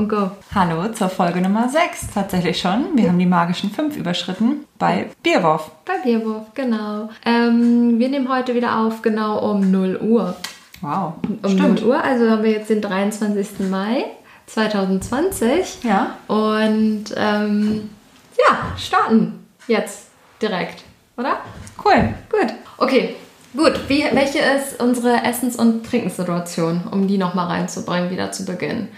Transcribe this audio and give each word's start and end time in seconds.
und 0.00 0.08
go. 0.08 0.30
Hallo 0.54 0.88
zur 0.92 1.10
Folge 1.10 1.42
Nummer 1.42 1.68
6. 1.68 2.14
Tatsächlich 2.14 2.58
schon. 2.58 2.96
Wir 2.96 3.08
haben 3.08 3.18
die 3.18 3.26
magischen 3.26 3.70
5 3.70 3.98
überschritten 3.98 4.64
bei 4.78 5.10
Bierwurf. 5.22 5.70
Bei 5.84 5.98
Bierwurf, 6.02 6.46
genau. 6.54 7.10
Ähm, 7.26 7.98
wir 7.98 8.08
nehmen 8.08 8.30
heute 8.30 8.54
wieder 8.54 8.78
auf, 8.78 9.02
genau 9.02 9.38
um 9.50 9.70
0 9.70 9.98
Uhr. 10.00 10.36
Wow. 10.80 11.14
Um 11.42 11.50
Stimmt. 11.50 11.82
0 11.82 11.90
Uhr, 11.90 12.02
also 12.02 12.30
haben 12.30 12.42
wir 12.42 12.52
jetzt 12.52 12.70
den 12.70 12.80
23. 12.80 13.68
Mai 13.70 14.06
2020. 14.46 15.84
Ja. 15.84 16.16
Und 16.28 17.04
ähm, 17.14 17.90
ja, 18.38 18.72
starten 18.78 19.46
jetzt 19.68 20.06
direkt, 20.40 20.82
oder? 21.18 21.40
Cool. 21.84 22.14
Gut. 22.30 22.54
Okay, 22.78 23.16
gut. 23.54 23.78
Wie, 23.88 24.04
welche 24.12 24.38
ist 24.38 24.80
unsere 24.80 25.24
Essens- 25.24 25.56
und 25.56 25.84
Trinkenssituation, 25.84 26.84
um 26.90 27.06
die 27.06 27.18
nochmal 27.18 27.48
reinzubringen, 27.48 28.08
wieder 28.10 28.32
zu 28.32 28.46
Beginn? 28.46 28.88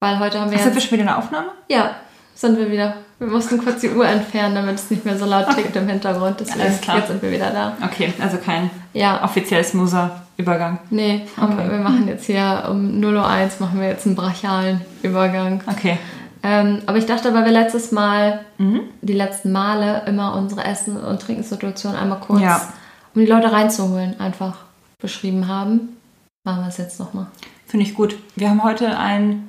Weil 0.00 0.18
heute 0.18 0.40
haben 0.40 0.50
wir. 0.50 0.58
Ach, 0.58 0.62
sind 0.64 0.74
wir 0.74 0.80
schon 0.80 0.90
wieder 0.92 1.02
in 1.02 1.06
der 1.06 1.18
Aufnahme? 1.18 1.48
ja, 1.68 1.92
sind 2.34 2.58
wir 2.58 2.70
wieder. 2.70 2.94
Wir 3.18 3.28
mussten 3.28 3.56
kurz 3.56 3.80
die 3.80 3.88
Uhr 3.88 4.06
entfernen, 4.06 4.54
damit 4.54 4.74
es 4.74 4.90
nicht 4.90 5.06
mehr 5.06 5.16
so 5.18 5.24
laut 5.24 5.48
tickt 5.54 5.74
im 5.74 5.88
Hintergrund. 5.88 6.38
Deswegen, 6.38 6.60
Alles 6.60 6.80
klar. 6.82 6.98
Jetzt 6.98 7.08
sind 7.08 7.22
wir 7.22 7.30
wieder 7.32 7.50
da. 7.50 7.72
Okay, 7.82 8.12
also 8.20 8.36
kein 8.36 8.68
Ja, 8.92 9.24
offiziell 9.24 9.64
smoother 9.64 10.20
Übergang. 10.36 10.78
nee, 10.90 11.26
Okay. 11.40 11.70
wir 11.70 11.78
machen 11.78 12.06
jetzt 12.08 12.26
hier 12.26 12.66
um 12.70 13.00
0.01 13.00 13.58
Uhr 13.58 13.66
machen 13.66 13.80
wir 13.80 13.88
jetzt 13.88 14.04
einen 14.04 14.16
brachialen 14.16 14.82
Übergang. 15.02 15.62
Okay. 15.66 15.96
Ähm, 16.42 16.82
aber 16.84 16.98
ich 16.98 17.06
dachte, 17.06 17.32
weil 17.32 17.46
wir 17.46 17.52
letztes 17.52 17.90
Mal, 17.90 18.40
Mhm. 18.58 18.82
die 19.00 19.14
letzten 19.14 19.50
Male, 19.50 20.02
immer 20.06 20.34
unsere 20.36 20.62
Essen- 20.64 20.98
und 21.02 21.22
Trinkenssituation 21.22 21.94
einmal 21.96 22.20
kurz, 22.20 22.42
Ja. 22.42 22.60
um 23.14 23.22
die 23.22 23.26
Leute 23.26 23.50
reinzuholen, 23.50 24.20
einfach 24.20 24.56
beschrieben 25.00 25.48
haben, 25.48 25.96
machen 26.44 26.60
wir 26.64 26.68
es 26.68 26.76
jetzt 26.76 27.00
nochmal. 27.00 27.28
Finde 27.66 27.86
ich 27.86 27.94
gut. 27.94 28.14
Wir 28.36 28.50
haben 28.50 28.62
heute 28.62 28.98
einen 28.98 29.48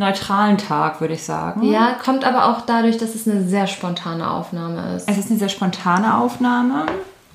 neutralen 0.00 0.58
Tag, 0.58 1.00
würde 1.00 1.14
ich 1.14 1.22
sagen. 1.22 1.62
Ja, 1.62 1.94
kommt 1.94 2.24
aber 2.24 2.46
auch 2.46 2.62
dadurch, 2.62 2.98
dass 2.98 3.14
es 3.14 3.28
eine 3.28 3.46
sehr 3.46 3.66
spontane 3.66 4.28
Aufnahme 4.28 4.96
ist. 4.96 5.08
Es 5.08 5.18
ist 5.18 5.30
eine 5.30 5.38
sehr 5.38 5.48
spontane 5.48 6.16
Aufnahme 6.18 6.86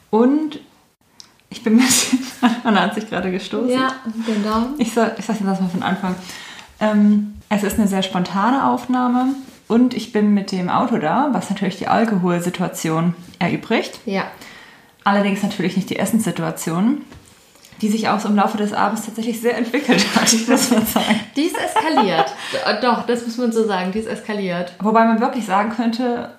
und 0.10 0.60
ich 1.50 1.64
bin 1.64 1.76
ein 1.76 1.80
bisschen. 1.80 2.20
Anna 2.64 2.82
hat 2.82 2.96
sich 2.96 3.10
gerade 3.10 3.32
gestoßen. 3.32 3.70
ja, 3.70 3.94
genau. 4.26 4.68
Ich, 4.78 4.94
sag, 4.94 5.18
ich 5.18 5.26
sag 5.26 5.40
jetzt 5.40 5.48
das 5.48 5.62
mal 5.62 5.70
von 5.70 5.84
Anfang. 5.84 6.16
Ähm, 6.80 7.36
es 7.50 7.64
ist 7.64 7.80
eine 7.80 7.88
sehr 7.88 8.04
spontane 8.04 8.68
Aufnahme 8.68 9.28
und 9.68 9.94
ich 9.94 10.12
bin 10.12 10.34
mit 10.34 10.52
dem 10.52 10.70
Auto 10.70 10.98
da, 10.98 11.30
was 11.32 11.50
natürlich 11.50 11.78
die 11.78 11.88
Alkoholsituation 11.88 13.16
erübrigt. 13.40 14.00
Ja, 14.06 14.26
Allerdings 15.06 15.44
natürlich 15.44 15.76
nicht 15.76 15.92
die 15.92 16.00
Essenssituation, 16.00 17.04
die 17.82 17.90
sich 17.90 18.08
auch 18.10 18.20
so 18.20 18.30
im 18.30 18.36
Laufe 18.36 18.58
des 18.58 18.74
Abends 18.74 19.06
tatsächlich 19.06 19.40
sehr 19.42 19.58
entwickelt 19.58 20.06
hat, 20.16 20.34
muss 20.48 20.72
man 20.72 20.86
sagen. 20.86 21.20
die 21.36 21.42
ist 21.44 21.58
eskaliert. 21.58 22.28
D- 22.54 22.82
Doch, 22.82 23.06
das 23.06 23.26
muss 23.26 23.38
man 23.38 23.52
so 23.52 23.66
sagen, 23.66 23.92
die 23.92 24.00
ist 24.00 24.08
eskaliert. 24.08 24.74
Wobei 24.80 25.06
man 25.06 25.20
wirklich 25.20 25.46
sagen 25.46 25.72
könnte, 25.72 26.30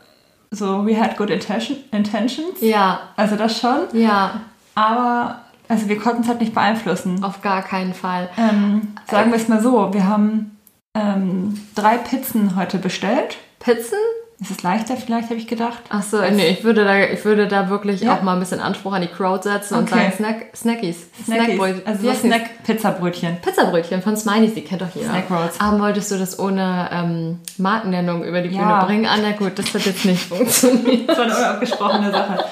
so, 0.50 0.86
we 0.86 0.98
had 0.98 1.16
good 1.16 1.30
intention, 1.30 1.76
intentions. 1.92 2.60
Ja, 2.60 3.00
Also 3.16 3.36
das 3.36 3.58
schon. 3.58 3.80
ja, 3.92 4.40
Aber 4.74 5.40
also 5.68 5.88
wir 5.88 5.98
konnten 5.98 6.22
es 6.22 6.28
halt 6.28 6.40
nicht 6.40 6.54
beeinflussen. 6.54 7.22
auf 7.24 7.42
gar 7.42 7.62
keinen 7.62 7.92
Fall. 7.94 8.28
Ähm, 8.38 8.94
sagen 9.10 9.30
wir 9.32 9.36
es 9.38 9.48
mal 9.48 9.60
so, 9.60 9.92
wir 9.92 10.06
haben 10.06 10.56
ähm, 10.96 11.60
drei 11.74 11.98
Pizzen 11.98 12.56
heute 12.56 12.78
bestellt. 12.78 13.36
Pizzen? 13.58 13.98
Ist 14.38 14.50
es 14.50 14.62
leichter 14.62 14.98
vielleicht, 14.98 15.30
habe 15.30 15.36
ich 15.40 15.46
gedacht. 15.46 15.78
Ach 15.88 16.02
so, 16.02 16.20
nee, 16.20 16.48
ich 16.48 16.62
würde 16.62 16.84
da, 16.84 16.98
ich 17.04 17.24
würde 17.24 17.48
da 17.48 17.70
wirklich 17.70 18.02
Ja. 18.02 18.14
auch 18.16 18.22
mal 18.22 18.34
ein 18.34 18.38
bisschen 18.40 18.60
Anspruch 18.60 18.92
an 18.92 19.00
die 19.00 19.08
Crowd 19.08 19.42
setzen 19.42 19.76
und 19.78 19.84
Okay. 19.90 19.94
sagen 19.98 20.12
Snack, 20.14 20.36
Snackies. 20.54 21.06
Snackies, 21.24 21.54
Snackbrötchen. 21.56 21.86
also 21.86 22.06
so? 22.10 22.14
Snack-Pizzabrötchen. 22.14 23.36
Pizzabrötchen 23.40 24.02
von 24.02 24.14
Smileys, 24.14 24.52
die 24.52 24.60
kennt 24.60 24.82
doch 24.82 24.94
jeder. 24.94 25.08
Snack 25.08 25.30
Rolls. 25.30 25.58
Aber 25.58 25.80
wolltest 25.80 26.10
du 26.10 26.18
das 26.18 26.38
ohne 26.38 26.88
ähm, 26.92 27.38
Markennennung 27.56 28.24
über 28.24 28.42
die 28.42 28.50
Bühne 28.50 28.60
Ja. 28.60 28.84
bringen? 28.84 29.06
Ah, 29.06 29.16
na 29.22 29.32
gut, 29.32 29.58
das 29.58 29.72
hat 29.72 29.86
jetzt 29.86 30.04
nicht 30.04 30.22
funktioniert. 30.28 31.08
Das 31.08 31.16
war 31.16 31.24
eine 31.24 31.36
unabgesprochene 31.36 32.10
Sache. 32.10 32.44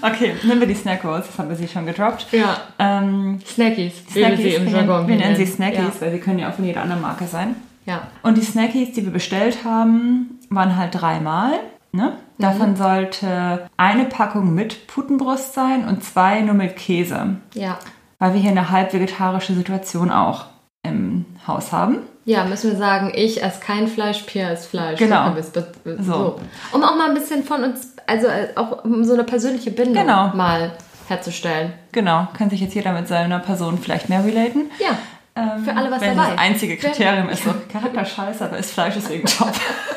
Okay, 0.00 0.34
nehmen 0.42 0.60
wir 0.60 0.68
die 0.68 0.74
Snack 0.74 1.04
Rolls, 1.04 1.26
das 1.26 1.38
haben 1.38 1.50
wir 1.50 1.56
sie 1.56 1.68
schon 1.68 1.84
gedroppt. 1.84 2.28
Ja, 2.32 2.56
Ähm, 2.78 3.40
Snackies, 3.46 3.92
wie 4.14 4.20
wir 4.20 4.36
sie 4.38 4.54
im 4.54 4.68
Jargon 4.68 5.04
nennen, 5.04 5.08
wir 5.08 5.16
nennen 5.16 5.36
sie. 5.36 5.44
Snackies, 5.46 6.00
weil 6.00 6.12
sie 6.12 6.18
können 6.18 6.38
ja 6.38 6.48
auch 6.48 6.54
von 6.54 6.64
jeder 6.64 6.80
anderen 6.82 7.02
Marke 7.02 7.26
sein. 7.26 7.56
Ja. 7.86 8.08
Und 8.22 8.36
die 8.36 8.42
Snackies, 8.42 8.92
die 8.92 9.04
wir 9.04 9.12
bestellt 9.12 9.64
haben, 9.64 10.38
waren 10.50 10.76
halt 10.76 11.00
dreimal. 11.00 11.52
Ne? 11.92 12.12
Davon 12.38 12.72
Mhm. 12.72 12.76
sollte 12.76 13.70
eine 13.78 14.04
Packung 14.04 14.54
mit 14.54 14.86
Putenbrust 14.86 15.54
sein 15.54 15.88
und 15.88 16.04
zwei 16.04 16.42
nur 16.42 16.54
mit 16.54 16.76
Käse. 16.76 17.36
Ja. 17.54 17.78
Weil 18.18 18.34
wir 18.34 18.40
hier 18.40 18.50
eine 18.50 18.70
halb 18.70 18.92
vegetarische 18.92 19.54
Situation 19.54 20.10
auch 20.10 20.46
im 20.82 21.24
Haus 21.46 21.72
haben. 21.72 21.98
Ja, 22.24 22.44
müssen 22.44 22.72
wir 22.72 22.78
sagen, 22.78 23.12
ich 23.14 23.42
esse 23.42 23.60
kein 23.60 23.86
Fleisch, 23.88 24.22
Pia 24.22 24.50
isst 24.50 24.66
Fleisch. 24.68 24.98
Genau. 24.98 25.32
So. 25.44 25.62
so. 26.00 26.40
Um 26.72 26.82
auch 26.82 26.96
mal 26.96 27.08
ein 27.08 27.14
bisschen 27.14 27.44
von 27.44 27.62
uns, 27.62 27.94
also 28.06 28.26
äh, 28.26 28.48
auch 28.56 28.84
um 28.84 29.04
so 29.04 29.14
eine 29.14 29.24
persönliche 29.24 29.70
Bindung 29.70 30.02
Genau. 30.04 30.28
mal 30.34 30.72
herzustellen. 31.08 31.72
Genau, 31.92 32.26
kann 32.36 32.50
sich 32.50 32.60
jetzt 32.60 32.74
jeder 32.74 32.92
mit 32.92 33.06
seiner 33.06 33.38
Person 33.38 33.78
vielleicht 33.78 34.08
mehr 34.08 34.24
relaten. 34.24 34.70
Ja. 34.80 34.98
Ähm, 35.36 35.64
Für 35.64 35.76
alle 35.76 35.90
was 35.90 36.00
wenn 36.00 36.16
dabei. 36.16 36.30
Das 36.30 36.38
einzige 36.40 36.76
Kriterium 36.78 37.28
ist 37.28 37.44
so, 37.44 37.50
Charakter 37.70 38.04
scheiße, 38.04 38.44
aber 38.44 38.56
ist 38.58 38.72
Fleisch 38.72 38.94
deswegen 38.94 39.26
top. 39.26 39.52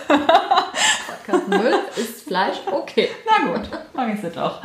Podcast 0.07 1.47
Null 1.47 1.73
ist 1.95 2.27
Fleisch, 2.27 2.57
okay. 2.71 3.09
Na 3.25 3.51
gut, 3.53 3.69
mag 3.93 4.13
ich 4.13 4.19
sie 4.21 4.29
doch. 4.29 4.61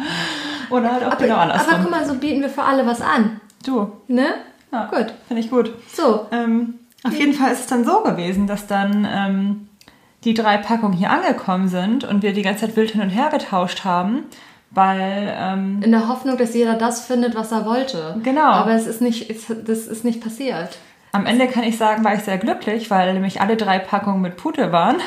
Oder 0.71 0.93
halt 0.93 1.05
auch 1.05 1.13
Aber, 1.13 1.17
genau 1.17 1.35
aber 1.37 1.55
andersrum. 1.55 1.83
guck 1.83 1.91
mal, 1.91 2.05
so 2.07 2.15
bieten 2.15 2.41
wir 2.41 2.49
für 2.49 2.63
alle 2.63 2.87
was 2.87 3.01
an. 3.01 3.41
du, 3.65 3.93
Ne? 4.09 4.27
ja, 4.73 4.87
Gut. 4.87 5.13
finde 5.29 5.43
ich 5.43 5.51
gut. 5.51 5.73
So. 5.93 6.27
Ähm, 6.33 6.75
auf 7.05 7.13
jeden 7.15 7.35
Fall 7.35 7.53
ist 7.53 7.61
es 7.61 7.67
dann 7.67 7.85
so 7.85 8.01
gewesen, 8.03 8.47
dass 8.47 8.67
dann 8.67 9.07
ähm, 9.09 9.69
die 10.25 10.35
drei 10.35 10.57
Packungen 10.57 10.95
hier 10.95 11.11
angekommen 11.11 11.69
sind 11.69 12.03
und 12.05 12.23
wir 12.23 12.33
die 12.33 12.43
ganze 12.43 12.63
Zeit 12.67 12.77
wild 12.77 12.91
hin 12.93 13.03
und 13.03 13.11
her 13.11 13.29
getauscht 13.31 13.85
haben, 13.85 14.25
weil 14.75 15.35
ähm, 15.39 15.81
In 15.83 15.91
der 15.93 16.09
Hoffnung, 16.09 16.37
dass 16.37 16.55
jeder 16.55 16.75
das 16.75 17.05
findet, 17.07 17.35
was 17.35 17.53
er 17.53 17.65
wollte. 17.65 18.17
Genau. 18.23 18.43
Aber 18.43 18.73
es 18.73 18.87
ist 18.87 19.01
nicht, 19.01 19.31
es, 19.31 19.47
das 19.49 19.87
ist 19.87 20.05
nicht 20.05 20.23
passiert. 20.23 20.77
am 21.13 21.27
Ende 21.27 21.47
kann 21.47 21.63
ich 21.65 21.77
sagen, 21.79 22.05
war 22.05 22.15
ich 22.15 22.23
sehr 22.23 22.39
glücklich, 22.39 22.91
weil 22.91 23.13
nämlich 23.15 23.41
alle 23.41 23.57
drei 23.57 23.79
Packungen 23.79 24.21
mit 24.21 24.37
Pute 24.37 24.73
waren. 24.73 24.97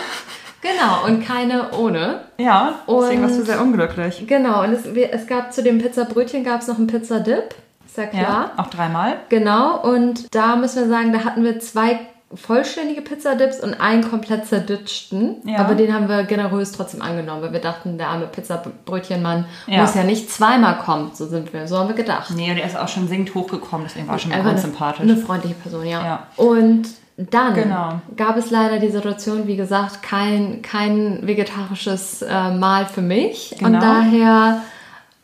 Genau, 0.59 1.05
und 1.05 1.23
keine 1.25 1.71
ohne. 1.79 2.21
Ja, 2.39 2.79
deswegen 2.89 3.21
Und- 3.23 3.29
warst 3.29 3.39
du 3.39 3.45
sehr 3.45 3.61
unglücklich. 3.61 4.25
Genau, 4.27 4.63
und 4.63 4.73
es, 4.73 4.85
es 4.87 5.27
gab 5.27 5.53
zu 5.53 5.61
dem 5.61 5.77
Pizzabrötchen 5.77 6.43
gab 6.43 6.61
es 6.61 6.67
noch 6.67 6.77
einen 6.79 6.87
Pizzadip. 6.87 7.53
Ist 7.85 7.95
ja 7.95 8.07
klar. 8.07 8.21
Ja, 8.21 8.51
auch 8.57 8.67
dreimal. 8.67 9.17
Genau, 9.29 9.79
und 9.83 10.33
da 10.35 10.55
müssen 10.55 10.81
wir 10.81 10.89
sagen, 10.89 11.13
da 11.13 11.23
hatten 11.23 11.43
wir 11.43 11.59
zwei 11.59 11.99
vollständige 12.33 13.01
Pizzadips 13.01 13.61
und 13.61 13.73
einen 13.75 14.09
komplett 14.09 14.47
zerditschten. 14.47 15.37
Ja. 15.45 15.59
Aber 15.59 15.75
den 15.75 15.93
haben 15.93 16.09
wir 16.09 16.23
generös 16.23 16.73
trotzdem 16.73 17.01
angenommen, 17.01 17.41
weil 17.41 17.53
wir 17.53 17.61
dachten, 17.61 17.97
der 17.97 18.09
arme 18.09 18.27
Pizzabrötchenmann 18.27 19.45
Ja. 19.67 19.81
muss 19.81 19.95
ja 19.95 20.03
nicht 20.03 20.29
zweimal 20.29 20.77
kommen. 20.79 21.11
So 21.13 21.25
sind 21.25 21.53
wir, 21.53 21.67
so 21.67 21.77
haben 21.77 21.87
wir 21.87 21.95
gedacht. 21.95 22.31
Nee, 22.35 22.51
und 22.51 22.57
er 22.57 22.65
ist 22.67 22.77
auch 22.77 22.89
schon 22.89 23.07
singend 23.07 23.33
hochgekommen, 23.33 23.87
deswegen 23.87 24.07
war 24.07 24.19
schon 24.19 24.31
Einfach 24.33 24.45
ganz 24.51 24.63
eine, 24.63 24.71
sympathisch. 24.71 25.01
Eine 25.01 25.17
freundliche 25.17 25.55
Person, 25.55 25.85
ja. 25.85 26.03
Ja. 26.05 26.27
Und 26.35 26.87
dann 27.15 27.53
Genau. 27.55 28.01
gab 28.15 28.37
es 28.37 28.51
leider 28.51 28.77
die 28.79 28.89
Situation, 28.89 29.47
wie 29.47 29.55
gesagt, 29.55 30.03
kein, 30.03 30.61
kein 30.61 31.25
vegetarisches 31.25 32.21
äh, 32.21 32.51
Mahl 32.51 32.85
für 32.85 33.01
mich. 33.01 33.55
Genau. 33.57 33.69
Und 33.69 33.81
daher 33.81 34.61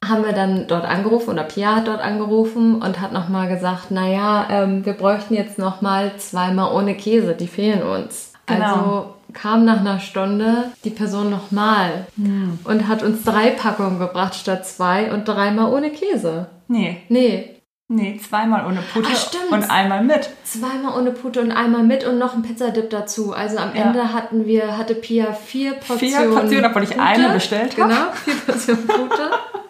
haben 0.08 0.24
wir 0.26 0.34
dann 0.34 0.68
dort 0.68 0.86
angerufen 0.86 1.30
oder 1.32 1.44
Pia 1.44 1.76
hat 1.78 1.88
dort 1.88 2.02
angerufen 2.02 2.82
und 2.82 3.00
hat 3.00 3.12
nochmal 3.14 3.48
gesagt, 3.48 3.92
naja, 3.92 4.48
ähm, 4.50 4.86
wir 4.86 4.94
bräuchten 4.94 5.34
jetzt 5.34 5.58
nochmal 5.58 6.12
zweimal 6.18 6.74
ohne 6.74 6.96
Käse, 6.96 7.36
die 7.36 7.48
fehlen 7.48 7.84
uns. 7.84 8.32
Genau. 8.46 8.66
Also 8.66 9.14
kam 9.34 9.66
nach 9.66 9.80
einer 9.80 10.00
Stunde 10.00 10.66
die 10.84 10.90
Person 10.92 11.30
nochmal 11.30 12.06
Hm. 12.18 12.60
und 12.66 12.88
hat 12.88 13.02
uns 13.04 13.24
drei 13.24 13.50
Packungen 13.50 13.98
gebracht 14.00 14.36
statt 14.36 14.68
zwei 14.68 15.12
und 15.12 15.28
dreimal 15.28 15.72
ohne 15.74 15.90
Käse. 15.90 16.48
Nee, 16.68 16.98
Nee, 17.10 17.50
nee, 17.88 18.20
zweimal 18.20 18.66
ohne 18.68 18.82
Pute 18.94 19.08
Ah, 19.10 19.54
und 19.56 19.70
einmal 19.72 20.04
mit. 20.04 20.30
Zweimal 20.44 21.00
ohne 21.00 21.12
Pute 21.12 21.42
und 21.42 21.52
einmal 21.52 21.84
mit 21.84 22.06
und 22.06 22.18
noch 22.20 22.34
ein 22.36 22.42
Pizzadip 22.44 22.90
dazu. 22.90 23.34
Also 23.34 23.58
am 23.58 23.74
Ja. 23.76 23.84
Ende 23.84 24.14
hatten 24.14 24.46
wir, 24.46 24.78
hatte 24.78 24.94
Pia 24.96 25.34
vier 25.34 25.74
Portionen. 25.74 26.00
Vier 26.00 26.30
Portionen, 26.32 26.66
obwohl 26.66 26.84
ich 26.84 26.90
Pute. 26.90 27.02
eine 27.02 27.30
bestellt 27.30 27.78
habe. 27.80 27.90
Genau, 27.94 28.06
vier 28.14 28.36
Portionen 28.36 28.88
Pute. 28.88 29.30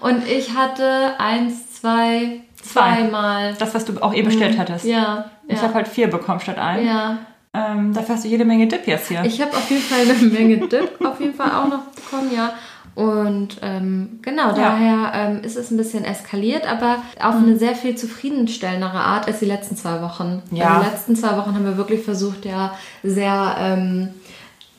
und 0.00 0.26
ich 0.26 0.54
hatte 0.56 1.12
eins, 1.18 1.80
zwei, 1.80 2.40
Zwei. 2.62 2.94
zweimal. 2.96 3.54
Das, 3.58 3.74
was 3.74 3.84
du 3.84 4.00
auch 4.02 4.14
eh 4.14 4.22
bestellt 4.22 4.56
hattest. 4.58 4.84
Mhm. 4.84 4.90
Ja, 4.92 5.30
Ich 5.48 5.56
ja. 5.56 5.62
habe 5.62 5.74
halt 5.74 5.88
vier 5.88 6.08
bekommen 6.08 6.40
statt 6.40 6.58
ein. 6.58 6.86
ja. 6.86 7.18
Ähm, 7.54 7.92
dafür 7.92 8.14
hast 8.14 8.24
du 8.24 8.28
jede 8.28 8.46
Menge 8.46 8.66
Dip 8.66 8.86
jetzt 8.86 9.08
hier. 9.08 9.22
Ich 9.26 9.38
habe 9.42 9.54
auf 9.54 9.68
jeden 9.70 9.82
Fall 9.82 10.00
eine 10.00 10.14
Menge 10.14 10.56
Dip 10.68 10.98
auf 11.04 11.20
jeden 11.20 11.34
Fall 11.34 11.50
auch 11.50 11.68
noch 11.68 11.82
bekommen, 11.94 12.30
ja. 12.34 12.52
Und 12.94 13.58
ähm, 13.62 14.20
genau, 14.22 14.52
daher 14.54 15.12
ähm, 15.14 15.42
ist 15.42 15.56
es 15.56 15.70
ein 15.70 15.76
bisschen 15.76 16.04
eskaliert, 16.04 16.66
aber 16.70 17.02
auf 17.20 17.34
eine 17.34 17.56
sehr 17.58 17.74
viel 17.74 17.94
zufriedenstellendere 17.94 18.98
Art 18.98 19.26
als 19.26 19.40
die 19.40 19.44
letzten 19.46 19.76
zwei 19.76 20.00
Wochen. 20.00 20.42
Ja. 20.50 20.68
Also 20.68 20.80
die 20.84 20.90
letzten 20.90 21.16
zwei 21.16 21.36
Wochen 21.36 21.54
haben 21.54 21.64
wir 21.64 21.76
wirklich 21.76 22.02
versucht, 22.04 22.44
ja, 22.46 22.74
sehr 23.02 23.56
ähm, 23.58 24.08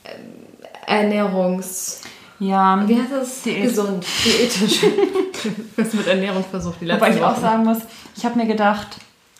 ähm, 0.05 0.11
Ernährungs... 0.87 2.01
ja, 2.39 2.83
Wie 2.87 2.95
heißt 2.99 3.11
das? 3.11 3.41
Diät. 3.43 3.63
Gesund, 3.63 4.05
diätisch. 4.25 4.79
Was 5.77 5.93
mit 5.93 6.07
Ernährung 6.07 6.43
versucht 6.49 6.81
die 6.81 6.85
letzten 6.85 7.01
wobei 7.05 7.15
ich 7.15 7.21
auch 7.23 7.31
Wochen. 7.33 7.41
sagen 7.41 7.63
muss, 7.65 7.79
ich 8.15 8.25
habe 8.25 8.37
mir 8.37 8.45
gedacht, 8.47 8.87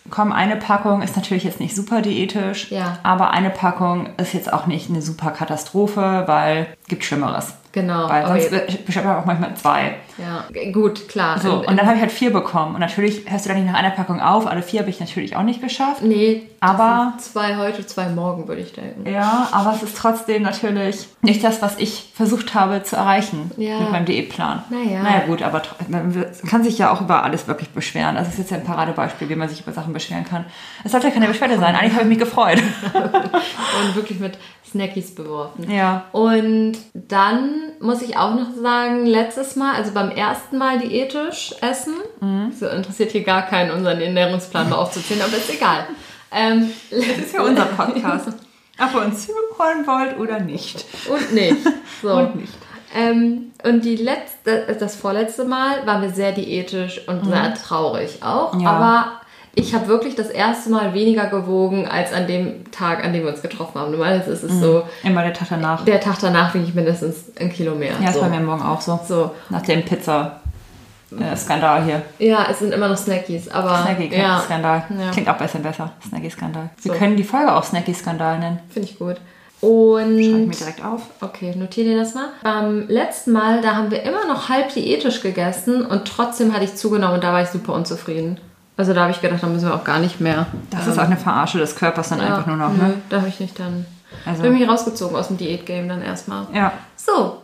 komm, 0.10 0.32
eine 0.32 0.56
Packung 0.58 1.02
ist 1.02 1.16
natürlich 1.16 1.44
jetzt 1.44 1.60
nicht 1.60 1.76
super 1.76 2.02
diätisch, 2.02 2.72
Ja. 2.72 2.98
aber 3.04 3.32
eine 3.32 3.50
Packung 3.50 4.10
ist 4.18 4.34
jetzt 4.34 4.52
auch 4.52 4.68
nicht 4.68 4.90
eine 4.90 5.02
super 5.02 5.32
Katastrophe, 5.32 6.24
weil 6.28 6.68
gibt 6.88 7.04
Schlimmeres. 7.06 7.54
Genau. 7.72 8.08
Weil 8.10 8.28
sonst 8.50 8.86
bestellt 8.86 9.06
man 9.06 9.16
auch 9.18 9.26
manchmal 9.26 9.56
zwei. 9.56 9.96
Ja, 10.18 10.46
gut, 10.72 11.08
klar. 11.10 11.40
So, 11.40 11.62
In- 11.62 11.70
und 11.70 11.78
dann 11.78 11.86
habe 11.86 11.96
ich 11.96 12.02
halt 12.02 12.12
vier 12.12 12.32
bekommen. 12.32 12.76
Und 12.76 12.82
natürlich 12.82 13.24
hörst 13.30 13.46
du 13.46 13.50
dann 13.50 13.58
nicht 13.62 13.72
nach 13.72 13.80
einer 13.80 13.90
Packung 13.92 14.22
auf. 14.22 14.46
Alle 14.48 14.62
vier 14.62 14.82
habe 14.82 14.90
ich 14.90 15.00
natürlich 15.00 15.36
auch 15.36 15.44
nicht 15.44 15.62
geschafft. 15.62 16.02
Nee, 16.02 16.44
Aber- 16.60 17.14
zwei 17.18 17.58
heute, 17.58 17.86
zwei 17.86 18.10
morgen, 18.10 18.48
würde 18.48 18.62
ich 18.62 18.74
denken. 18.74 19.10
Ja, 19.10 19.48
aber 19.52 19.74
es 19.74 19.84
ist 19.84 19.98
trotzdem 19.98 20.44
natürlich 20.44 21.08
nicht 21.22 21.44
das, 21.44 21.62
was 21.62 21.78
ich 21.78 22.12
versucht 22.14 22.54
habe 22.54 22.84
zu 22.84 22.96
erreichen 22.96 23.52
Ja. 23.58 23.80
mit 23.80 23.92
meinem 23.92 24.06
Diätplan. 24.06 24.64
Naja. 24.70 25.02
Naja, 25.04 25.24
gut, 25.28 25.42
aber 25.42 25.62
man 25.88 26.26
kann 26.48 26.64
sich 26.64 26.78
ja 26.78 26.92
auch 26.92 27.02
über 27.02 27.24
alles 27.24 27.48
wirklich 27.48 27.70
beschweren. 27.70 28.16
Das 28.16 28.28
ist 28.30 28.38
jetzt 28.38 28.52
ja 28.52 28.58
ein 28.58 28.64
Paradebeispiel, 28.66 29.30
wie 29.30 29.36
man 29.36 29.50
sich 29.50 29.62
über 29.62 29.72
Sachen 29.72 29.94
beschweren 29.94 30.26
kann. 30.26 30.46
Es 30.84 30.92
sollte 30.92 31.08
ja 31.08 31.14
keine 31.14 31.28
Beschwerde 31.28 31.58
sein. 31.58 31.76
Eigentlich 31.76 31.94
habe 31.94 32.04
ich 32.04 32.10
mich 32.10 32.20
gefreut. 32.20 32.62
Und 32.94 33.96
wirklich 33.96 34.20
mit 34.20 34.38
Snackies 34.70 35.14
beworfen. 35.16 35.70
Ja. 35.72 36.06
Und 36.12 36.74
dann 36.94 37.50
muss 37.80 38.02
ich 38.02 38.18
auch 38.18 38.34
noch 38.36 38.52
sagen, 38.62 39.06
letztes 39.06 39.56
Mal, 39.56 39.76
also 39.76 39.92
beim 40.08 40.18
ersten 40.18 40.58
Mal 40.58 40.80
diätisch 40.80 41.54
essen, 41.62 41.96
Mhm. 42.20 42.52
so 42.58 42.68
interessiert 42.68 43.12
hier 43.12 43.24
gar 43.24 43.44
keinen, 43.44 43.72
unseren 43.72 44.00
Ernährungsplan 44.02 44.70
mal 44.70 44.76
aufzuzählen, 44.78 45.22
aber 45.24 45.38
ist 45.38 45.50
egal. 45.54 45.86
Ähm, 46.32 46.72
Das 46.90 47.00
ist 47.00 47.34
ja 47.34 47.42
unser 47.42 47.66
Podcast. 47.66 48.30
Ob 48.80 48.94
ihr 48.96 49.06
uns 49.06 49.28
zuhören 49.28 49.86
wollt 49.86 50.18
oder 50.20 50.40
nicht. 50.40 50.84
Und 51.10 51.34
nicht. 51.34 51.58
So. 52.02 52.12
Und 52.16 52.36
nicht. 52.36 52.54
Ähm, 52.96 53.52
und 53.64 53.86
die 53.86 53.96
letzte, 53.96 54.76
das 54.80 54.96
vorletzte 54.96 55.46
Mal 55.46 55.86
waren 55.88 56.02
wir 56.02 56.10
sehr 56.10 56.32
diätisch 56.32 57.08
und 57.08 57.26
sehr 57.26 57.54
traurig 57.54 58.22
auch. 58.22 58.54
Mhm. 58.54 58.60
Ja. 58.62 58.70
Aber 58.72 59.22
ich 59.56 59.74
habe 59.76 59.88
wirklich 59.88 60.16
das 60.16 60.30
erste 60.30 60.70
Mal 60.72 60.94
weniger 60.94 61.28
gewogen 61.28 61.88
als 61.88 62.12
an 62.12 62.26
dem 62.28 62.70
Tag, 62.72 63.04
an 63.06 63.14
dem 63.14 63.24
wir 63.24 63.30
uns 63.32 63.42
getroffen 63.42 63.80
haben. 63.80 63.92
Normalerweise 63.92 64.32
ist 64.32 64.44
es 64.44 64.60
so, 64.60 64.84
Immer 65.04 65.22
der 65.24 65.34
Tag 65.34 65.48
danach. 65.52 65.86
der 65.86 66.00
Tag 66.02 66.18
danach 66.22 66.54
wiege 66.54 66.66
ich 66.66 66.74
mindestens 66.74 67.26
ein 67.40 67.52
Kilo 67.52 67.76
mehr. 67.76 67.94
Ja, 68.02 68.10
ist 68.10 68.16
so. 68.16 68.22
bei 68.22 68.30
mir 68.30 68.40
morgen 68.40 68.64
auch 68.64 68.82
so. 68.82 69.00
so. 69.08 69.32
Nach 69.50 69.62
dem 69.62 69.84
Pizza-Skandal 69.84 71.84
hier. 71.84 72.02
Ja, 72.20 72.48
es 72.50 72.60
sind 72.60 72.74
immer 72.74 72.88
noch 72.88 72.98
Snackies, 72.98 73.50
aber 73.50 73.84
Snacky-Skandal. 73.84 74.84
Ja. 75.00 75.12
Klingt 75.12 75.30
auch 75.30 75.38
besser 75.38 75.60
besser. 75.60 75.92
Snacky-Skandal. 76.08 76.70
Wir 76.82 76.92
So. 76.94 76.98
können 76.98 77.16
die 77.16 77.24
Folge 77.24 77.54
auch 77.54 77.64
Snacky-Skandal 77.64 78.40
nennen. 78.40 78.60
finde 78.70 78.90
ich 78.90 79.00
gut. 79.00 79.18
Schreibe 79.62 80.12
ich 80.20 80.28
mir 80.30 80.36
Und 80.44 80.60
direkt 80.60 80.84
auf. 80.84 81.04
okay, 81.22 81.54
notiere 81.56 81.90
dir 81.92 81.98
das 82.00 82.16
mal. 82.16 82.26
Beim 82.44 82.86
letzten 82.90 83.32
Mal, 83.32 83.62
da 83.62 83.76
haben 83.76 83.92
wir 83.92 84.04
immer 84.04 84.26
noch 84.28 84.50
halb 84.50 84.74
diätisch 84.74 85.22
gegessen 85.22 85.86
und 85.86 86.06
trotzdem 86.06 86.54
hatte 86.54 86.66
ich 86.66 86.76
zugenommen 86.76 87.16
und 87.16 87.24
da 87.24 87.32
war 87.32 87.42
ich 87.44 87.48
super 87.50 87.74
unzufrieden. 87.74 88.40
Also 88.76 88.94
da 88.94 89.02
habe 89.02 89.12
ich 89.12 89.22
gedacht, 89.22 89.44
da 89.44 89.48
müssen 89.48 89.68
wir 89.68 89.76
auch 89.76 89.84
gar 89.84 90.00
nicht 90.00 90.20
mehr. 90.20 90.48
Das 90.72 90.88
ist 90.88 90.98
auch 90.98 91.04
eine 91.04 91.18
Verarsche 91.18 91.60
des 91.60 91.76
Körpers 91.76 92.10
dann 92.10 92.22
einfach 92.22 92.48
nur 92.48 92.58
noch, 92.58 92.72
nö, 92.72 92.84
ne? 92.84 92.94
Da 93.10 93.18
habe 93.18 93.28
ich 93.28 93.40
nicht 93.40 93.60
dann. 93.60 93.86
Also- 94.26 94.42
bin 94.42 94.54
mich 94.54 94.68
rausgezogen 94.68 95.16
aus 95.16 95.28
dem 95.28 95.38
Diätgame 95.38 95.88
dann 95.88 96.02
erstmal. 96.02 96.48
Ja. 96.54 96.74
So, 96.96 97.42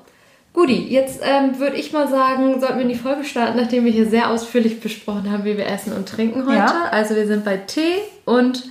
Guti, 0.54 0.88
jetzt 0.88 1.22
ähm, 1.24 1.60
würde 1.60 1.76
ich 1.76 1.94
mal 1.94 2.08
sagen, 2.08 2.60
sollten 2.60 2.76
wir 2.78 2.82
in 2.82 2.90
die 2.90 2.96
Folge 2.96 3.24
starten, 3.24 3.58
nachdem 3.60 3.86
wir 3.86 3.92
hier 3.92 4.10
sehr 4.10 4.30
ausführlich 4.30 4.82
besprochen 4.82 5.32
haben, 5.32 5.46
wie 5.46 5.58
wir 5.58 5.68
essen 5.68 5.94
und 5.94 6.10
trinken 6.10 6.46
heute. 6.48 6.58
Ja. 6.58 6.86
Also 6.92 7.16
wir 7.16 7.28
sind 7.28 7.46
bei 7.46 7.58
Tee 7.58 8.00
und 8.26 8.64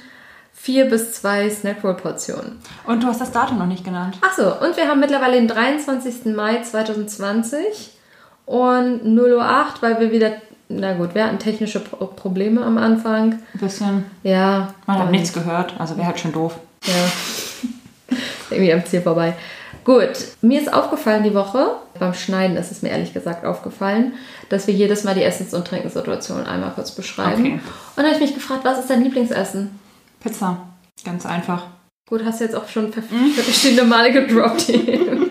vier 0.52 0.86
bis 0.86 1.12
zwei 1.12 1.48
Snackroll-Portionen. 1.48 2.58
Und 2.84 3.02
du 3.02 3.06
hast 3.06 3.20
das 3.20 3.30
Datum 3.30 3.58
noch 3.58 3.66
nicht 3.66 3.84
genannt. 3.84 4.18
Achso, 4.20 4.48
und 4.64 4.76
wir 4.76 4.88
haben 4.88 4.98
mittlerweile 4.98 5.34
den 5.34 5.46
23. 5.46 6.34
Mai 6.34 6.60
2020 6.62 7.92
und 8.44 9.02
0.08 9.04 9.36
Uhr, 9.36 9.74
weil 9.80 10.00
wir 10.00 10.10
wieder, 10.10 10.32
na 10.68 10.92
gut, 10.94 11.14
wir 11.14 11.24
hatten 11.24 11.38
technische 11.38 11.80
Pro 11.80 12.06
Probleme 12.06 12.62
am 12.64 12.76
Anfang. 12.78 13.32
Ein 13.54 13.60
bisschen. 13.60 14.04
Ja. 14.22 14.74
Man 14.86 14.96
hat 14.98 15.04
dann- 15.06 15.10
nichts 15.12 15.32
gehört, 15.32 15.74
also 15.78 15.96
wäre 15.96 16.06
halt 16.08 16.20
schon 16.20 16.32
doof. 16.32 16.58
Ja. 16.86 16.92
Irgendwie 18.50 18.72
am 18.72 18.84
Ziel 18.84 19.02
vorbei. 19.02 19.34
Gut, 19.84 20.10
mir 20.42 20.60
ist 20.60 20.72
aufgefallen 20.72 21.22
die 21.24 21.34
Woche, 21.34 21.76
beim 21.98 22.12
Schneiden 22.12 22.56
ist 22.56 22.70
es 22.70 22.82
mir 22.82 22.90
ehrlich 22.90 23.14
gesagt 23.14 23.44
aufgefallen, 23.46 24.12
dass 24.50 24.66
wir 24.66 24.74
jedes 24.74 25.04
Mal 25.04 25.14
die 25.14 25.22
Essens- 25.22 25.54
und 25.54 25.66
Trinkenssituation 25.66 26.44
einmal 26.46 26.72
kurz 26.72 26.90
beschreiben. 26.90 27.40
Okay. 27.42 27.52
Und 27.52 27.62
da 27.96 28.02
habe 28.04 28.14
ich 28.14 28.20
mich 28.20 28.34
gefragt, 28.34 28.64
was 28.64 28.78
ist 28.78 28.90
dein 28.90 29.02
Lieblingsessen? 29.02 29.78
Pizza. 30.20 30.58
Ganz 31.04 31.24
einfach. 31.24 31.66
Gut, 32.08 32.22
hast 32.24 32.40
du 32.40 32.44
jetzt 32.44 32.56
auch 32.56 32.68
schon 32.68 32.92
ver- 32.92 33.02
verschiedene 33.34 33.84
Male 33.84 34.12
gedroppt. 34.12 34.66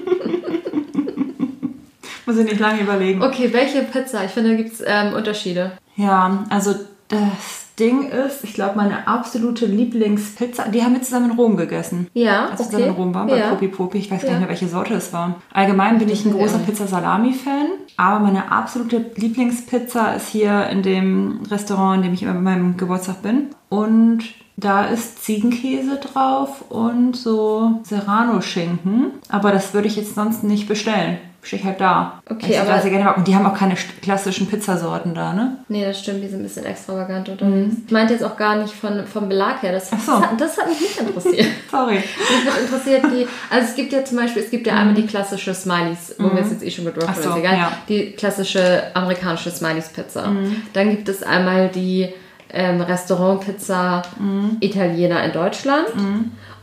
Muss 2.27 2.37
ich 2.37 2.45
nicht 2.45 2.59
lange 2.59 2.81
überlegen. 2.81 3.23
okay, 3.23 3.51
welche 3.53 3.81
Pizza? 3.81 4.23
Ich 4.25 4.31
finde, 4.31 4.51
da 4.51 4.55
gibt 4.57 4.73
es 4.73 4.83
ähm, 4.85 5.13
Unterschiede. 5.13 5.71
Ja, 5.95 6.45
also 6.49 6.75
das 7.07 7.65
Ding 7.79 8.09
ist, 8.09 8.43
ich 8.43 8.53
glaube, 8.53 8.75
meine 8.75 9.07
absolute 9.07 9.65
Lieblingspizza, 9.65 10.67
die 10.67 10.83
haben 10.83 10.93
wir 10.93 11.01
zusammen 11.01 11.31
in 11.31 11.37
Rom 11.37 11.55
gegessen. 11.57 12.07
Ja, 12.13 12.47
Als 12.49 12.59
wir 12.59 12.65
okay. 12.65 12.65
zusammen 12.65 12.83
in 12.85 12.91
Rom 12.95 13.13
waren, 13.15 13.27
bei 13.27 13.37
ja. 13.37 13.49
Popi 13.49 13.67
Popi. 13.67 13.97
Ich 13.99 14.11
weiß 14.11 14.21
gar 14.21 14.27
Ja. 14.31 14.33
nicht 14.33 14.41
mehr, 14.41 14.49
welche 14.49 14.67
Sorte 14.67 14.95
es 14.95 15.13
war. 15.13 15.35
Allgemein 15.53 15.99
bin 15.99 16.09
ich 16.09 16.25
ein 16.25 16.33
großer. 16.33 16.59
Pizza-Salami-Fan. 16.59 17.67
Aber 17.97 18.19
meine 18.19 18.51
absolute 18.51 19.05
Lieblingspizza 19.15 20.13
ist 20.13 20.27
hier 20.29 20.67
in 20.67 20.81
dem 20.83 21.41
Restaurant, 21.49 21.97
in 21.97 22.03
dem 22.03 22.13
ich 22.13 22.23
immer 22.23 22.33
bei 22.33 22.41
meinem 22.41 22.77
Geburtstag 22.77 23.21
bin. 23.21 23.47
Und 23.69 24.23
da 24.57 24.85
ist 24.85 25.23
Ziegenkäse 25.23 25.97
drauf 25.97 26.65
und 26.69 27.15
so 27.15 27.79
Serrano-Schinken. 27.83 29.11
Aber 29.29 29.51
das 29.51 29.73
würde 29.73 29.87
ich 29.87 29.95
jetzt 29.95 30.15
sonst 30.15 30.43
nicht 30.43 30.67
bestellen. 30.67 31.19
Stehe 31.47 31.61
ich 31.61 31.65
halt 31.65 31.79
da. 31.79 32.21
Okay, 32.29 32.51
ich 32.51 32.59
aber- 32.59 32.79
sehr 32.81 32.91
gerne 32.91 33.05
mag. 33.05 33.15
Und 33.17 33.25
die 33.27 33.33
haben 33.33 33.45
auch 33.45 33.53
keine 33.57 33.75
klassischen 34.01 34.47
Pizzasorten 34.47 35.15
da, 35.15 35.31
ne? 35.31 35.57
Nee, 35.69 35.85
das 35.85 35.99
stimmt, 36.01 36.21
die 36.21 36.27
sind 36.27 36.41
ein 36.41 36.43
bisschen 36.43 36.65
extravagant 36.65 37.29
unterwegs. 37.29 37.75
Ich 37.85 37.91
meinte 37.91 38.11
jetzt 38.13 38.23
auch 38.23 38.35
gar 38.35 38.57
nicht 38.57 38.73
von, 38.73 39.05
vom 39.07 39.29
Belag 39.29 39.61
her. 39.63 39.71
Das, 39.71 39.89
Ach 39.93 39.97
so. 39.99 40.11
das, 40.11 40.21
hat, 40.23 40.41
das 40.41 40.57
hat 40.57 40.67
mich 40.67 40.81
nicht 40.81 40.99
interessiert. 40.99 41.47
Sorry. 41.71 41.95
Mich 41.95 42.45
wird 42.45 42.59
interessiert 42.61 43.03
die, 43.05 43.27
also 43.49 43.67
es 43.69 43.75
gibt 43.75 43.93
ja 43.93 44.03
zum 44.03 44.17
Beispiel, 44.17 44.43
es 44.43 44.51
gibt 44.51 44.67
ja 44.67 44.75
einmal 44.75 44.93
die 44.95 45.05
klassische 45.05 45.53
Smileys, 45.53 46.15
wo 46.19 46.25
wir 46.35 46.41
es 46.41 46.51
jetzt 46.51 46.63
eh 46.65 46.69
schon 46.69 46.83
gedroppt 46.83 47.07
Mhm. 47.07 47.11
Haben, 47.15 47.23
so, 47.23 47.29
ist 47.29 47.37
egal. 47.37 47.57
ja. 47.57 47.71
Die 47.87 48.11
klassische 48.11 48.83
amerikanische 48.93 49.49
Smileys 49.49 49.87
Pizza. 49.87 50.27
Mhm. 50.27 50.63
Dann 50.73 50.89
gibt 50.89 51.07
es 51.07 51.23
einmal 51.23 51.69
die 51.69 52.09
ähm, 52.49 52.81
Restaurant-Pizza 52.81 54.01
Mhm. 54.19 54.57
Italiener 54.59 55.23
in 55.23 55.31
Deutschland. 55.31 55.87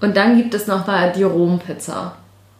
Und 0.01 0.17
dann 0.17 0.37
gibt 0.37 0.53
es 0.55 0.67
noch 0.67 0.87
mal 0.87 1.13
die 1.13 1.23
Rom-Pizza. 1.23 2.17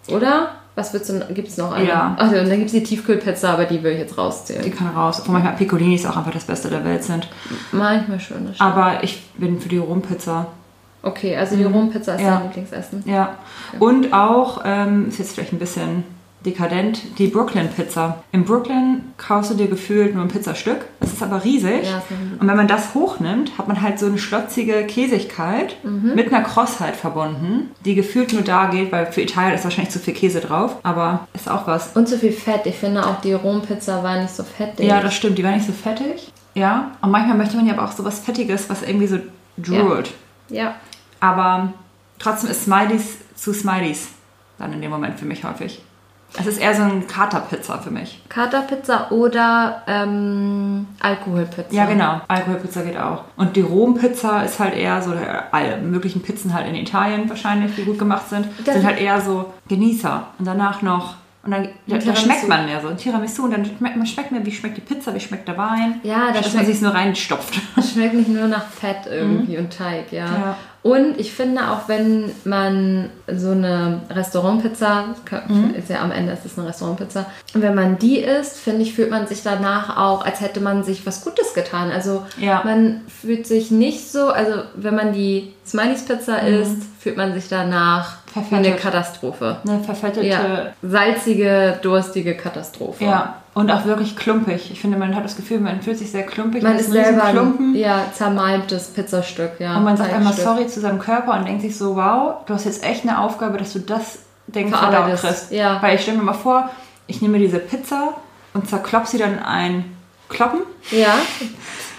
Oder? 0.09 0.51
Was 0.77 0.93
wird's 0.93 1.07
denn, 1.07 1.23
gibt 1.35 1.49
es 1.49 1.57
noch 1.57 1.73
eine? 1.73 1.87
Ja. 1.87 2.17
Ach, 2.19 2.27
und 2.29 2.35
dann 2.35 2.49
gibt 2.51 2.67
es 2.67 2.73
die 2.73 2.83
Tiefkühlpizza, 2.83 3.53
aber 3.53 3.65
die 3.65 3.83
will 3.83 3.93
ich 3.93 3.99
jetzt 4.01 4.17
Die 4.17 4.21
rauszählen. 4.21 4.75
kann 4.75 4.89
raus. 4.89 5.19
Obwohl 5.21 5.35
manchmal 5.35 5.55
Piccolinis 5.55 6.05
auch 6.05 6.17
einfach 6.17 6.33
das 6.33 6.45
Beste 6.45 6.69
der 6.69 6.85
Welt 6.85 7.05
sind. 7.05 7.29
Manchmal 7.71 8.19
schon. 8.19 8.47
Das 8.47 8.57
stimmt. 8.57 8.71
Aber 8.73 9.05
ich 9.05 9.23
bin 9.39 9.61
für 9.61 9.69
die 9.69 9.79
Rompizza. 9.79 10.47
Okay, 11.03 11.37
also 11.37 11.55
die 11.55 11.65
Rom-Pizza 11.65 12.15
ist 12.15 12.23
Ja. 12.23 12.37
dein 12.37 12.43
Lieblingsessen. 12.45 13.03
Ja. 13.07 13.35
Und 13.79 14.15
auch, 14.15 14.63
ähm, 14.65 15.09
ist 15.09 15.19
jetzt 15.19 15.35
vielleicht 15.35 15.53
ein 15.53 15.59
bisschen 15.59 16.03
dekadent, 16.45 17.19
die 17.19 17.29
Brooklyn 17.29 17.69
Pizza. 17.69 18.23
In 18.33 18.45
Brooklyn 18.45 19.03
kaufst 19.17 19.51
du 19.51 19.55
dir 19.55 19.67
gefühlt 19.69 20.15
nur 20.15 20.23
ein 20.25 20.29
Pizzastück. 20.29 20.85
Das 21.01 21.13
ist 21.13 21.23
aber 21.23 21.43
riesig. 21.45 21.85
Ja, 21.85 22.03
Und 22.41 22.47
wenn 22.49 22.57
man 22.57 22.69
das 22.69 22.95
hochnimmt, 22.95 23.57
hat 23.59 23.67
man 23.69 23.81
halt 23.81 23.99
so 23.99 24.07
eine 24.07 24.19
schlotzige 24.19 24.85
Käsigkeit 24.87 25.77
Mhm. 25.85 26.15
mit 26.15 26.33
einer 26.33 26.45
Krossheit 26.45 26.97
verbunden, 26.97 27.71
die 27.85 27.95
gefühlt 27.95 28.33
nur 28.33 28.43
da 28.43 28.67
geht, 28.67 28.93
weil 28.93 29.07
für 29.13 29.23
Italien 29.23 29.55
ist 29.55 29.65
wahrscheinlich 29.65 29.93
zu 29.93 29.99
viel 29.99 30.15
Käse 30.15 30.41
drauf. 30.41 30.77
Aber 30.83 31.27
ist 31.35 31.49
auch 31.51 31.67
was. 31.67 31.97
Und 31.97 32.09
zu 32.09 32.19
viel 32.19 32.33
Fett. 32.33 32.67
Ich 32.67 32.77
finde 32.77 33.07
auch 33.07 33.21
die 33.21 33.33
Rom-Pizza 33.33 34.03
war 34.03 34.21
nicht 34.21 34.35
so 34.35 34.43
fettig. 34.45 34.87
Ja, 34.87 35.01
das 35.01 35.15
stimmt. 35.15 35.39
Die 35.39 35.45
war 35.45 35.53
nicht 35.53 35.67
so 35.67 35.73
fettig. 35.73 36.31
Ja. 36.55 36.93
Und 37.03 37.11
manchmal 37.11 37.37
möchte 37.37 37.57
man 37.57 37.67
ja 37.67 37.73
aber 37.73 37.85
auch 37.85 37.93
so 37.93 38.05
was 38.05 38.19
Fettiges, 38.21 38.69
was 38.71 38.83
irgendwie 38.83 39.07
so 39.07 39.19
droolt. 39.59 40.13
Ja. 40.51 40.75
Aber 41.21 41.73
trotzdem 42.19 42.51
ist 42.51 42.65
Smileys 42.65 43.17
zu 43.35 43.53
Smileys 43.53 44.09
dann 44.59 44.73
in 44.73 44.83
dem 44.83 44.91
Moment 44.91 45.19
für 45.19 45.25
mich 45.27 45.43
häufig. 45.45 45.83
Es 46.37 46.47
ist 46.47 46.59
eher 46.61 46.75
so 46.75 46.83
ein 46.83 47.07
Katerpizza 47.07 47.79
für 47.79 47.91
mich. 47.91 48.21
Katerpizza 48.29 49.09
oder 49.11 49.83
ähm, 49.87 50.87
Alkoholpizza. 51.01 51.73
Ja, 51.75 51.85
genau. 51.87 52.21
Alkoholpizza 52.27 52.83
geht 52.83 52.99
auch. 52.99 53.23
Und 53.37 53.55
die 53.55 53.61
Rompizza 53.61 54.43
ist 54.43 54.59
halt 54.59 54.75
eher 54.75 55.01
so, 55.01 55.13
äh, 55.13 55.17
alle 55.53 55.77
möglichen 55.79 56.23
Pizzen 56.23 56.53
halt 56.53 56.67
in 56.67 56.75
Italien 56.75 57.29
wahrscheinlich, 57.29 57.75
die 57.77 57.85
gut 57.85 57.99
gemacht 57.99 58.29
sind, 58.29 58.49
Das- 58.65 58.75
sind 58.75 58.85
halt 58.85 59.01
eher 59.01 59.21
so 59.21 59.53
Genießer. 59.69 60.27
Und 60.39 60.45
danach 60.47 60.83
noch, 60.83 61.15
und 61.45 61.51
dann 61.53 61.69
da, 61.87 61.99
da 61.99 62.17
schmeckt 62.17 62.49
man 62.49 62.65
mehr 62.67 62.81
so. 62.81 62.89
Ein 62.89 62.97
Tiramisu 62.97 63.45
und 63.45 63.51
dann 63.53 63.65
schmeckt 63.65 63.97
man, 63.97 64.07
schmeckt 64.07 64.33
mir, 64.33 64.45
wie 64.45 64.51
schmeckt 64.53 64.77
die 64.77 64.81
Pizza, 64.81 65.15
wie 65.15 65.21
schmeckt 65.21 65.47
der 65.47 65.57
Wein. 65.59 66.01
Ja, 66.03 66.29
das 66.33 66.39
dass 66.39 66.47
man 66.47 66.63
schmeckt- 66.65 66.67
sich 66.67 66.81
nur 66.83 66.95
reinstopft. 66.95 67.61
Es 67.77 67.93
schmeckt 67.93 68.15
nicht 68.15 68.29
nur 68.31 68.49
nach 68.49 68.67
Fett 68.67 69.07
irgendwie 69.09 69.57
und 69.59 69.73
Teig, 69.77 70.11
ja. 70.11 70.27
Mhm. 70.27 70.33
Ja. 70.35 70.57
Und 70.85 71.19
ich 71.19 71.33
finde 71.33 71.71
auch, 71.71 71.89
wenn 71.89 72.31
man 72.45 73.09
so 73.27 73.53
eine 73.53 74.03
Restaurantpizza, 74.11 75.05
Mhm. 75.49 75.75
ist 75.79 75.89
ja 75.89 76.03
am 76.03 76.13
Ende 76.13 76.33
ist 76.35 76.45
es 76.45 76.59
eine 76.59 76.69
Restaurantpizza, 76.69 77.25
wenn 77.55 77.75
man 77.75 77.99
die 77.99 78.19
isst, 78.19 78.59
finde 78.59 78.83
ich, 78.83 78.93
fühlt 78.95 79.11
man 79.11 79.27
sich 79.27 79.43
danach 79.43 79.97
auch, 79.97 80.27
als 80.27 80.43
hätte 80.43 80.61
man 80.61 80.85
sich 80.85 81.07
was 81.07 81.25
Gutes 81.25 81.55
getan. 81.55 81.91
Also 81.91 82.27
Ja. 82.39 82.61
man 82.67 83.01
fühlt 83.09 83.47
sich 83.47 83.71
nicht 83.71 84.13
so, 84.13 84.29
also 84.29 84.61
wenn 84.77 84.95
man 84.95 85.15
die 85.15 85.55
Smileys 85.67 86.05
Pizza 86.05 86.41
isst, 86.43 86.83
fühlt 87.01 87.17
man 87.17 87.33
sich 87.33 87.49
danach 87.49 88.17
wie 88.51 88.55
eine 88.55 88.69
Mhm. 88.73 88.77
Katastrophe. 88.77 89.57
Eine 89.67 89.83
verfettete 89.85 90.27
Ja, 90.27 90.67
salzige, 90.83 91.79
durstige 91.81 92.35
Katastrophe. 92.37 93.05
Ja, 93.05 93.37
Und 93.55 93.71
auch 93.71 93.85
wirklich 93.85 94.17
klumpig. 94.17 94.71
Ich 94.73 94.81
finde, 94.81 94.99
man 94.99 95.15
hat 95.15 95.25
das 95.25 95.37
Gefühl, 95.37 95.61
man 95.61 95.81
fühlt 95.81 95.97
sich 95.99 96.11
sehr 96.11 96.25
klumpig. 96.27 96.63
Man 96.65 96.77
ist 96.77 96.91
selber 96.91 97.31
Klumpen. 97.31 97.73
ein 97.73 97.77
ja, 97.77 98.05
zermalmtes 98.13 98.89
Pizzastück, 98.89 99.53
ja. 99.61 99.77
Und 99.77 99.85
man 99.85 99.97
sagt 99.97 100.13
einmal 100.13 100.33
sorry 100.33 100.67
zu 100.67 100.81
seinem 100.81 100.99
Körper 100.99 101.39
und 101.39 101.47
denkt 101.47 101.63
sich 101.63 101.77
so, 101.79 101.95
wow, 101.95 102.45
du 102.47 102.55
hast 102.55 102.65
jetzt 102.65 102.83
echt 102.85 103.05
eine 103.09 103.21
Aufgabe, 103.21 103.57
dass 103.59 103.73
du 103.73 103.79
das 103.79 104.19
Ding 104.49 104.69
verdaut 104.75 105.17
kriegst. 105.21 105.53
ja. 105.53 105.81
Weil 105.81 105.95
ich 105.95 106.03
stelle 106.03 106.19
mir 106.19 106.25
mal 106.25 106.33
vor, 106.35 106.69
ich 107.07 107.23
nehme 107.23 107.39
diese 107.39 107.61
Pizza 107.61 108.15
und 108.55 108.69
zerklopp 108.69 109.07
sie 109.07 109.19
dann 109.19 109.35
in 109.35 109.39
ein 109.39 109.85
Kloppen, 110.29 110.61
Ja, 110.91 111.15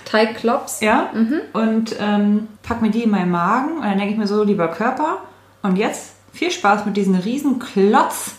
Teigklops. 0.04 0.82
ja, 0.82 1.10
Mhm. 1.14 1.42
und 1.54 1.96
ähm, 2.00 2.48
pack 2.64 2.82
mir 2.82 2.92
die 2.92 3.04
in 3.04 3.12
meinen 3.12 3.32
Magen 3.32 3.78
und 3.78 3.84
dann 3.84 3.98
denke 3.98 4.14
ich 4.14 4.18
mir 4.18 4.28
so, 4.28 4.44
lieber 4.44 4.68
Körper, 4.68 5.20
und 5.64 5.78
jetzt 5.78 6.12
viel 6.34 6.52
Spaß 6.52 6.86
mit 6.86 6.98
diesem 6.98 7.16
riesen 7.16 7.60
Klotz. 7.60 8.34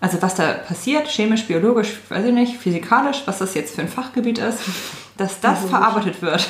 Also 0.00 0.22
was 0.22 0.36
da 0.36 0.52
passiert, 0.52 1.08
chemisch, 1.08 1.46
biologisch, 1.46 1.98
weiß 2.08 2.24
ich 2.26 2.32
nicht, 2.32 2.56
physikalisch, 2.58 3.22
was 3.26 3.38
das 3.38 3.54
jetzt 3.54 3.74
für 3.74 3.80
ein 3.82 3.88
Fachgebiet 3.88 4.38
ist, 4.38 4.60
dass 5.16 5.40
das 5.40 5.60
Biologisch. 5.60 5.70
verarbeitet 5.70 6.22
wird. 6.22 6.48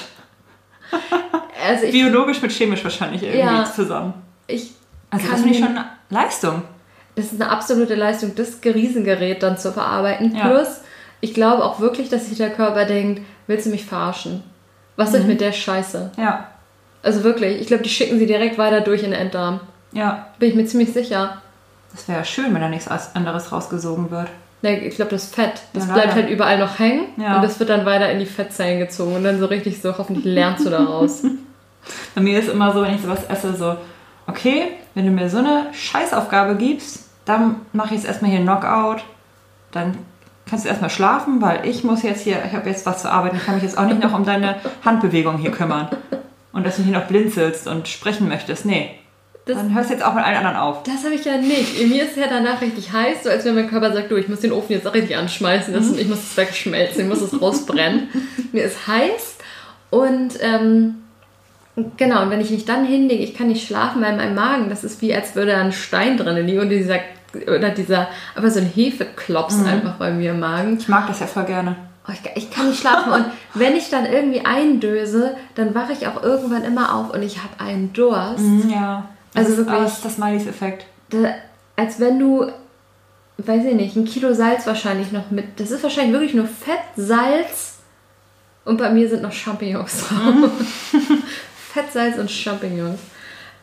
Also 1.66 1.84
ich, 1.86 1.92
Biologisch 1.92 2.40
mit 2.40 2.52
chemisch 2.52 2.84
wahrscheinlich 2.84 3.22
irgendwie 3.22 3.40
Ja. 3.40 3.64
zusammen. 3.64 4.14
ich 4.46 4.70
Also 5.10 5.26
das 5.28 5.40
finde 5.40 5.54
ich 5.54 5.58
schon 5.58 5.76
eine 5.76 5.86
Leistung. 6.08 6.62
Das 7.16 7.26
ist 7.32 7.40
eine 7.42 7.50
absolute 7.50 7.94
Leistung, 7.96 8.34
das 8.36 8.60
Riesengerät 8.64 9.42
dann 9.42 9.58
zu 9.58 9.72
verarbeiten. 9.72 10.36
Ja. 10.36 10.46
Plus, 10.46 10.68
ich 11.20 11.34
glaube 11.34 11.64
auch 11.64 11.80
wirklich, 11.80 12.08
dass 12.08 12.28
sich 12.28 12.38
der 12.38 12.50
Körper 12.50 12.84
denkt, 12.84 13.22
willst 13.48 13.66
du 13.66 13.70
mich 13.70 13.84
verarschen? 13.84 14.44
Was 14.96 15.10
soll 15.10 15.20
ich 15.22 15.26
mit 15.26 15.40
der 15.40 15.50
Scheiße? 15.52 16.12
Ja, 16.16 16.46
Also 17.02 17.24
wirklich, 17.24 17.60
ich 17.60 17.66
glaube, 17.66 17.82
die 17.82 17.90
schicken 17.90 18.18
sie 18.20 18.26
direkt 18.26 18.56
weiter 18.56 18.80
durch 18.80 19.02
in 19.02 19.10
den 19.10 19.20
Enddarm. 19.20 19.60
ja. 19.92 20.28
Bin 20.38 20.50
ich 20.50 20.54
mir 20.54 20.64
ziemlich 20.66 20.92
sicher. 20.92 21.42
Das 21.92 22.06
wäre 22.08 22.18
ja 22.18 22.24
schön, 22.24 22.52
wenn 22.54 22.60
da 22.60 22.68
nichts 22.68 22.88
anderes 23.14 23.50
rausgesogen 23.52 24.10
wird. 24.10 24.28
Ne, 24.62 24.80
Ich 24.86 24.96
glaube, 24.96 25.10
das 25.12 25.26
Fett, 25.26 25.62
das 25.72 25.86
Ja, 25.86 25.94
bleibt 25.94 26.14
halt 26.14 26.28
überall 26.30 26.58
noch 26.58 26.78
hängen 26.78 27.06
Ja. 27.16 27.36
und 27.36 27.42
das 27.42 27.58
wird 27.60 27.70
dann 27.70 27.86
weiter 27.86 28.10
in 28.10 28.18
die 28.18 28.26
Fettzellen 28.26 28.78
gezogen 28.80 29.14
und 29.16 29.24
dann 29.24 29.38
so 29.38 29.46
richtig 29.46 29.80
so, 29.80 29.96
hoffentlich 29.96 30.24
lernst 30.24 30.66
du 30.66 30.70
daraus. 30.70 31.22
Bei 32.14 32.20
mir 32.20 32.38
ist 32.38 32.48
immer 32.48 32.72
so, 32.72 32.82
wenn 32.82 32.94
ich 32.94 33.02
sowas 33.02 33.20
esse, 33.28 33.54
so, 33.54 33.76
okay, 34.26 34.72
wenn 34.94 35.06
du 35.06 35.12
mir 35.12 35.30
so 35.30 35.38
eine 35.38 35.66
Scheißaufgabe 35.72 36.56
gibst, 36.56 37.04
dann 37.24 37.56
mache 37.72 37.88
ich 37.88 38.00
jetzt 38.00 38.06
erstmal 38.06 38.30
hier 38.30 38.40
Knockout, 38.40 39.02
dann 39.70 39.96
kannst 40.48 40.64
du 40.64 40.68
erstmal 40.68 40.90
schlafen, 40.90 41.40
weil 41.40 41.66
ich 41.66 41.84
muss 41.84 42.02
jetzt 42.02 42.22
hier, 42.22 42.42
ich 42.44 42.52
habe 42.52 42.68
jetzt 42.68 42.84
was 42.84 43.02
zu 43.02 43.10
arbeiten, 43.10 43.36
ich 43.36 43.44
kann 43.44 43.54
mich 43.54 43.62
jetzt 43.64 43.78
auch 43.78 43.84
nicht 43.86 44.02
noch 44.02 44.12
um 44.14 44.24
deine 44.24 44.56
Handbewegung 44.84 45.38
hier 45.38 45.50
kümmern. 45.52 45.88
Und 46.52 46.66
dass 46.66 46.76
du 46.76 46.82
hier 46.82 46.98
noch 46.98 47.06
blinzelst 47.06 47.68
und 47.68 47.86
sprechen 47.86 48.28
möchtest. 48.28 48.64
Nee. 48.64 48.90
Das- 49.48 49.56
dann 49.56 49.74
hörst 49.74 49.88
du 49.90 49.94
jetzt 49.94 50.04
auch 50.04 50.14
mit 50.14 50.22
allen 50.24 50.36
anderen 50.36 50.56
auf. 50.56 50.82
Das 50.84 51.04
habe 51.04 51.14
ich 51.14 51.24
ja 51.24 51.36
nicht. 51.38 51.80
In 51.80 51.88
mir 51.88 52.04
ist 52.04 52.10
es 52.12 52.16
ja 52.18 52.26
danach 52.28 52.60
richtig 52.60 52.92
heiß, 52.92 53.24
so 53.24 53.30
als 53.30 53.44
wenn 53.44 53.54
mein 53.54 53.68
Körper 53.68 53.92
sagt, 53.92 54.10
du, 54.10 54.16
ich 54.16 54.28
muss 54.28 54.40
den 54.40 54.52
Ofen 54.52 54.72
jetzt 54.72 54.86
auch 54.86 54.94
richtig 54.94 55.16
anschmeißen, 55.16 55.72
das, 55.74 55.90
ich 55.96 56.06
muss 56.08 56.18
es 56.18 56.36
wegschmelzen, 56.36 57.02
ich 57.02 57.08
muss 57.08 57.20
es 57.22 57.40
rausbrennen. 57.40 58.08
mir 58.52 58.64
ist 58.64 58.86
heiß 58.86 59.36
und 59.90 60.34
ähm, 60.40 60.96
genau, 61.96 62.22
und 62.22 62.30
wenn 62.30 62.40
ich 62.40 62.50
mich 62.50 62.64
dann 62.64 62.84
hinlege, 62.84 63.22
ich 63.24 63.34
kann 63.34 63.48
nicht 63.48 63.66
schlafen, 63.66 64.02
weil 64.02 64.16
mein 64.16 64.34
Magen, 64.34 64.68
das 64.68 64.84
ist 64.84 65.00
wie, 65.00 65.14
als 65.14 65.34
würde 65.34 65.52
da 65.52 65.60
ein 65.60 65.72
Stein 65.72 66.16
drin 66.16 66.46
liegen 66.46 66.60
und 66.60 66.68
dieser, 66.68 66.98
oder 67.46 67.70
dieser, 67.70 68.08
aber 68.34 68.50
so 68.50 68.60
ein 68.60 68.66
Hefeklops 68.66 69.64
einfach 69.64 69.94
bei 69.94 70.10
mir 70.10 70.32
im 70.32 70.40
Magen. 70.40 70.76
Ich 70.78 70.88
mag 70.88 71.06
das 71.06 71.20
ja 71.20 71.26
voll 71.26 71.44
gerne. 71.44 71.76
Oh, 72.06 72.12
ich, 72.12 72.42
ich 72.42 72.50
kann 72.50 72.68
nicht 72.68 72.80
schlafen 72.80 73.12
und 73.12 73.24
wenn 73.54 73.76
ich 73.76 73.90
dann 73.90 74.06
irgendwie 74.06 74.44
eindöse, 74.44 75.36
dann 75.54 75.74
wache 75.74 75.92
ich 75.92 76.06
auch 76.06 76.22
irgendwann 76.22 76.64
immer 76.64 76.94
auf 76.94 77.12
und 77.14 77.22
ich 77.22 77.38
habe 77.38 77.60
einen 77.62 77.92
Durst. 77.92 78.44
Ja. 78.70 79.04
Also 79.34 79.50
das 79.50 79.58
wirklich- 79.58 79.82
das 79.84 79.92
ist 79.94 80.04
das 80.04 80.14
Smileys-Effekt. 80.16 80.86
Als 81.76 82.00
wenn 82.00 82.18
du, 82.18 82.50
weiß 83.38 83.64
ich 83.64 83.74
nicht, 83.74 83.96
ein 83.96 84.04
Kilo 84.04 84.34
Salz 84.34 84.66
wahrscheinlich 84.66 85.12
noch 85.12 85.30
mit. 85.30 85.60
Das 85.60 85.70
ist 85.70 85.82
wahrscheinlich 85.82 86.12
wirklich 86.12 86.34
nur 86.34 86.46
Fett, 86.46 86.80
Salz 86.96 87.78
und 88.64 88.78
bei 88.78 88.90
mir 88.90 89.08
sind 89.08 89.22
noch 89.22 89.32
Champignons 89.32 90.08
drauf. 90.08 90.50
Fett, 91.72 91.92
Salz 91.92 92.18
und 92.18 92.30
Champignons. 92.30 92.98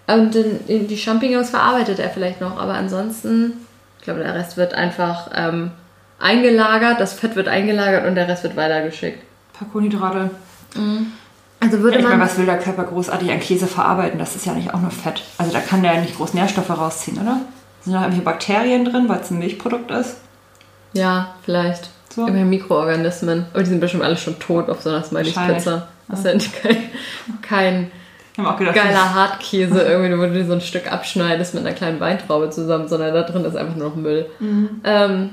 Und 0.07 0.33
den, 0.35 0.87
die 0.87 0.97
Champignons 0.97 1.49
verarbeitet 1.49 1.99
er 1.99 2.09
vielleicht 2.09 2.39
noch, 2.39 2.57
aber 2.59 2.75
ansonsten, 2.75 3.53
ich 3.97 4.03
glaube, 4.03 4.19
der 4.21 4.35
Rest 4.35 4.55
wird 4.55 4.73
einfach 4.75 5.31
ähm, 5.35 5.71
eingelagert, 6.19 6.99
das 6.99 7.13
Fett 7.13 7.35
wird 7.35 7.47
eingelagert 7.47 8.05
und 8.07 8.15
der 8.15 8.27
Rest 8.27 8.43
wird 8.43 8.55
weitergeschickt. 8.55 9.17
Ein 9.19 9.57
paar 9.59 9.67
Kohlenhydrate. 9.69 10.29
Also 11.65 11.81
würde 11.81 11.97
Ich 11.97 12.03
man. 12.03 12.13
meine, 12.13 12.23
was 12.23 12.37
will 12.37 12.45
der 12.45 12.59
Körper 12.59 12.83
großartig 12.83 13.31
an 13.31 13.39
Käse 13.39 13.67
verarbeiten? 13.67 14.19
Das 14.19 14.35
ist 14.35 14.45
ja 14.45 14.53
nicht 14.53 14.73
auch 14.73 14.79
nur 14.79 14.91
Fett. 14.91 15.23
Also 15.37 15.51
da 15.51 15.59
kann 15.59 15.81
der 15.81 15.95
ja 15.95 16.01
nicht 16.01 16.15
groß 16.15 16.33
Nährstoffe 16.33 16.69
rausziehen, 16.69 17.17
oder? 17.19 17.41
Sind 17.81 17.93
da 17.93 17.99
irgendwelche 18.01 18.23
Bakterien 18.23 18.85
drin, 18.85 19.09
weil 19.09 19.19
es 19.19 19.31
ein 19.31 19.39
Milchprodukt 19.39 19.89
ist? 19.91 20.17
Ja, 20.93 21.35
vielleicht. 21.43 21.89
So. 22.13 22.21
Irgendwelche 22.21 22.45
Mikroorganismen. 22.45 23.45
Aber 23.51 23.63
die 23.63 23.69
sind 23.69 23.79
bestimmt 23.79 24.03
alle 24.03 24.17
schon 24.17 24.39
tot 24.39 24.69
auf 24.69 24.81
so 24.81 24.89
einer 24.89 25.03
Smiley-Pizza. 25.03 25.87
Das 26.07 26.19
ist 26.19 26.25
ja 26.25 26.33
nicht 26.33 26.61
kein, 26.61 26.77
kein 27.41 27.91
Ich 28.37 28.57
gedacht, 28.57 28.75
geiler 28.75 29.13
Hartkäse, 29.15 29.81
irgendwie, 29.87 30.17
wo 30.17 30.23
du 30.23 30.33
dir 30.33 30.45
so 30.45 30.53
ein 30.53 30.61
Stück 30.61 30.91
abschneidest 30.91 31.55
mit 31.55 31.65
einer 31.65 31.75
kleinen 31.75 31.99
Weintraube 31.99 32.51
zusammen, 32.51 32.87
sondern 32.87 33.13
da 33.13 33.23
drin 33.23 33.43
ist 33.43 33.55
einfach 33.57 33.75
nur 33.75 33.89
noch 33.89 33.95
Müll. 33.95 34.27
Ähm, 34.83 35.31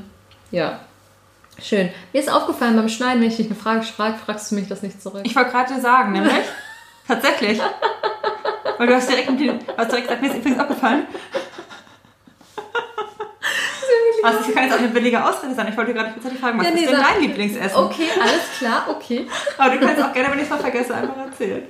ja. 0.51 0.81
Schön. 1.63 1.91
Mir 2.13 2.21
ist 2.21 2.31
aufgefallen 2.31 2.77
beim 2.77 2.89
Schneiden, 2.89 3.21
wenn 3.21 3.29
ich 3.29 3.37
dich 3.37 3.47
eine 3.47 3.55
Frage 3.55 3.83
frage, 3.83 4.19
fragst 4.25 4.51
du 4.51 4.57
mich 4.57 4.69
das 4.69 4.83
nicht 4.83 5.01
zurück. 5.01 5.23
ich 5.25 5.35
wollte 5.37 5.51
gerade 5.51 5.81
sagen, 5.81 6.13
nämlich 6.13 6.33
tatsächlich. 7.07 7.61
Weil 8.79 8.87
du 8.87 8.95
hast 8.95 9.09
direkt, 9.09 9.31
mit 9.31 9.41
den, 9.41 9.61
hast 9.77 9.91
direkt 9.91 10.09
gesagt, 10.09 10.23
mir 10.23 10.29
ist 10.31 10.37
übrigens 10.37 10.61
aufgefallen. 10.61 11.07
Also, 14.25 14.39
das 14.39 14.55
kann 14.55 14.65
jetzt 14.65 14.75
auch 14.75 14.79
eine 14.79 14.89
billige 14.89 15.25
Ausrede 15.25 15.53
sein. 15.55 15.67
Ich 15.69 15.77
wollte 15.77 15.93
gerade 15.93 16.13
tatsächlich 16.13 16.41
fragen, 16.41 16.59
was 16.59 16.67
Ja, 16.67 16.73
nee, 16.73 16.83
ist 16.83 16.93
denn 16.93 17.01
dein 17.01 17.21
Lieblingsessen? 17.23 17.77
Okay, 17.77 18.07
alles 18.21 18.59
klar, 18.59 18.85
okay. 18.89 19.27
Aber 19.59 19.75
du 19.75 19.81
kannst 19.81 20.01
auch 20.01 20.13
gerne, 20.13 20.31
wenn 20.31 20.39
ich 20.39 20.45
es 20.45 20.51
mal 20.51 20.59
vergesse, 20.59 20.95
einfach 20.95 21.17
erzählen. 21.17 21.65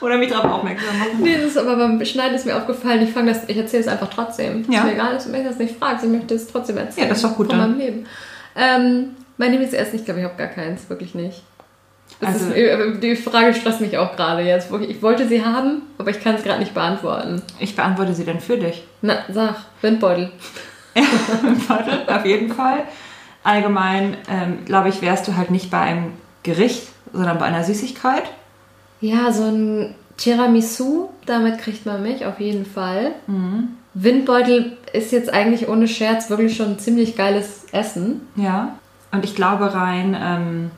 Oder 0.00 0.18
mich 0.18 0.30
darauf 0.30 0.52
aufmerksam 0.52 0.98
machen. 0.98 1.18
Nee, 1.20 1.36
das 1.36 1.44
ist 1.44 1.56
aber 1.56 1.76
beim 1.76 2.04
Schneiden 2.04 2.34
ist 2.34 2.46
mir 2.46 2.56
aufgefallen, 2.56 3.02
ich, 3.02 3.14
das, 3.14 3.48
ich 3.48 3.56
erzähle 3.56 3.82
es 3.82 3.88
einfach 3.88 4.10
trotzdem. 4.10 4.64
Ja. 4.68 4.80
Ist 4.80 4.84
mir 4.86 4.92
egal, 4.92 5.14
dass 5.14 5.24
du 5.26 5.30
mich 5.30 5.44
das 5.44 5.58
nicht 5.58 5.78
fragst, 5.78 6.04
ich 6.04 6.10
möchte 6.10 6.34
es 6.34 6.48
trotzdem 6.48 6.78
erzählen. 6.78 7.06
Ja, 7.06 7.08
das 7.10 7.18
ist 7.18 7.24
doch 7.24 7.36
gut 7.36 7.48
Von 7.48 7.58
dann. 7.58 7.70
meinem 7.70 7.78
Leben. 7.78 8.06
Ähm, 8.58 9.10
mein 9.36 9.52
Lieblingsessen, 9.52 9.98
ich 9.98 10.04
glaube, 10.04 10.20
ich 10.20 10.26
habe 10.26 10.36
gar 10.36 10.48
keins, 10.48 10.90
wirklich 10.90 11.14
nicht. 11.14 11.42
Das 12.20 12.34
Also- 12.34 12.50
ist, 12.50 12.56
äh, 12.56 12.98
die 12.98 13.14
Frage 13.16 13.54
stresst 13.54 13.80
mich 13.80 13.96
auch 13.96 14.16
gerade 14.16 14.42
jetzt. 14.42 14.70
Ich 14.88 15.02
wollte 15.02 15.28
sie 15.28 15.44
haben, 15.44 15.82
aber 15.98 16.10
ich 16.10 16.20
kann 16.22 16.34
es 16.34 16.42
gerade 16.42 16.58
nicht 16.58 16.74
beantworten. 16.74 17.42
Ich 17.60 17.76
beantworte 17.76 18.14
sie 18.14 18.24
dann 18.24 18.40
für 18.40 18.56
dich. 18.56 18.82
Na, 19.02 19.18
sag, 19.32 19.54
Windbeutel. 19.82 20.30
Warte, 21.68 22.12
auf 22.12 22.24
jeden 22.26 22.52
Fall. 22.52 22.82
Allgemein, 23.44 24.16
ähm, 24.28 24.64
glaube 24.64 24.88
ich, 24.88 25.00
wärst 25.00 25.28
du 25.28 25.36
halt 25.36 25.50
nicht 25.50 25.70
bei 25.70 25.78
einem 25.80 26.12
Gericht, 26.42 26.88
sondern 27.12 27.38
bei 27.38 27.44
einer 27.46 27.62
Süßigkeit. 27.62 28.24
Ja, 29.00 29.30
so 29.30 29.44
ein 29.44 29.94
Tiramisu, 30.16 31.10
damit 31.26 31.58
kriegt 31.58 31.86
man 31.86 32.02
mich 32.02 32.26
auf 32.26 32.40
jeden 32.40 32.66
Fall. 32.66 33.12
Mhm. 33.28 33.68
Windbeutel 34.02 34.76
ist 34.92 35.12
jetzt 35.12 35.32
eigentlich 35.32 35.68
ohne 35.68 35.88
Scherz 35.88 36.30
wirklich 36.30 36.56
schon 36.56 36.72
ein 36.72 36.78
ziemlich 36.78 37.16
geiles 37.16 37.66
Essen. 37.72 38.20
Ja. 38.36 38.78
Und 39.10 39.24
ich 39.24 39.34
glaube 39.34 39.74
rein 39.74 40.16
ähm, 40.20 40.70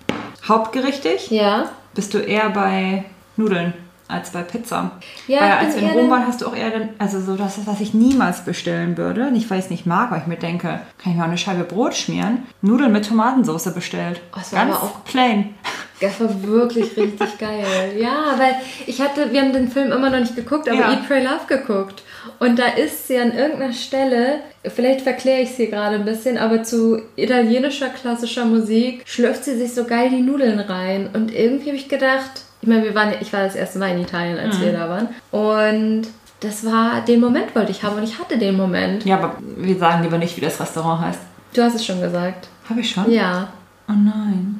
hauptgerichtig 0.49 1.31
Ja. 1.31 1.65
bist 1.95 2.15
du 2.15 2.19
eher 2.19 2.51
bei 2.51 3.05
Nudeln 3.37 3.75
als 4.09 4.31
bei 4.31 4.43
Pizza. 4.43 4.93
Ja, 5.29 5.41
weil 5.41 5.49
ich 5.49 5.55
als 5.55 5.77
wir 5.77 5.83
in 5.83 5.89
Rom 5.91 6.11
waren, 6.11 6.27
hast 6.27 6.41
du 6.41 6.47
auch 6.47 6.57
eher, 6.57 6.71
dann, 6.71 6.89
also 6.99 7.21
so 7.21 7.37
das, 7.37 7.65
was 7.67 7.81
ich 7.81 7.95
niemals 7.95 8.45
bestellen 8.45 8.97
würde. 8.97 9.31
Nicht, 9.31 9.49
weil 9.51 9.59
ich 9.59 9.67
es 9.67 9.71
nicht 9.71 9.87
mag, 9.87 10.11
weil 10.11 10.21
ich 10.21 10.27
mir 10.27 10.37
denke, 10.37 10.81
kann 10.99 11.13
ich 11.13 11.15
mir 11.17 11.23
auch 11.23 11.29
eine 11.29 11.39
Scheibe 11.39 11.63
Brot 11.65 11.95
schmieren. 11.95 12.45
Nudeln 12.63 12.91
mit 12.93 13.07
Tomatensauce 13.07 13.73
bestellt. 13.73 14.21
Oh, 14.35 14.41
Ganz 14.51 14.77
plain. 15.05 15.55
Das 16.01 16.19
war 16.21 16.43
wirklich 16.43 16.97
richtig 16.97 17.39
geil. 17.39 17.93
Ja, 17.99 18.35
weil 18.39 18.55
ich 18.87 19.01
hatte, 19.01 19.33
wir 19.33 19.41
haben 19.41 19.53
den 19.53 19.69
Film 19.71 19.93
immer 19.93 20.11
noch 20.11 20.21
nicht 20.21 20.35
geguckt, 20.37 20.69
aber 20.69 20.79
Ja. 20.79 20.93
Eat, 20.93 21.07
Pray, 21.07 21.23
Love 21.23 21.47
geguckt. 21.47 22.03
Und 22.39 22.59
da 22.59 22.67
ist 22.67 23.07
sie 23.09 23.19
an 23.19 23.33
irgendeiner 23.33 23.73
Stelle, 23.73 24.41
vielleicht 24.65 25.03
verkläre 25.03 25.41
ich 25.43 25.51
sie 25.51 25.69
gerade 25.69 25.97
ein 25.97 26.05
bisschen, 26.05 26.39
aber 26.39 26.63
zu 26.63 27.03
italienischer 27.17 27.89
klassischer 27.89 28.45
Musik 28.45 29.03
schlürft 29.07 29.45
sie 29.45 29.57
sich 29.57 29.75
so 29.75 29.85
geil 29.85 30.11
die 30.11 30.21
Nudeln 30.23 30.59
rein. 30.61 31.09
Und 31.13 31.35
irgendwie 31.35 31.69
habe 31.69 31.77
ich 31.77 31.89
gedacht, 31.89 32.31
ich 32.63 32.69
meine, 32.69 32.85
wir 32.85 32.95
waren, 32.95 33.15
ich 33.21 33.33
war 33.33 33.43
das 33.45 33.55
erste 33.55 33.79
Mal 33.79 33.93
in 33.93 34.03
Italien, 34.03 34.39
als 34.39 34.61
wir 34.61 34.73
da 34.73 34.89
waren. 34.89 35.09
Und 35.31 36.09
das 36.41 36.65
war, 36.65 37.03
den 37.03 37.21
Moment 37.21 37.55
wollte 37.55 37.71
ich 37.71 37.83
haben 37.83 37.97
und 37.97 38.03
ich 38.05 38.19
hatte 38.19 38.39
den 38.39 38.57
Moment. 38.57 39.05
Ja, 39.05 39.17
aber 39.17 39.37
wir 39.57 39.77
sagen 39.79 40.03
lieber 40.03 40.19
nicht, 40.19 40.37
wie 40.37 40.41
das 40.43 40.61
Restaurant 40.61 41.03
heißt. 41.07 41.21
Du 41.55 41.63
hast 41.63 41.75
es 41.75 41.85
schon 41.85 42.01
gesagt. 42.01 42.49
Habe 42.69 42.81
ich 42.81 42.91
schon? 42.91 43.11
Ja. 43.11 43.49
Oh 43.89 43.93
nein. 43.93 44.60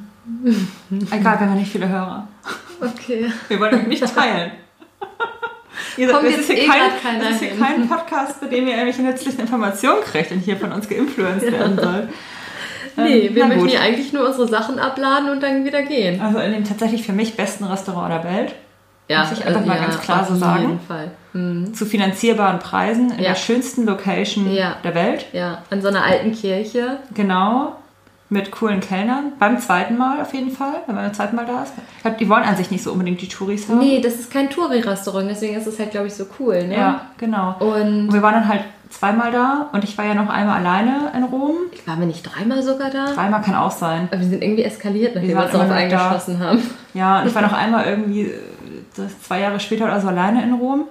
Egal, 1.11 1.39
wir 1.39 1.49
haben 1.49 1.57
nicht 1.57 1.71
viele 1.71 1.89
Hörer. 1.89 2.27
Okay. 2.79 3.31
Wir 3.47 3.59
wollen 3.59 3.75
euch 3.75 3.87
nicht 3.87 4.15
teilen. 4.15 4.51
Ihr 5.97 6.09
sagt, 6.09 6.23
das 6.23 6.31
jetzt 6.31 6.39
ist 6.41 6.51
hier, 6.51 6.63
eh 6.63 6.67
kein, 6.67 7.19
das 7.19 7.29
ist 7.31 7.39
hier 7.39 7.49
hin. 7.49 7.59
kein 7.59 7.87
Podcast, 7.87 8.39
bei 8.39 8.47
dem 8.47 8.65
ihr 8.67 8.73
irgendwelche 8.73 9.01
nützlichen 9.01 9.41
Informationen 9.41 10.01
kriegt 10.03 10.31
und 10.31 10.39
hier 10.39 10.57
von 10.57 10.71
uns 10.71 10.87
geinfluenced 10.87 11.51
werden 11.51 11.77
soll. 11.77 12.09
Nee, 12.97 13.27
Ähm, 13.27 13.35
wir 13.35 13.45
möchten 13.45 13.67
hier 13.67 13.81
eigentlich 13.81 14.13
nur 14.13 14.27
unsere 14.27 14.47
Sachen 14.47 14.77
abladen 14.79 15.29
und 15.29 15.41
dann 15.41 15.65
wieder 15.65 15.81
gehen. 15.81 16.21
Also 16.21 16.39
in 16.39 16.51
dem 16.51 16.63
tatsächlich 16.65 17.03
für 17.05 17.13
mich 17.13 17.35
besten 17.35 17.63
Restaurant 17.65 18.11
der 18.13 18.23
Welt. 18.31 18.55
Ja, 19.07 19.23
Muss 19.25 19.39
ich 19.39 19.45
einfach 19.45 19.65
mal 19.65 19.79
ganz 19.79 19.99
klar 19.99 20.21
auf 20.21 20.27
so 20.29 20.35
sagen. 20.35 20.61
jeden 20.61 20.79
Fall. 20.81 21.11
Mhm. 21.33 21.73
Zu 21.73 21.85
finanzierbaren 21.85 22.59
Preisen 22.59 23.11
in 23.11 23.19
Ja. 23.23 23.29
der 23.29 23.35
schönsten 23.35 23.85
Location 23.85 24.51
Ja. 24.53 24.77
der 24.83 24.93
Welt. 24.95 25.25
Ja, 25.33 25.63
an 25.69 25.81
so 25.81 25.87
einer 25.87 26.03
alten 26.03 26.31
Kirche. 26.33 26.97
Genau. 27.13 27.75
Mit 28.31 28.49
coolen 28.51 28.79
Kellnern. 28.79 29.33
Beim 29.39 29.59
zweiten 29.59 29.97
Mal 29.97 30.21
auf 30.21 30.33
jeden 30.33 30.51
Fall, 30.51 30.73
wenn 30.87 30.95
man 30.95 31.05
beim 31.05 31.13
zweiten 31.13 31.35
Mal 31.35 31.45
da 31.45 31.63
ist. 31.63 31.73
Ich 31.97 32.01
glaube, 32.01 32.17
die 32.17 32.29
wollen 32.29 32.43
an 32.43 32.55
sich 32.55 32.71
nicht 32.71 32.83
so 32.83 32.91
unbedingt 32.93 33.21
die 33.21 33.27
Touris 33.27 33.67
haben. 33.69 33.79
Nee, 33.79 33.99
das 34.01 34.15
ist 34.15 34.31
kein 34.31 34.49
Touri-Restaurant, 34.49 35.29
deswegen 35.29 35.55
ist 35.55 35.67
es 35.67 35.77
halt, 35.77 35.91
glaube 35.91 36.07
ich, 36.07 36.13
so 36.13 36.25
cool. 36.39 36.65
Ne? 36.67 36.75
Ja, 36.77 37.01
genau. 37.17 37.55
Und 37.59 38.07
Und 38.07 38.13
wir 38.13 38.21
waren 38.21 38.33
dann 38.35 38.47
halt 38.47 38.61
zweimal 38.89 39.31
da 39.31 39.69
und 39.73 39.83
ich 39.83 39.97
war 39.97 40.05
ja 40.05 40.13
noch 40.13 40.29
einmal 40.29 40.59
alleine 40.59 41.11
in 41.15 41.23
Rom. 41.23 41.55
waren 41.85 41.99
wir 41.99 42.07
nicht 42.07 42.23
dreimal 42.23 42.61
sogar 42.63 42.89
da? 42.89 43.05
Dreimal 43.13 43.41
kann 43.41 43.55
auch 43.55 43.71
sein. 43.71 44.07
Aber 44.11 44.19
wir 44.21 44.27
sind 44.27 44.43
irgendwie 44.43 44.63
eskaliert, 44.63 45.15
nachdem 45.15 45.29
Wir 45.29 45.35
wir 45.37 45.43
uns 45.43 45.51
darauf 45.51 45.67
noch 45.67 45.75
da. 45.75 45.79
eingeschossen 45.81 46.39
haben. 46.39 46.59
Ja, 46.93 47.21
und 47.21 47.27
ich 47.27 47.35
war 47.35 47.41
noch 47.49 47.53
einmal 47.53 47.85
irgendwie 47.85 48.23
äh, 48.23 48.33
das 48.95 49.21
zwei 49.21 49.39
Jahre 49.41 49.59
später 49.59 49.85
oder 49.85 49.99
so 50.01 50.07
alleine 50.09 50.43
in 50.43 50.53
Rom, 50.53 50.85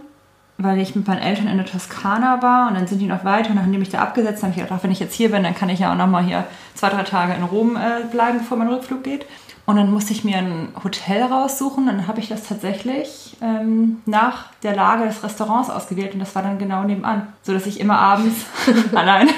weil 0.63 0.79
ich 0.79 0.95
mit 0.95 1.07
meinen 1.09 1.23
Eltern 1.23 1.49
in 1.49 1.57
der 1.57 1.67
Toskana 1.67 2.43
war 2.43 2.69
und 2.69 2.75
dann 2.75 2.87
sind 2.87 2.99
die 3.01 3.07
noch 3.07 3.25
weiter 3.25 3.51
und 3.51 3.57
dann 3.57 3.65
haben 3.65 3.73
die 3.73 3.79
mich 3.79 3.91
da 3.91 3.99
abgesetzt. 4.01 4.43
Dann 4.43 4.51
habe 4.51 4.59
ich 4.59 4.65
gedacht, 4.65 4.79
ach, 4.79 4.85
wenn 4.85 4.91
ich 4.93 5.01
jetzt 5.01 5.15
hier 5.15 5.31
bin, 5.31 5.43
dann 5.43 5.55
kann 5.55 5.69
ich 5.69 5.79
ja 5.81 5.93
auch 5.93 5.97
noch 5.97 6.07
mal 6.07 6.23
hier 6.23 6.45
zwei, 6.75 6.89
drei 6.89 7.03
Tage 7.03 7.35
in 7.35 7.43
Rom 7.43 7.77
äh, 7.77 8.05
bleiben, 8.11 8.39
bevor 8.39 8.57
mein 8.59 8.69
Rückflug 8.69 9.03
geht. 9.03 9.27
Und 9.67 9.77
dann 9.77 9.93
musste 9.93 10.13
ich 10.13 10.25
mir 10.25 10.39
ein 10.39 10.69
Hotel 10.83 11.23
raussuchen. 11.23 11.87
Dann 11.87 12.07
habe 12.09 12.19
ich 12.19 12.29
das 12.29 12.43
tatsächlich 12.49 13.37
ähm, 13.41 13.99
nach 14.05 14.47
der 14.65 14.75
Lage 14.75 15.05
des 15.05 15.23
Restaurants 15.23 15.71
ausgewählt 15.71 16.13
und 16.15 16.21
das 16.21 16.35
war 16.35 16.43
dann 16.43 16.59
genau 16.59 16.83
nebenan, 16.83 17.29
so 17.43 17.53
dass 17.53 17.67
ich 17.67 17.79
immer 17.79 17.99
abends 17.99 18.47
alleine 18.95 19.31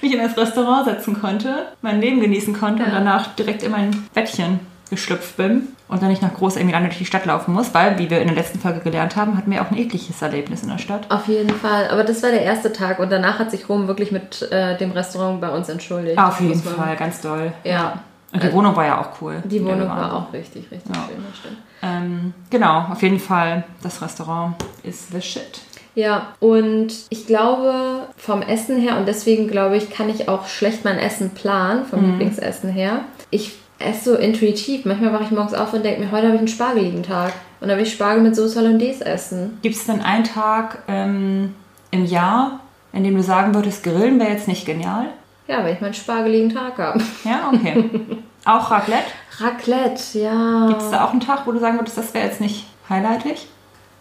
mich 0.00 0.12
in 0.14 0.20
das 0.20 0.36
Restaurant 0.38 0.86
setzen 0.86 1.20
konnte, 1.20 1.66
mein 1.82 2.00
Leben 2.00 2.20
genießen 2.20 2.54
konnte 2.58 2.82
und 2.84 2.88
Ja. 2.90 2.98
danach 2.98 3.34
direkt 3.34 3.62
in 3.62 3.72
mein 3.72 3.90
Bettchen 4.14 4.60
geschlüpft 4.90 5.36
bin 5.36 5.68
und 5.88 6.02
dann 6.02 6.08
nicht 6.08 6.22
noch 6.22 6.32
groß 6.34 6.56
irgendwie 6.56 6.76
durch 6.78 6.98
die 6.98 7.04
Stadt 7.04 7.26
laufen 7.26 7.52
muss, 7.54 7.74
weil, 7.74 7.98
wie 7.98 8.10
wir 8.10 8.20
in 8.20 8.28
der 8.28 8.36
letzten 8.36 8.58
Folge 8.58 8.80
gelernt 8.80 9.16
haben, 9.16 9.36
hatten 9.36 9.50
wir 9.50 9.62
auch 9.62 9.70
ein 9.70 9.76
ekliges 9.78 10.20
Erlebnis 10.22 10.62
in 10.62 10.68
der 10.70 10.78
Stadt. 10.78 11.10
Auf 11.10 11.28
jeden 11.28 11.50
Fall. 11.50 11.88
Aber 11.90 12.04
das 12.04 12.22
war 12.22 12.30
der 12.30 12.42
erste 12.42 12.72
Tag 12.72 12.98
und 12.98 13.10
danach 13.10 13.38
hat 13.38 13.50
sich 13.50 13.68
Rom 13.68 13.88
wirklich 13.88 14.12
mit 14.12 14.42
äh, 14.50 14.76
dem 14.78 14.90
Restaurant 14.92 15.40
bei 15.40 15.48
uns 15.50 15.68
entschuldigt. 15.68 16.18
Auf 16.18 16.40
jeden 16.40 16.60
Fall, 16.62 16.96
ganz 16.96 17.20
doll. 17.20 17.52
Ja. 17.64 18.00
Und 18.32 18.42
die 18.42 18.52
Wohnung 18.52 18.76
war 18.76 18.84
ja 18.84 19.00
auch 19.00 19.22
cool. 19.22 19.42
Die 19.44 19.64
Wohnung 19.64 19.88
war 19.88 20.12
auch 20.14 20.32
richtig, 20.34 20.70
richtig 20.70 20.94
Ja. 20.94 21.02
schön, 21.08 21.24
das 21.28 21.38
stimmt. 21.38 21.56
Ähm, 21.80 22.34
genau, 22.50 22.86
auf 22.90 23.00
jeden 23.02 23.20
Fall, 23.20 23.64
das 23.82 24.02
Restaurant 24.02 24.54
ist 24.82 25.12
the 25.12 25.22
shit. 25.22 25.60
Ja, 25.94 26.28
und 26.38 26.92
ich 27.08 27.26
glaube 27.26 28.02
vom 28.16 28.42
Essen 28.42 28.80
her, 28.80 28.98
und 28.98 29.06
deswegen 29.08 29.48
glaube 29.48 29.76
ich, 29.76 29.90
kann 29.90 30.08
ich 30.10 30.28
auch 30.28 30.46
schlecht 30.46 30.84
mein 30.84 30.98
Essen 30.98 31.30
planen, 31.30 31.86
vom 31.86 32.02
Mhm. 32.02 32.10
Lieblingsessen 32.10 32.70
her. 32.70 33.00
Ich 33.30 33.56
esse 33.78 34.12
so 34.12 34.16
intuitiv. 34.16 34.84
Manchmal 34.84 35.12
wache 35.12 35.24
ich 35.24 35.30
morgens 35.30 35.54
auf 35.54 35.72
und 35.72 35.84
denke 35.84 36.00
mir, 36.00 36.10
heute 36.10 36.26
habe 36.26 36.34
ich 36.34 36.40
einen 36.40 36.48
spargeligen 36.48 37.02
Tag. 37.02 37.32
Und 37.60 37.68
dann 37.68 37.76
will 37.76 37.86
ich 37.86 37.92
Spargel 37.92 38.22
mit 38.22 38.36
Soße 38.36 38.58
Hollandaise 38.58 39.04
essen. 39.04 39.58
Gibt 39.62 39.76
es 39.76 39.86
denn 39.86 40.00
einen 40.00 40.24
Tag 40.24 40.82
ähm, 40.88 41.54
im 41.90 42.04
Jahr, 42.04 42.60
in 42.92 43.04
dem 43.04 43.16
du 43.16 43.22
sagen 43.22 43.54
würdest, 43.54 43.82
Grillen 43.82 44.18
wäre 44.18 44.30
jetzt 44.30 44.48
nicht 44.48 44.64
genial? 44.64 45.06
Ja, 45.46 45.64
wenn 45.64 45.74
ich 45.74 45.80
meinen 45.80 45.94
spargeligen 45.94 46.52
Tag 46.52 46.78
habe. 46.78 47.00
Ja, 47.24 47.50
okay. 47.52 47.84
auch 48.44 48.70
Raclette? 48.70 49.10
Raclette, 49.38 50.18
ja. 50.18 50.66
Gibt 50.68 50.82
es 50.82 50.90
da 50.90 51.04
auch 51.04 51.10
einen 51.10 51.20
Tag, 51.20 51.46
wo 51.46 51.52
du 51.52 51.58
sagen 51.58 51.78
würdest, 51.78 51.96
das 51.96 52.12
wäre 52.14 52.26
jetzt 52.26 52.40
nicht 52.40 52.66
highlightig? 52.88 53.46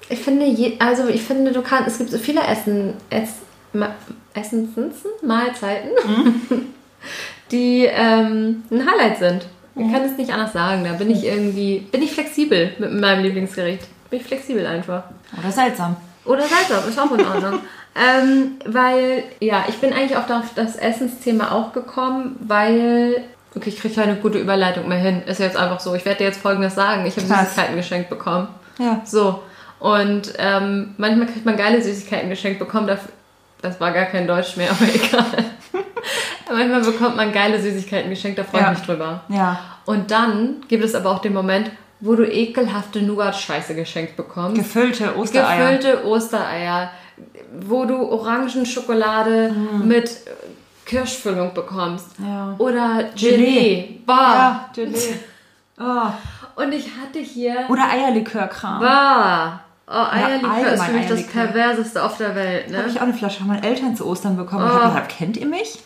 Ich 0.09 0.19
finde, 0.19 0.45
je, 0.45 0.77
also 0.79 1.07
ich 1.07 1.21
finde, 1.21 1.51
du 1.51 1.61
kannst, 1.61 1.87
es 1.87 1.97
gibt 1.97 2.11
so 2.11 2.17
viele 2.17 2.41
Essen, 2.41 2.93
Ess, 3.09 3.35
Ma, 3.73 3.89
Essensen, 4.33 4.91
Mahlzeiten, 5.21 5.91
die 7.51 7.85
ähm, 7.85 8.63
ein 8.71 8.85
Highlight 8.89 9.17
sind. 9.17 9.47
Ich 9.77 9.91
kann 9.91 10.03
es 10.03 10.17
nicht 10.17 10.31
anders 10.31 10.53
sagen. 10.53 10.83
Da 10.83 10.93
bin 10.93 11.09
ich 11.11 11.23
irgendwie, 11.25 11.79
bin 11.91 12.01
ich 12.01 12.11
flexibel 12.11 12.71
mit 12.79 12.93
meinem 12.93 13.23
Lieblingsgericht. 13.23 13.83
Bin 14.09 14.19
ich 14.19 14.25
flexibel 14.25 14.65
einfach. 14.65 15.03
Oder 15.37 15.51
seltsam? 15.51 15.97
Oder 16.27 16.43
Salzab, 16.43 16.87
ist 16.87 16.99
auch 16.99 17.11
in 17.11 17.25
Ordnung. 17.25 17.59
ähm, 17.95 18.59
weil, 18.65 19.23
ja, 19.39 19.65
ich 19.69 19.77
bin 19.77 19.93
eigentlich 19.93 20.17
auch 20.17 20.29
auf 20.29 20.53
das 20.55 20.75
Essensthema 20.75 21.51
auch 21.51 21.71
gekommen, 21.71 22.35
weil, 22.41 23.23
okay, 23.55 23.69
ich 23.69 23.79
kriege 23.79 23.95
keine 23.95 24.15
gute 24.15 24.37
Überleitung 24.37 24.87
mehr 24.87 24.97
hin. 24.97 25.23
Ist 25.25 25.39
jetzt 25.39 25.55
einfach 25.55 25.79
so. 25.79 25.95
Ich 25.95 26.05
werde 26.05 26.19
dir 26.19 26.23
jetzt 26.25 26.41
Folgendes 26.41 26.75
sagen. 26.75 27.05
Ich 27.05 27.15
habe. 27.15 27.27
Süßigkeiten 27.27 27.75
geschenkt 27.75 28.09
bekommen. 28.09 28.49
Ja. 28.77 29.01
So. 29.05 29.41
Und 29.79 30.33
ähm, 30.37 30.95
manchmal 30.97 31.27
kriegt 31.27 31.45
man 31.45 31.55
geile 31.55 31.81
Süßigkeiten 31.81 32.29
geschenkt 32.29 32.59
bekommen. 32.59 32.87
Das 33.61 33.79
war 33.79 33.91
gar 33.91 34.05
kein 34.05 34.27
Deutsch 34.27 34.57
mehr, 34.57 34.71
aber 34.71 34.83
egal. 34.93 35.45
Manchmal 36.51 36.81
bekommt 36.81 37.15
man 37.15 37.31
geile 37.31 37.59
Süßigkeiten 37.61 38.09
geschenkt, 38.09 38.39
da 38.39 38.43
freue 38.43 38.61
Ja. 38.61 38.71
ich 38.71 38.77
mich 38.79 38.87
drüber. 38.87 39.21
Ja. 39.29 39.59
Und 39.85 40.11
dann 40.11 40.57
gibt 40.67 40.83
es 40.83 40.95
aber 40.95 41.11
auch 41.11 41.19
den 41.19 41.33
Moment, 41.33 41.71
wo 41.99 42.15
du 42.15 42.23
ekelhafte 42.29 43.01
Nougat-Scheiße 43.01 43.73
geschenkt 43.75 44.15
bekommst. 44.17 44.55
Gefüllte 44.57 45.15
Ostereier. 45.17 45.77
Gefüllte 45.77 46.05
Ostereier, 46.05 46.91
wo 47.61 47.85
du 47.85 47.97
Orangenschokolade 47.97 49.53
mit 49.83 50.05
äh, 50.09 50.11
Kirschfüllung 50.85 51.53
bekommst. 51.53 52.07
Ja. 52.19 52.53
Oder 52.57 53.05
Gelee. 53.15 53.99
Bah. 54.05 54.33
Ja, 54.33 54.69
Gelee. 54.73 55.15
Oh. 55.79 56.11
Und 56.61 56.71
ich 56.73 56.85
hatte 56.99 57.19
hier... 57.19 57.65
Oder 57.69 57.83
Eierlikörkram. 57.91 58.79
Bah. 58.79 59.59
Oh, 59.87 59.93
Eierlikör 60.11 60.73
ist 60.73 60.83
für 60.83 60.91
mich 60.91 61.07
das 61.07 61.27
perverseste 61.27 62.03
auf 62.03 62.17
der 62.17 62.35
Welt, 62.35 62.65
Da 62.69 62.77
habe 62.77 62.87
ne? 62.87 62.91
ich 62.91 62.97
auch 62.99 63.03
eine 63.03 63.13
Flasche 63.13 63.39
von 63.39 63.47
meinen 63.47 63.63
Eltern 63.63 63.95
zu 63.95 64.05
Ostern 64.05 64.35
bekommen. 64.37 64.65
Ich 64.65 64.71
Oh. 64.71 64.75
habe 64.75 64.87
gesagt, 64.89 65.09
kennt 65.17 65.37
ihr 65.37 65.45
mich? 65.45 65.79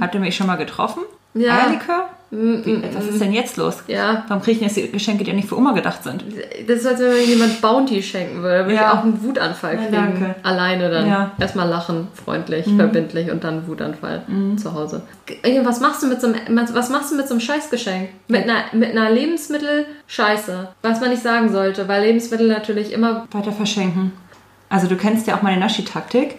Habt 0.00 0.14
ihr 0.14 0.20
mich 0.20 0.36
schon 0.36 0.46
mal 0.46 0.56
getroffen? 0.56 1.02
Ja. 1.34 1.58
Eierlikör? 1.64 2.06
Wie, 2.30 2.82
was 2.94 3.06
ist 3.08 3.20
denn 3.20 3.32
jetzt 3.32 3.58
los? 3.58 3.82
Ja. 3.88 4.24
Warum 4.28 4.42
kriege 4.42 4.52
ich 4.52 4.58
denn 4.60 4.68
jetzt 4.68 4.76
die 4.76 4.90
Geschenke, 4.90 5.22
die 5.24 5.30
ja 5.30 5.36
nicht 5.36 5.48
für 5.48 5.56
Oma 5.58 5.72
gedacht 5.72 6.02
sind? 6.02 6.24
Das 6.66 6.78
ist, 6.78 6.86
als 6.86 7.00
wenn 7.00 7.10
mir 7.12 7.24
jemand 7.24 7.60
Bounty 7.60 8.02
schenken 8.02 8.42
würde. 8.42 8.64
Würde 8.64 8.74
Ja. 8.74 8.92
ich 8.92 8.98
auch 8.98 9.02
einen 9.02 9.22
Wutanfall 9.22 9.74
Ja, 9.74 9.80
kriegen. 9.82 9.92
danke. 9.92 10.34
Alleine 10.42 10.90
dann. 10.90 11.06
Ja. 11.08 11.18
Mhm. 11.36 11.42
Erstmal 11.42 11.68
lachen, 11.68 12.08
freundlich, 12.24 12.66
verbindlich 12.74 13.30
und 13.30 13.44
dann 13.44 13.66
Wutanfall 13.66 14.22
zu 14.56 14.72
Hause. 14.72 15.02
Was 15.64 15.80
machst 15.80 16.02
du 16.02 16.06
mit 16.06 16.22
so 16.22 16.28
einem, 16.28 16.58
was 16.72 16.88
machst 16.88 17.12
du 17.12 17.16
mit 17.16 17.28
so 17.28 17.34
einem 17.34 17.40
Scheißgeschenk? 17.42 18.08
Mit 18.28 18.44
einer, 18.44 18.62
mit 18.72 18.90
einer 18.92 19.10
Lebensmittel 19.10 19.84
Scheiße. 20.06 20.68
Was 20.80 21.00
man 21.00 21.10
nicht 21.10 21.22
sagen 21.22 21.52
sollte, 21.52 21.86
weil 21.88 22.02
Lebensmittel 22.04 22.48
natürlich 22.48 22.92
immer 22.92 23.26
Weiter 23.32 23.52
verschenken. 23.52 24.12
Also 24.70 24.86
du 24.86 24.96
kennst 24.96 25.26
ja 25.26 25.36
auch 25.36 25.42
meine 25.42 25.60
Naschi-Taktik. 25.60 26.36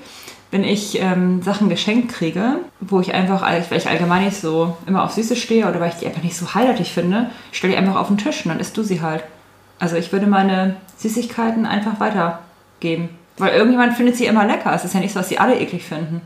Wenn 0.54 0.64
ich 0.64 1.02
ähm, 1.02 1.42
Sachen 1.42 1.68
geschenkt 1.68 2.14
kriege, 2.14 2.58
wo 2.80 3.00
ich 3.00 3.16
einfach, 3.16 3.42
weil 3.42 3.66
ich 3.72 3.90
allgemein 3.90 4.26
nicht 4.26 4.40
so 4.40 4.78
immer 4.86 5.04
auf 5.04 5.14
Süße 5.14 5.36
stehe 5.36 5.68
oder 5.68 5.80
weil 5.80 5.90
ich 5.90 5.96
die 5.96 6.06
einfach 6.06 6.22
nicht 6.22 6.38
so 6.38 6.54
highlightig 6.54 6.94
finde, 6.94 7.32
stelle 7.52 7.74
die 7.74 7.80
einfach 7.80 7.96
auf 7.96 8.06
den 8.06 8.20
Tisch 8.20 8.46
und 8.46 8.50
dann 8.50 8.60
isst 8.60 8.78
du 8.78 8.84
sie 8.84 9.02
halt. 9.02 9.24
Also 9.80 9.96
ich 9.96 10.12
würde 10.12 10.28
meine 10.28 10.76
Süßigkeiten 10.98 11.66
einfach 11.66 12.00
weitergeben. 12.00 13.10
Weil 13.40 13.56
irgendjemand 13.56 13.96
findet 13.96 14.16
sie 14.16 14.28
immer 14.28 14.46
lecker. 14.46 14.72
Es 14.76 14.86
ist 14.86 14.94
ja 14.94 15.00
nicht 15.00 15.14
so, 15.14 15.22
dass 15.22 15.30
sie 15.30 15.40
alle 15.40 15.60
eklig 15.60 15.86
finden. 15.86 16.22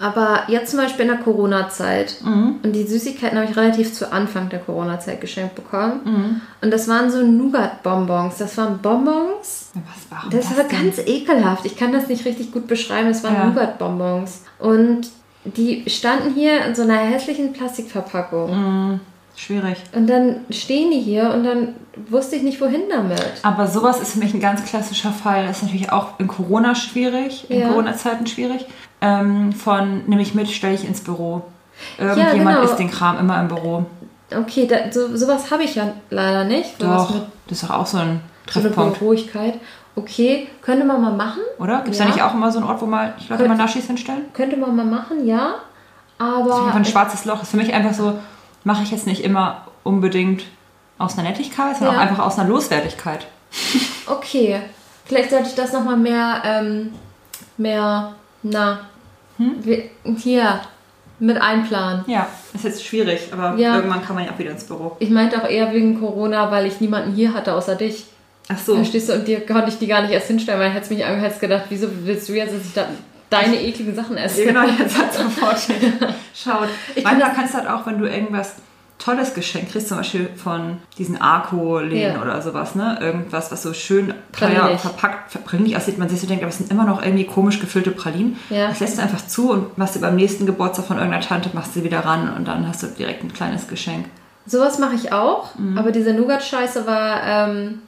Aber 0.00 0.44
jetzt 0.48 0.70
zum 0.70 0.80
Beispiel 0.80 1.02
in 1.02 1.08
der 1.12 1.18
Corona-Zeit. 1.20 2.16
Mhm. 2.24 2.56
Und 2.62 2.72
die 2.72 2.84
Süßigkeiten 2.86 3.38
habe 3.38 3.50
ich 3.50 3.56
relativ 3.56 3.92
zu 3.92 4.10
Anfang 4.12 4.48
der 4.48 4.60
Corona-Zeit 4.60 5.20
geschenkt 5.20 5.54
bekommen. 5.54 6.00
Mhm. 6.04 6.40
Und 6.62 6.70
das 6.72 6.88
waren 6.88 7.10
so 7.10 7.22
Nougat-Bonbons. 7.24 8.38
Das 8.38 8.56
waren 8.56 8.78
Bonbons. 8.78 9.70
Was 9.74 10.10
war 10.10 10.30
Das 10.30 10.56
war 10.56 10.64
denn? 10.64 10.78
ganz 10.94 10.98
ekelhaft. 11.06 11.66
Ich 11.66 11.76
kann 11.76 11.92
das 11.92 12.08
nicht 12.08 12.24
richtig 12.24 12.50
gut 12.52 12.66
beschreiben. 12.66 13.08
Es 13.08 13.22
waren 13.22 13.34
Ja. 13.34 13.44
Nougat-Bonbons. 13.46 14.44
Und 14.58 15.08
die 15.44 15.84
standen 15.88 16.34
hier 16.34 16.64
in 16.64 16.74
so 16.74 16.82
einer 16.82 16.96
hässlichen 16.98 17.52
Plastikverpackung. 17.52 19.00
Schwierig. 19.40 19.78
Und 19.94 20.06
dann 20.06 20.40
stehen 20.50 20.90
die 20.90 21.00
hier 21.00 21.30
und 21.32 21.44
dann 21.44 21.74
wusste 22.10 22.36
ich 22.36 22.42
nicht, 22.42 22.60
wohin 22.60 22.82
damit. 22.90 23.22
Aber 23.42 23.66
sowas 23.66 23.98
ist 24.00 24.12
für 24.12 24.18
mich 24.18 24.34
ein 24.34 24.40
ganz 24.40 24.62
klassischer 24.64 25.12
Fall. 25.12 25.46
Das 25.46 25.58
ist 25.58 25.62
natürlich 25.62 25.90
auch 25.90 26.18
in 26.18 26.28
Corona 26.28 26.74
schwierig, 26.74 27.50
in 27.50 27.60
Ja. 27.60 27.68
Corona-Zeiten 27.68 28.26
schwierig. 28.26 28.66
Ähm, 29.00 29.52
von 29.52 30.04
nehme 30.06 30.20
ich 30.20 30.34
mit, 30.34 30.50
stelle 30.50 30.74
ich 30.74 30.84
ins 30.86 31.00
Büro. 31.02 31.42
Irgendjemand 31.98 32.58
genau. 32.58 32.62
isst 32.68 32.78
den 32.78 32.90
Kram 32.90 33.18
immer 33.18 33.40
im 33.40 33.48
Büro. 33.48 33.86
Okay, 34.36 34.66
da, 34.66 34.92
so, 34.92 35.16
sowas 35.16 35.50
habe 35.50 35.62
ich 35.62 35.74
ja 35.74 35.90
leider 36.10 36.44
nicht. 36.44 36.78
Sowas 36.78 37.08
Doch, 37.08 37.14
das 37.46 37.62
ist 37.62 37.68
doch 37.70 37.74
auch 37.74 37.86
so 37.86 37.96
ein 37.96 38.20
so 38.52 38.60
Treffpunkt, 38.60 39.00
Ruhigkeit. 39.00 39.54
Okay, 39.96 40.48
könnte 40.60 40.84
man 40.84 41.00
mal 41.00 41.12
machen. 41.12 41.40
oder? 41.58 41.78
Gibt 41.78 41.94
es 41.94 41.98
Ja. 41.98 42.04
da 42.04 42.10
nicht 42.12 42.22
auch 42.22 42.34
immer 42.34 42.52
so 42.52 42.58
einen 42.58 42.68
Ort, 42.68 42.82
wo 42.82 42.86
mal 42.86 43.14
Leute 43.16 43.26
Könnte- 43.28 43.48
mal 43.48 43.56
Naschis 43.56 43.86
hinstellen? 43.86 44.26
Könnte 44.34 44.58
man 44.58 44.76
mal 44.76 44.84
machen, 44.84 45.26
ja. 45.26 45.54
Das 46.18 46.28
ist 46.28 46.52
Aber 46.52 46.74
ein 46.74 46.84
schwarzes 46.84 47.24
Loch. 47.24 47.36
Das 47.38 47.44
ist 47.44 47.50
für 47.52 47.56
mich 47.56 47.72
einfach 47.72 47.94
so, 47.94 48.18
mache 48.64 48.82
ich 48.82 48.90
jetzt 48.90 49.06
nicht 49.06 49.22
immer 49.24 49.66
unbedingt 49.84 50.42
aus 50.98 51.18
einer 51.18 51.28
Nettigkeit, 51.28 51.76
sondern 51.76 51.94
Ja. 51.96 52.00
auch 52.00 52.06
einfach 52.06 52.24
aus 52.26 52.38
einer 52.38 52.48
Loswertigkeit. 52.48 53.26
okay, 54.06 54.60
vielleicht 55.06 55.30
sollte 55.30 55.48
ich 55.48 55.54
das 55.54 55.72
nochmal 55.72 55.96
mehr, 55.96 56.42
ähm, 56.44 56.90
mehr, 57.56 58.14
na, 58.42 58.80
Hm? 59.38 59.54
hier 60.18 60.60
mit 61.18 61.40
einplanen. 61.40 62.04
Ja, 62.06 62.28
ist 62.54 62.64
jetzt 62.64 62.84
schwierig, 62.84 63.28
aber 63.32 63.56
Ja. 63.58 63.76
irgendwann 63.76 64.02
kann 64.02 64.14
man 64.16 64.24
ja 64.26 64.32
auch 64.32 64.38
wieder 64.38 64.50
ins 64.50 64.64
Büro. 64.64 64.96
Ich 64.98 65.10
meinte 65.10 65.42
auch 65.42 65.48
eher 65.48 65.72
wegen 65.72 65.98
Corona, 66.00 66.50
weil 66.50 66.66
ich 66.66 66.80
niemanden 66.80 67.12
hier 67.14 67.32
hatte 67.34 67.54
außer 67.54 67.74
dich. 67.76 68.04
Ach 68.48 68.58
so. 68.58 68.74
Verstehst 68.76 69.08
du? 69.08 69.14
Und 69.14 69.28
dir 69.28 69.46
konnte 69.46 69.68
ich 69.68 69.78
die 69.78 69.86
gar 69.86 70.02
nicht 70.02 70.10
erst 70.12 70.26
hinstellen, 70.26 70.58
weil 70.60 70.68
ich 70.70 70.74
hätte 70.74 70.92
mich 70.92 71.04
angeheizt 71.04 71.40
gedacht, 71.40 71.64
wieso 71.68 71.88
willst 72.04 72.28
du 72.28 72.32
jetzt, 72.34 72.54
dass 72.54 72.64
ich 72.64 72.72
da 72.74 72.86
deine 73.30 73.60
ekligen 73.62 73.94
Sachen 73.94 74.16
esse? 74.16 74.44
Ja, 74.44 74.52
genau, 74.52 74.64
jetzt 74.78 74.98
hat 74.98 75.14
sofort 75.14 75.56
geschaut. 75.66 76.68
Ich 76.94 77.04
Manchmal 77.04 77.28
kann 77.28 77.36
kannst 77.36 77.54
du 77.54 77.58
halt 77.58 77.68
auch, 77.68 77.86
wenn 77.86 77.98
du 77.98 78.06
irgendwas 78.06 78.56
tolles 78.98 79.32
Geschenk 79.32 79.72
kriegst, 79.72 79.88
zum 79.88 79.96
Beispiel 79.96 80.28
von 80.36 80.76
diesen 80.98 81.18
Arco-Läden 81.18 82.16
Ja. 82.16 82.22
oder 82.22 82.42
sowas, 82.42 82.74
ne? 82.74 82.98
Irgendwas, 83.00 83.50
was 83.50 83.62
so 83.62 83.72
schön 83.72 84.12
teuer 84.38 84.76
verpackt, 84.76 85.42
pralinig 85.46 85.74
aussieht, 85.74 85.96
man 85.96 86.10
sich 86.10 86.20
so 86.20 86.26
denkt, 86.26 86.42
aber 86.42 86.50
es 86.50 86.58
sind 86.58 86.70
immer 86.70 86.84
noch 86.84 87.02
irgendwie 87.02 87.24
komisch 87.24 87.60
gefüllte 87.60 87.92
Pralinen. 87.92 88.36
Ja. 88.50 88.68
Das 88.68 88.80
lässt 88.80 88.98
du 88.98 89.02
einfach 89.02 89.26
zu 89.26 89.50
und 89.52 89.78
machst 89.78 89.96
du 89.96 90.00
beim 90.00 90.16
nächsten 90.16 90.44
Geburtstag 90.44 90.84
von 90.84 90.98
irgendeiner 90.98 91.24
Tante, 91.24 91.48
machst 91.54 91.74
du 91.76 91.82
wieder 91.82 92.00
ran 92.00 92.34
und 92.36 92.46
dann 92.46 92.68
hast 92.68 92.82
du 92.82 92.88
direkt 92.88 93.24
ein 93.24 93.32
kleines 93.32 93.68
Geschenk. 93.68 94.04
Sowas 94.44 94.78
mache 94.78 94.96
ich 94.96 95.12
auch, 95.14 95.54
Mhm. 95.54 95.78
aber 95.78 95.92
diese 95.92 96.12
Nougat-Scheiße 96.12 96.86
war, 96.86 97.22
ähm, 97.24 97.78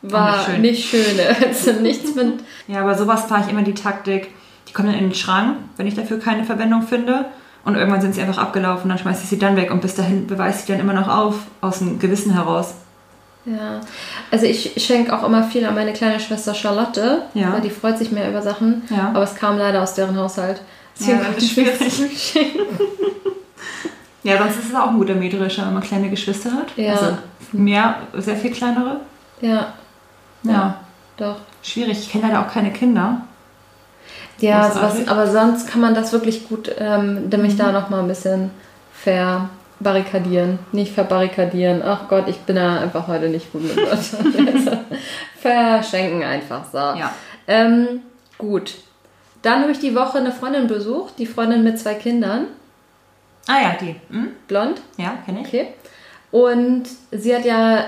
war 0.00 0.36
Nicht 0.36 0.46
schön. 0.46 0.60
nicht 0.62 0.88
schön. 0.88 1.20
Also 1.48 1.72
nichts 1.72 2.14
mit. 2.14 2.40
Ja, 2.66 2.80
aber 2.80 2.94
sowas 2.96 3.24
fahre 3.24 3.42
ich 3.44 3.50
immer 3.52 3.62
die 3.62 3.74
Taktik. 3.74 4.28
Die 4.70 4.72
kommen 4.72 4.88
dann 4.88 4.98
in 4.98 5.08
den 5.08 5.14
Schrank, 5.14 5.56
wenn 5.76 5.88
ich 5.88 5.94
dafür 5.96 6.20
keine 6.20 6.44
Verwendung 6.44 6.82
finde. 6.82 7.24
Und 7.64 7.74
irgendwann 7.74 8.00
sind 8.00 8.14
sie 8.14 8.22
einfach 8.22 8.38
abgelaufen, 8.38 8.88
dann 8.88 8.96
schmeiße 8.98 9.24
ich 9.24 9.28
sie 9.28 9.38
dann 9.38 9.56
weg 9.56 9.70
und 9.70 9.82
bis 9.82 9.94
dahin 9.96 10.26
beweise 10.26 10.60
ich 10.60 10.66
dann 10.66 10.80
immer 10.80 10.94
noch 10.94 11.08
auf, 11.08 11.34
aus 11.60 11.80
dem 11.80 11.98
Gewissen 11.98 12.32
heraus. 12.32 12.74
Ja, 13.44 13.80
also 14.30 14.46
ich 14.46 14.72
schenke 14.76 15.14
auch 15.14 15.24
immer 15.24 15.42
viel 15.42 15.64
an 15.66 15.74
meine 15.74 15.92
kleine 15.92 16.20
Schwester 16.20 16.54
Charlotte. 16.54 17.22
Ja. 17.34 17.52
weil 17.52 17.60
Die 17.60 17.70
freut 17.70 17.98
sich 17.98 18.12
mehr 18.12 18.30
über 18.30 18.40
Sachen. 18.40 18.82
Ja. 18.88 19.08
Aber 19.08 19.24
es 19.24 19.34
kam 19.34 19.58
leider 19.58 19.82
aus 19.82 19.94
deren 19.94 20.16
Haushalt. 20.16 20.62
Deswegen 20.98 21.18
Ja, 21.18 21.26
das 21.70 21.80
ist 21.80 22.22
schenken. 22.32 22.60
Ja, 24.22 24.36
sonst 24.36 24.58
ist 24.58 24.68
es 24.68 24.74
auch 24.74 24.88
ein 24.90 24.98
guter 24.98 25.14
Mähdrescher, 25.14 25.64
wenn 25.66 25.72
man 25.74 25.82
kleine 25.82 26.10
Geschwister 26.10 26.52
hat. 26.52 26.76
Ja. 26.76 26.92
Also 26.92 27.16
mehr, 27.52 27.96
sehr 28.18 28.36
viel 28.36 28.50
kleinere. 28.50 29.00
Ja, 29.40 29.72
Ja, 30.42 30.76
doch. 31.16 31.36
schwierig. 31.62 31.98
Ich 32.00 32.10
kenne 32.12 32.26
leider 32.28 32.40
auch 32.46 32.52
keine 32.52 32.70
Kinder. 32.70 33.22
Ja, 34.40 34.70
sowas, 34.70 35.06
aber 35.08 35.26
sonst 35.26 35.68
kann 35.68 35.80
man 35.80 35.94
das 35.94 36.12
wirklich 36.12 36.48
gut, 36.48 36.70
ähm, 36.78 37.28
nämlich 37.28 37.54
Mhm. 37.54 37.58
da 37.58 37.72
nochmal 37.72 38.00
ein 38.00 38.08
bisschen 38.08 38.50
verbarrikadieren. 38.92 40.58
Nicht 40.72 40.92
verbarrikadieren. 40.94 41.82
Ach 41.84 42.08
Gott, 42.08 42.24
ich 42.28 42.38
bin 42.40 42.56
da 42.56 42.80
einfach 42.80 43.06
heute 43.08 43.28
nicht 43.28 43.52
gut 43.52 43.62
mit 43.62 43.76
Wörtern. 43.76 44.78
Verschenken 45.40 46.22
einfach 46.22 46.64
so. 46.70 46.78
Ja. 46.78 47.12
Ähm, 47.46 48.02
gut. 48.38 48.74
Dann 49.42 49.62
habe 49.62 49.72
ich 49.72 49.78
die 49.78 49.94
Woche 49.94 50.18
eine 50.18 50.32
Freundin 50.32 50.66
besucht, 50.66 51.14
die 51.18 51.26
Freundin 51.26 51.64
mit 51.64 51.78
zwei 51.78 51.94
Kindern, 51.94 52.46
Ah 53.48 53.62
ja, 53.62 53.72
die. 53.80 53.96
Hm? 54.14 54.28
blond. 54.46 54.80
Ja, 54.98 55.14
kenne 55.24 55.40
ich. 55.40 55.46
Okay. 55.48 55.68
Und 56.30 56.84
sie 57.10 57.34
hat 57.34 57.44
ja 57.46 57.84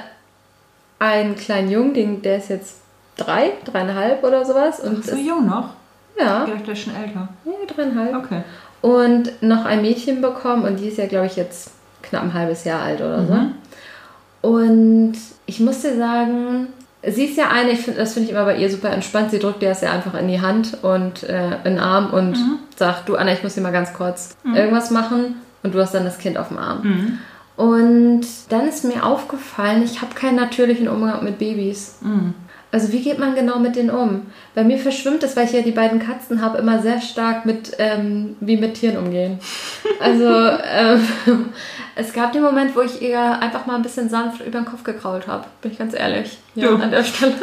einen 0.99 1.37
kleinen 1.37 1.71
Jungen, 1.71 1.93
den, 1.95 2.23
der 2.23 2.39
ist 2.39 2.49
jetzt 2.49 2.77
drei, 3.17 3.53
dreieinhalb 3.65 4.25
oder 4.25 4.45
sowas. 4.47 4.81
Und 4.81 5.05
So 5.05 5.13
ist, 5.13 5.19
jung 5.21 5.47
noch. 5.47 5.75
Ja, 6.19 6.45
der 6.47 6.73
ist 6.73 6.83
schon 6.83 6.95
älter. 6.95 7.29
ja, 7.45 7.53
dreieinhalb. 7.75 8.15
Okay. 8.17 8.43
Und 8.81 9.43
noch 9.43 9.65
ein 9.65 9.83
Mädchen 9.83 10.21
bekommen 10.21 10.65
und 10.65 10.81
die 10.81 10.89
ist 10.89 10.99
ja, 10.99 11.07
glaube 11.07 11.27
ich, 11.27 11.37
jetzt 11.37 11.71
knapp 12.03 12.23
ein 12.25 12.35
halbes 12.35 12.65
Jahr 12.65 12.83
alt 12.83 13.01
oder 13.01 13.25
so. 13.27 13.33
Mhm. 13.35 13.55
Und 14.41 15.13
ich 15.47 15.61
muss 15.61 15.83
dir 15.83 15.97
sagen, 15.97 16.69
sie 17.07 17.27
ist 17.27 17.37
ja 17.37 17.49
eine, 17.51 17.71
ich 17.71 17.81
find, 17.81 17.97
das 17.99 18.15
finde 18.15 18.29
ich 18.29 18.35
immer 18.35 18.45
bei 18.45 18.57
ihr 18.57 18.71
super 18.71 18.91
entspannt. 18.91 19.31
Sie 19.31 19.39
drückt 19.39 19.63
dir 19.63 19.69
das 19.69 19.81
ja 19.83 19.93
einfach 19.93 20.15
in 20.15 20.27
die 20.29 20.41
Hand 20.41 20.79
und 20.83 21.23
äh, 21.25 21.57
in 21.65 21.75
den 21.75 21.79
Arm 21.79 22.13
und 22.13 22.33
Mhm. 22.33 22.59
sagt, 22.77 23.09
du 23.09 23.17
Anna, 23.17 23.33
ich 23.33 23.43
muss 23.43 23.55
dir 23.55 23.61
mal 23.61 23.73
ganz 23.73 23.93
kurz 23.95 24.37
irgendwas 24.45 24.91
machen 24.91 25.37
und 25.63 25.75
du 25.75 25.81
hast 25.81 25.95
dann 25.95 26.05
das 26.05 26.19
Kind 26.19 26.37
auf 26.39 26.49
dem 26.49 26.59
Arm. 26.59 26.81
Mhm. 26.83 27.19
Und 27.57 28.27
dann 28.49 28.67
ist 28.67 28.85
mir 28.85 29.05
aufgefallen, 29.05 29.83
ich 29.85 30.01
habe 30.01 30.15
keinen 30.15 30.37
natürlichen 30.37 30.89
Umgang 30.89 31.23
mit 31.23 31.39
Babys. 31.39 31.97
Also 32.73 32.91
wie 32.91 33.03
geht 33.03 33.19
man 33.19 33.35
genau 33.35 33.59
mit 33.59 33.77
denen 33.77 33.91
um? 33.91 34.27
Bei 34.55 34.65
mir 34.65 34.79
verschwimmt 34.79 35.23
es, 35.23 35.37
weil 35.37 35.45
ich 35.45 35.53
ja 35.53 35.61
die 35.61 35.73
beiden 35.73 35.99
Katzen 35.99 36.41
habe, 36.41 36.57
immer 36.59 36.81
sehr 36.81 37.01
stark 37.03 37.45
mit, 37.45 37.73
ähm, 37.79 38.35
wie 38.41 38.57
mit 38.57 38.75
Tieren 38.75 38.97
umgehen. 38.97 39.39
Also 40.01 40.27
ähm, 40.27 41.07
es 41.95 42.13
gab 42.15 42.33
den 42.33 42.43
Moment, 42.43 42.75
wo 42.75 42.81
ich 42.81 43.03
ihr 43.03 43.21
einfach 43.21 43.67
mal 43.67 43.77
ein 43.77 43.83
bisschen 43.83 44.09
sanft 44.09 44.41
über 44.41 44.59
den 44.61 44.65
Kopf 44.65 44.85
gekrault 44.85 45.27
habe, 45.27 45.45
bin 45.61 45.71
ich 45.73 45.79
ganz 45.79 45.93
ehrlich. 45.95 46.39
Ja, 46.55 46.71
Ja. 46.71 46.77
an 46.77 46.91
der 46.91 47.05
Stelle. 47.05 47.35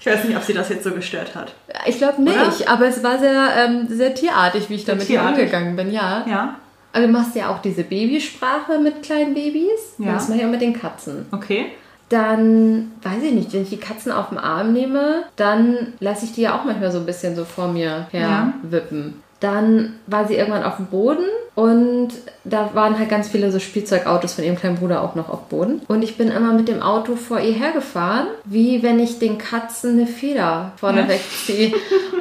Ich 0.00 0.12
weiß 0.12 0.22
nicht, 0.24 0.36
ob 0.36 0.42
sie 0.44 0.52
das 0.54 0.68
jetzt 0.68 0.84
so 0.84 0.92
gestört 0.92 1.34
hat. 1.34 1.52
Ich 1.84 1.98
glaube 1.98 2.22
nicht, 2.22 2.68
aber 2.70 2.86
es 2.86 3.02
war 3.02 3.18
sehr, 3.18 3.48
ähm, 3.58 3.88
sehr 3.88 4.14
tierartig, 4.14 4.70
wie 4.70 4.74
ich 4.76 4.84
da 4.84 4.92
Sehr 4.92 5.00
mit 5.00 5.08
ihr 5.10 5.16
tierartig. 5.18 5.38
umgegangen 5.40 5.74
bin, 5.74 5.90
ja. 5.90 6.24
Ja, 6.28 6.54
Aber 6.92 7.06
du 7.06 7.12
machst 7.12 7.34
ja 7.34 7.48
auch 7.50 7.60
diese 7.60 7.82
Babysprache 7.82 8.78
mit 8.78 9.02
kleinen 9.02 9.34
Babys. 9.34 9.96
Ja. 9.98 10.12
Das 10.12 10.28
mache 10.28 10.38
ich 10.38 10.44
auch 10.44 10.50
mit 10.50 10.60
den 10.60 10.78
Katzen. 10.78 11.26
okay. 11.32 11.66
Dann, 12.08 12.92
weiß 13.02 13.22
ich 13.22 13.32
nicht, 13.32 13.52
wenn 13.52 13.62
ich 13.62 13.70
die 13.70 13.78
Katzen 13.78 14.12
auf 14.12 14.28
den 14.28 14.38
Arm 14.38 14.72
nehme, 14.72 15.24
dann 15.34 15.94
lasse 15.98 16.24
ich 16.24 16.32
die 16.32 16.42
ja 16.42 16.56
auch 16.58 16.64
manchmal 16.64 16.92
so 16.92 16.98
ein 16.98 17.06
bisschen 17.06 17.34
so 17.34 17.44
vor 17.44 17.68
mir 17.68 18.06
her 18.12 18.28
Ja. 18.28 18.52
wippen. 18.62 19.22
Dann 19.40 19.94
war 20.06 20.26
sie 20.26 20.34
irgendwann 20.34 20.64
auf 20.64 20.76
dem 20.76 20.86
Boden 20.86 21.24
und 21.54 22.08
da 22.44 22.70
waren 22.74 22.98
halt 22.98 23.08
ganz 23.08 23.28
viele 23.28 23.50
so 23.50 23.58
Spielzeugautos 23.58 24.34
von 24.34 24.44
ihrem 24.44 24.56
kleinen 24.56 24.76
Bruder 24.76 25.02
auch 25.02 25.14
noch 25.14 25.28
auf 25.28 25.48
Boden. 25.48 25.82
Und 25.88 26.02
ich 26.02 26.16
bin 26.16 26.30
immer 26.30 26.52
mit 26.52 26.68
dem 26.68 26.80
Auto 26.82 27.16
vor 27.16 27.40
ihr 27.40 27.52
hergefahren, 27.52 28.26
wie 28.44 28.82
wenn 28.82 28.98
ich 28.98 29.18
den 29.18 29.38
Katzen 29.38 29.92
eine 29.98 30.06
Feder 30.06 30.72
vorne 30.76 31.02
Ja. 31.02 31.08
wegziehe. 31.08 31.72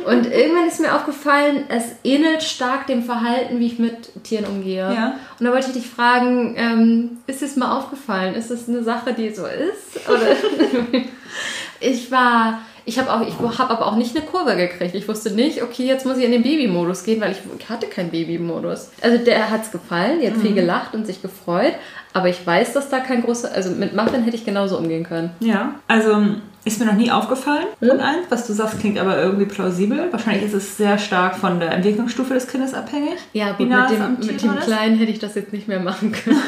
Und 0.06 0.26
irgendwann 0.32 0.68
ist 0.68 0.80
mir 0.80 0.94
aufgefallen, 0.96 1.64
es 1.70 1.84
ähnelt 2.04 2.44
stark 2.44 2.88
dem 2.88 3.04
Verhalten, 3.04 3.60
wie 3.60 3.68
ich 3.68 3.80
mit 3.80 4.24
Tieren 4.24 4.46
umgehe. 4.46 4.94
Ja. 4.94 5.16
Und 5.40 5.46
da 5.46 5.52
wollte 5.52 5.68
ich 5.68 5.74
dich 5.74 5.88
fragen, 5.90 6.56
ähm, 6.58 7.18
ist 7.28 7.42
es 7.42 7.56
mal 7.56 7.78
aufgefallen? 7.78 8.36
Ist 8.36 8.52
es 8.52 8.68
eine 8.70 8.84
Sache, 8.84 9.14
die 9.14 9.34
so 9.34 9.44
ist? 9.46 10.08
Oder 10.10 10.22
ich 11.80 12.10
war, 12.12 12.60
ich 12.86 13.00
habe 13.00 13.12
auch, 13.12 13.22
ich 13.28 13.34
habe 13.60 13.72
aber 13.72 13.88
auch 13.88 13.96
nicht 13.96 14.16
eine 14.16 14.26
Kurve 14.26 14.56
gekriegt. 14.56 14.94
Ich 14.96 15.08
wusste 15.08 15.32
nicht, 15.32 15.64
okay, 15.64 15.86
jetzt 15.86 16.06
muss 16.06 16.18
ich 16.18 16.26
in 16.26 16.32
den 16.32 16.44
Babymodus 16.44 17.04
gehen, 17.04 17.20
weil 17.22 17.32
ich, 17.32 17.70
hatte 17.70 17.88
keinen 17.88 18.12
Babymodus. 18.12 18.92
Also 19.02 19.18
der 19.24 19.50
hat's 19.50 19.72
gefallen, 19.72 20.20
die 20.22 20.28
hat 20.28 20.38
viel 20.38 20.54
gelacht 20.54 20.94
und 20.94 21.06
sich 21.08 21.22
gefreut, 21.22 21.74
aber 22.14 22.30
ich 22.30 22.46
weiß, 22.46 22.74
dass 22.74 22.90
da 22.90 23.00
kein 23.00 23.24
großer, 23.24 23.52
also 23.54 23.72
mit 23.72 23.96
Muffin 23.96 24.24
hätte 24.24 24.36
ich 24.36 24.46
genauso 24.46 24.78
umgehen 24.78 25.04
können. 25.04 25.32
Ja, 25.40 25.76
also 25.88 26.26
ist 26.64 26.80
mir 26.80 26.86
noch 26.86 26.94
nie 26.94 27.12
aufgefallen 27.12 27.66
Hm? 27.80 27.90
von 27.90 28.00
eins. 28.00 28.26
Was 28.30 28.48
du 28.48 28.54
sagst, 28.54 28.80
klingt 28.80 28.98
aber 29.00 29.18
irgendwie 29.22 29.46
plausibel. 29.46 30.08
Wahrscheinlich 30.12 30.46
ist 30.46 30.54
es 30.54 30.78
sehr 30.78 30.98
stark 30.98 31.36
von 31.38 31.60
der 31.60 31.72
Entwicklungsstufe 31.72 32.34
des 32.34 32.48
Kindes 32.48 32.74
abhängig. 32.74 33.18
Ja, 33.34 33.52
gut, 33.52 33.70
mit 33.70 33.78
es 33.78 33.92
dem, 33.92 34.18
mit 34.20 34.42
dem. 34.42 34.56
Kleinen 34.60 34.98
hätte 34.98 35.12
ich 35.12 35.20
das 35.20 35.36
jetzt 35.36 35.54
nicht 35.54 35.68
mehr 35.68 35.80
machen 35.80 36.12
können. 36.24 36.40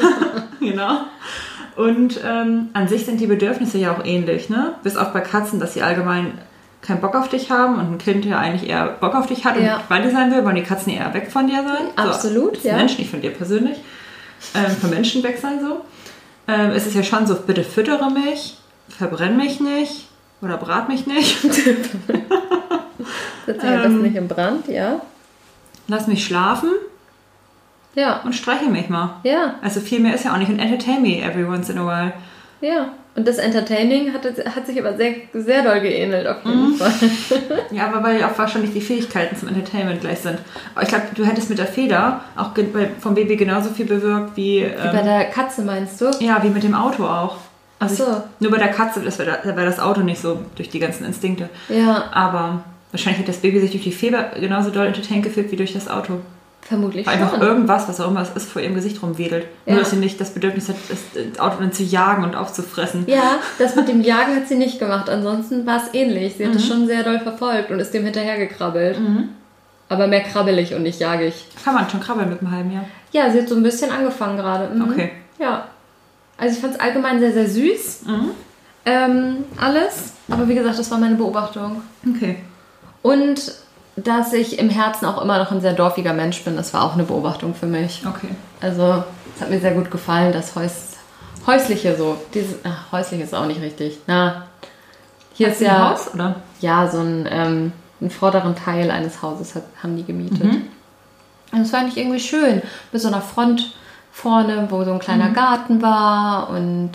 Genau. 0.60 1.02
Und 1.78 2.20
ähm, 2.26 2.70
an 2.72 2.88
sich 2.88 3.06
sind 3.06 3.20
die 3.20 3.28
Bedürfnisse 3.28 3.78
ja 3.78 3.92
auch 3.92 4.04
ähnlich, 4.04 4.50
ne? 4.50 4.74
Bis 4.82 4.96
auf 4.96 5.12
bei 5.12 5.20
Katzen, 5.20 5.60
dass 5.60 5.74
sie 5.74 5.82
allgemein 5.82 6.32
keinen 6.82 7.00
Bock 7.00 7.14
auf 7.14 7.28
dich 7.28 7.52
haben 7.52 7.76
und 7.76 7.92
ein 7.92 7.98
Kind 7.98 8.24
ja 8.24 8.36
eigentlich 8.40 8.68
eher 8.68 8.88
Bock 9.00 9.14
auf 9.14 9.26
dich 9.26 9.44
hat 9.44 9.56
und 9.56 9.62
Ja. 9.64 9.80
bei 9.88 10.00
dir 10.00 10.10
sein 10.10 10.32
will, 10.32 10.44
wollen 10.44 10.56
die 10.56 10.64
Katzen 10.64 10.92
eher 10.92 11.14
weg 11.14 11.30
von 11.30 11.46
dir 11.46 11.62
sein. 11.62 11.86
Absolut, 11.94 12.60
so, 12.60 12.66
ja. 12.68 12.74
Menschen, 12.76 12.98
nicht 12.98 13.10
von 13.12 13.20
dir 13.20 13.30
persönlich. 13.30 13.78
Ähm, 14.56 14.72
von 14.72 14.90
Menschen 14.90 15.22
weg 15.22 15.38
sein 15.40 15.60
so. 15.60 15.82
Ähm, 16.48 16.70
es 16.72 16.84
ist 16.84 16.96
ja 16.96 17.04
schon 17.04 17.28
so, 17.28 17.36
bitte 17.36 17.62
füttere 17.62 18.10
mich, 18.10 18.58
verbrenn 18.88 19.36
mich 19.36 19.60
nicht 19.60 20.08
oder 20.42 20.56
brat 20.56 20.88
mich 20.88 21.06
nicht. 21.06 21.40
Setz 21.42 21.60
dich 23.46 23.62
am 23.62 23.82
besten 23.82 24.02
nicht 24.02 24.16
im 24.16 24.26
Brand, 24.26 24.66
ja. 24.66 25.00
Lass 25.86 26.08
mich 26.08 26.24
schlafen 26.24 26.70
Ja, 27.98 28.20
und 28.24 28.34
streiche 28.34 28.66
mich 28.70 28.88
mal. 28.88 29.16
ja. 29.24 29.54
Also 29.62 29.80
viel 29.80 30.00
mehr 30.00 30.14
ist 30.14 30.24
ja 30.24 30.32
auch 30.32 30.38
nicht. 30.38 30.48
Und 30.50 30.58
entertain 30.60 31.02
me 31.02 31.20
every 31.20 31.44
once 31.44 31.68
in 31.68 31.78
a 31.78 31.84
while. 31.86 32.12
Ja, 32.60 32.88
und 33.16 33.26
das 33.26 33.38
Entertaining 33.38 34.12
hat, 34.12 34.24
hat 34.24 34.66
sich 34.66 34.78
aber 34.78 34.96
sehr, 34.96 35.14
sehr 35.32 35.62
doll 35.64 35.80
geähnelt 35.80 36.26
auf 36.28 36.36
jeden 36.44 36.74
Fall. 36.74 36.92
Ja, 37.72 37.86
aber 37.88 38.02
weil 38.04 38.22
auch 38.22 38.38
wahrscheinlich 38.38 38.72
die 38.72 38.80
Fähigkeiten 38.80 39.36
zum 39.36 39.48
Entertainment 39.48 40.00
gleich 40.00 40.20
sind. 40.20 40.38
Aber 40.74 40.84
ich 40.84 40.88
glaube, 40.88 41.06
du 41.14 41.24
hättest 41.24 41.50
mit 41.50 41.58
der 41.58 41.66
Feder 41.66 42.20
auch 42.36 42.50
vom 43.00 43.14
Baby 43.14 43.36
genauso 43.36 43.70
viel 43.70 43.86
bewirkt 43.86 44.36
wie, 44.36 44.62
Wie 44.64 44.88
bei 44.92 44.98
ähm, 45.00 45.04
der 45.04 45.24
Katze 45.26 45.62
meinst 45.62 46.00
du? 46.00 46.10
ja, 46.20 46.40
wie 46.42 46.50
mit 46.50 46.62
dem 46.62 46.74
Auto 46.74 47.04
auch. 47.04 47.36
Also 47.80 48.04
Ach 48.04 48.08
so. 48.08 48.16
ich, 48.16 48.40
nur 48.40 48.50
bei 48.52 48.58
der 48.58 48.68
Katze, 48.72 49.00
das 49.00 49.18
wäre 49.18 49.38
da 49.44 49.56
wär 49.56 49.64
das 49.64 49.80
Auto 49.80 50.00
nicht 50.02 50.20
so 50.20 50.40
durch 50.56 50.68
die 50.68 50.78
ganzen 50.78 51.04
Instinkte. 51.04 51.48
Ja, 51.68 52.04
Aber 52.12 52.62
wahrscheinlich 52.92 53.20
hat 53.20 53.28
das 53.28 53.38
Baby 53.38 53.60
sich 53.60 53.70
durch 53.72 53.84
die 53.84 53.92
Feder 53.92 54.30
genauso 54.38 54.70
doll 54.70 54.86
entertained 54.86 55.24
gefühlt 55.24 55.50
wie 55.52 55.56
durch 55.56 55.72
das 55.72 55.88
Auto. 55.88 56.20
Vermutlich 56.62 57.06
Weil 57.06 57.14
einfach 57.14 57.32
schon. 57.32 57.42
irgendwas, 57.42 57.88
was 57.88 58.00
auch 58.00 58.10
immer 58.10 58.22
es 58.22 58.30
ist, 58.30 58.48
vor 58.50 58.60
ihrem 58.60 58.74
Gesicht 58.74 59.02
rumwedelt. 59.02 59.46
Ja. 59.64 59.72
Nur, 59.72 59.82
dass 59.82 59.90
sie 59.90 59.96
nicht 59.96 60.20
das 60.20 60.34
Bedürfnis 60.34 60.68
hat, 60.68 60.76
das 60.88 60.98
das 61.14 61.40
Auto 61.40 61.66
zu 61.68 61.82
jagen 61.82 62.24
und 62.24 62.36
aufzufressen. 62.36 63.04
Ja, 63.06 63.38
das 63.58 63.74
mit 63.76 63.88
dem 63.88 64.02
Jagen 64.02 64.36
hat 64.36 64.48
sie 64.48 64.56
nicht 64.56 64.78
gemacht. 64.78 65.08
Ansonsten 65.08 65.66
war 65.66 65.82
es 65.82 65.94
ähnlich. 65.94 66.34
Sie 66.36 66.46
hat 66.46 66.54
es 66.54 66.66
schon 66.66 66.86
sehr 66.86 67.02
doll 67.02 67.20
verfolgt 67.20 67.70
und 67.70 67.80
ist 67.80 67.92
dem 67.94 68.04
hinterhergekrabbelt. 68.04 68.98
Aber 69.88 70.06
mehr 70.06 70.20
krabbelig 70.20 70.74
und 70.74 70.82
nicht 70.82 71.00
jagig. 71.00 71.46
Kann 71.64 71.74
man 71.74 71.88
schon 71.88 72.00
krabbeln 72.00 72.28
mit 72.28 72.40
einem 72.40 72.50
halben 72.50 72.72
Jahr. 72.72 72.84
Ja, 73.12 73.30
sie 73.30 73.40
hat 73.40 73.48
so 73.48 73.54
ein 73.54 73.62
bisschen 73.62 73.90
angefangen 73.90 74.36
gerade. 74.36 74.74
Mhm. 74.74 74.90
Okay. 74.90 75.12
Ja. 75.38 75.68
Also 76.36 76.54
ich 76.54 76.60
fand 76.60 76.74
es 76.74 76.80
allgemein 76.80 77.18
sehr, 77.20 77.32
sehr 77.32 77.48
süß. 77.48 78.02
Ähm, 78.84 79.44
alles. 79.58 80.12
Aber 80.28 80.46
wie 80.46 80.54
gesagt, 80.54 80.78
das 80.78 80.90
war 80.90 80.98
meine 80.98 81.14
Beobachtung. 81.14 81.82
Okay. 82.06 82.36
Und 83.02 83.52
dass 84.04 84.32
ich 84.32 84.58
im 84.58 84.70
Herzen 84.70 85.06
auch 85.06 85.20
immer 85.20 85.38
noch 85.38 85.50
ein 85.50 85.60
sehr 85.60 85.72
dorfiger 85.72 86.12
Mensch 86.12 86.42
bin, 86.44 86.56
das 86.56 86.74
war 86.74 86.84
auch 86.84 86.94
eine 86.94 87.04
Beobachtung 87.04 87.54
für 87.54 87.66
mich. 87.66 88.02
Okay. 88.06 88.28
Also, 88.60 89.04
es 89.34 89.42
hat 89.42 89.50
mir 89.50 89.60
sehr 89.60 89.72
gut 89.72 89.90
gefallen, 89.90 90.32
das 90.32 90.54
Häus 90.54 90.88
häusliche 91.46 91.96
so. 91.96 92.16
Dieses, 92.34 92.56
ach, 92.64 92.92
häuslich 92.92 93.20
ist 93.20 93.34
auch 93.34 93.46
nicht 93.46 93.60
richtig. 93.60 93.98
Na, 94.06 94.46
hier 95.32 95.48
Hat 95.48 95.54
ist 95.54 95.60
ja, 95.62 95.90
Haus, 95.90 96.14
oder? 96.14 96.36
ja 96.60 96.88
so 96.88 96.98
ein, 96.98 97.28
ähm, 97.30 97.72
einen 98.00 98.10
vorderen 98.10 98.54
Teil 98.54 98.90
eines 98.90 99.22
Hauses 99.22 99.54
hat, 99.54 99.64
haben 99.82 99.96
die 99.96 100.04
gemietet. 100.04 100.44
Mhm. 100.44 100.62
Und 101.52 101.60
das 101.60 101.70
fand 101.70 101.88
ich 101.88 101.96
irgendwie 101.96 102.20
schön. 102.20 102.62
Mit 102.92 103.00
so 103.00 103.08
einer 103.08 103.22
Front, 103.22 103.72
vorne, 104.12 104.66
wo 104.70 104.84
so 104.84 104.92
ein 104.92 104.98
kleiner 104.98 105.30
Garten 105.30 105.80
war 105.80 106.50
und 106.50 106.90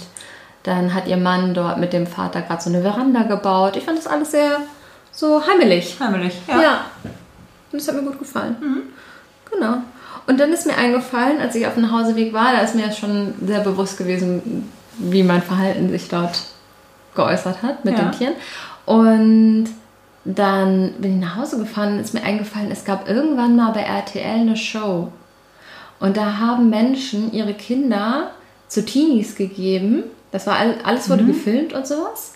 dann 0.64 0.94
hat 0.94 1.08
ihr 1.08 1.18
Mann 1.18 1.54
dort 1.54 1.78
mit 1.78 1.94
dem 1.94 2.08
Vater 2.08 2.42
gerade 2.42 2.62
so 2.62 2.70
eine 2.70 2.82
Veranda 2.82 3.24
gebaut. 3.24 3.76
Ich 3.76 3.86
fand 3.86 3.98
das 3.98 4.08
alles 4.08 4.32
sehr 4.32 4.60
so 5.14 5.42
heimelig. 5.46 5.96
Heimelig, 6.00 6.34
Ja. 6.48 6.62
ja. 6.62 6.86
Und 7.72 7.80
das 7.82 7.88
hat 7.88 7.96
mir 7.96 8.04
gut 8.04 8.20
gefallen. 8.20 8.56
Genau. 9.52 9.78
Und 10.28 10.40
dann 10.40 10.52
ist 10.54 10.66
mir 10.68 10.76
eingefallen, 10.78 11.40
als 11.42 11.56
ich 11.56 11.66
auf 11.68 11.74
dem 11.74 11.84
Nachhauseweg 11.84 12.34
war, 12.34 12.54
da 12.54 12.60
ist 12.60 12.76
mir 12.76 12.92
schon 12.92 13.34
sehr 13.46 13.60
bewusst 13.62 13.98
gewesen, 13.98 14.70
wie 14.98 15.24
mein 15.24 15.42
Verhalten 15.42 15.90
sich 15.90 16.08
dort 16.08 16.38
geäußert 17.16 17.62
hat 17.64 17.84
mit 17.84 17.98
Ja. 17.98 18.06
den 18.06 18.12
Tieren. 18.12 18.34
Und 18.86 19.70
dann 20.26 20.94
bin 21.00 21.16
ich 21.16 21.22
nach 21.26 21.36
Hause 21.36 21.58
gefahren 21.58 21.94
und 21.94 22.00
ist 22.00 22.14
mir 22.14 22.24
eingefallen, 22.24 22.72
es 22.72 22.86
gab 22.86 23.10
irgendwann 23.10 23.56
mal 23.56 23.72
bei 23.72 23.82
RTL 23.82 24.40
eine 24.42 24.56
Show. 24.58 25.12
Und 26.00 26.16
da 26.18 26.38
haben 26.38 26.70
Menschen 26.70 27.34
ihre 27.34 27.54
Kinder 27.54 28.32
zu 28.68 28.86
Teenies 28.86 29.36
gegeben. 29.36 30.04
Das 30.32 30.48
war 30.48 30.58
all, 30.58 30.76
alles 30.84 31.10
wurde 31.10 31.26
gefilmt 31.26 31.74
und 31.74 31.86
sowas. 31.88 32.34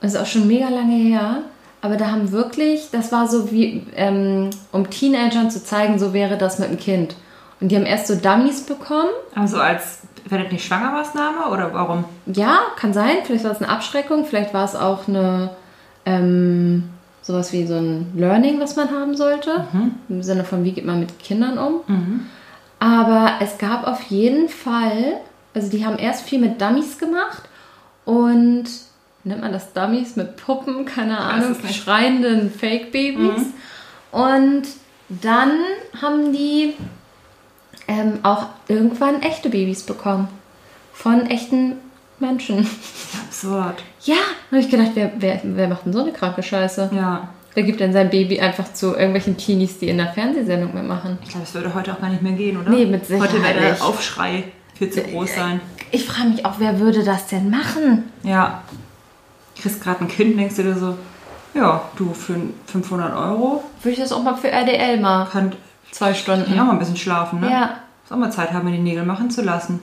Und 0.00 0.04
das 0.04 0.14
ist 0.14 0.20
auch 0.20 0.26
schon 0.26 0.46
mega 0.46 0.68
lange 0.68 0.96
her. 0.96 1.38
Aber 1.82 1.96
da 1.96 2.12
haben 2.12 2.30
wirklich, 2.30 2.90
das 2.92 3.10
war 3.10 3.26
so 3.26 3.50
wie, 3.50 3.84
ähm, 3.96 4.50
um 4.70 4.88
Teenagern 4.88 5.50
zu 5.50 5.62
zeigen, 5.62 5.98
so 5.98 6.14
wäre 6.14 6.38
das 6.38 6.60
mit 6.60 6.68
einem 6.68 6.78
Kind. 6.78 7.16
Und 7.60 7.68
die 7.68 7.76
haben 7.76 7.86
erst 7.86 8.06
so 8.06 8.14
Dummies 8.14 8.62
bekommen. 8.62 9.10
Also 9.34 9.58
als, 9.58 10.02
wäre 10.24 10.44
das 10.44 10.52
nicht 10.52 10.64
Schwangermaßnahme 10.64 11.48
oder 11.50 11.74
warum? 11.74 12.04
Ja, 12.26 12.60
kann 12.76 12.92
sein. 12.92 13.18
Vielleicht 13.24 13.44
war 13.44 13.50
es 13.50 13.60
eine 13.60 13.68
Abschreckung. 13.68 14.24
Vielleicht 14.24 14.54
war 14.54 14.64
es 14.64 14.76
auch 14.76 15.08
eine, 15.08 15.50
ähm, 16.06 16.88
sowas 17.20 17.52
wie 17.52 17.66
so 17.66 17.74
ein 17.74 18.12
Learning, 18.16 18.60
was 18.60 18.76
man 18.76 18.90
haben 18.92 19.16
sollte. 19.16 19.66
Im 20.08 20.22
Sinne 20.22 20.44
von, 20.44 20.62
wie 20.64 20.72
geht 20.72 20.86
man 20.86 21.00
mit 21.00 21.18
Kindern 21.18 21.58
um. 21.58 21.80
Aber 22.78 23.32
es 23.40 23.58
gab 23.58 23.86
auf 23.86 24.02
jeden 24.02 24.48
Fall, 24.48 25.20
also 25.54 25.68
die 25.68 25.84
haben 25.84 25.98
erst 25.98 26.22
viel 26.22 26.40
mit 26.40 26.60
Dummies 26.60 26.98
gemacht 26.98 27.42
und 28.04 28.64
nennt 29.24 29.40
man 29.40 29.52
das 29.52 29.72
Dummies 29.72 30.16
mit 30.16 30.36
Puppen, 30.36 30.84
keine 30.84 31.18
Ahnung, 31.18 31.56
schreienden 31.70 32.50
Fake-Babys. 32.50 33.46
Und 34.10 34.62
dann 35.08 35.52
haben 36.00 36.32
die 36.32 36.74
ähm, 37.88 38.20
auch 38.22 38.46
irgendwann 38.68 39.22
echte 39.22 39.48
Babys 39.48 39.82
bekommen. 39.82 40.28
Von 40.92 41.26
echten 41.26 41.76
Menschen. 42.18 42.66
Absurd. 43.26 43.82
Ja, 44.04 44.16
habe 44.50 44.60
ich 44.60 44.70
gedacht, 44.70 44.90
wer, 44.94 45.12
wer, 45.18 45.40
wer 45.42 45.68
macht 45.68 45.86
denn 45.86 45.92
so 45.92 46.00
eine 46.00 46.12
kranke 46.12 46.42
Scheiße? 46.42 46.90
Ja. 46.94 47.28
Wer 47.54 47.64
gibt 47.64 47.80
denn 47.80 47.92
sein 47.92 48.08
Baby 48.08 48.40
einfach 48.40 48.72
zu 48.72 48.94
irgendwelchen 48.94 49.36
Teenies, 49.36 49.78
die 49.78 49.88
in 49.88 49.98
der 49.98 50.08
Fernsehsendung 50.08 50.72
mitmachen? 50.74 51.18
Ich 51.22 51.28
glaube, 51.28 51.44
es 51.44 51.52
würde 51.52 51.74
heute 51.74 51.92
auch 51.92 52.00
gar 52.00 52.08
nicht 52.08 52.22
mehr 52.22 52.32
gehen, 52.32 52.56
oder? 52.56 52.70
Nee, 52.70 52.86
mit 52.86 53.04
Sicherheit 53.04 53.30
Heute 53.30 53.42
wäre 53.42 53.60
der. 53.60 53.84
Aufschrei 53.84 54.44
viel 54.74 54.90
zu 54.90 55.02
groß 55.02 55.34
sein. 55.34 55.60
Ich 55.90 56.06
frage 56.06 56.30
mich 56.30 56.46
auch, 56.46 56.54
wer 56.58 56.80
würde 56.80 57.04
das 57.04 57.26
denn 57.26 57.50
machen? 57.50 58.04
Ja. 58.22 58.62
Kriegst 59.62 59.82
gerade 59.82 60.00
ein 60.02 60.08
Kind, 60.08 60.38
denkst 60.38 60.56
du 60.56 60.62
dir 60.64 60.76
so, 60.76 60.96
ja, 61.54 61.82
du 61.96 62.12
für 62.12 62.34
500 62.66 63.14
Euro 63.16 63.62
Würde 63.82 63.92
ich 63.94 63.98
das 64.00 64.10
auch 64.12 64.22
mal 64.22 64.34
für 64.34 64.50
RDL 64.50 65.00
mal 65.00 65.26
kann 65.26 65.52
zwei 65.90 66.10
ich 66.12 66.18
Stunden. 66.18 66.52
auch 66.58 66.64
mal 66.64 66.72
ein 66.72 66.78
bisschen 66.78 66.96
schlafen, 66.96 67.40
ne? 67.40 67.50
Ja. 67.50 67.70
Muss 68.02 68.12
auch 68.12 68.16
mal 68.16 68.30
Zeit 68.32 68.52
haben, 68.52 68.64
mir 68.64 68.72
die 68.76 68.82
Nägel 68.82 69.04
machen 69.04 69.30
zu 69.30 69.42
lassen. 69.42 69.80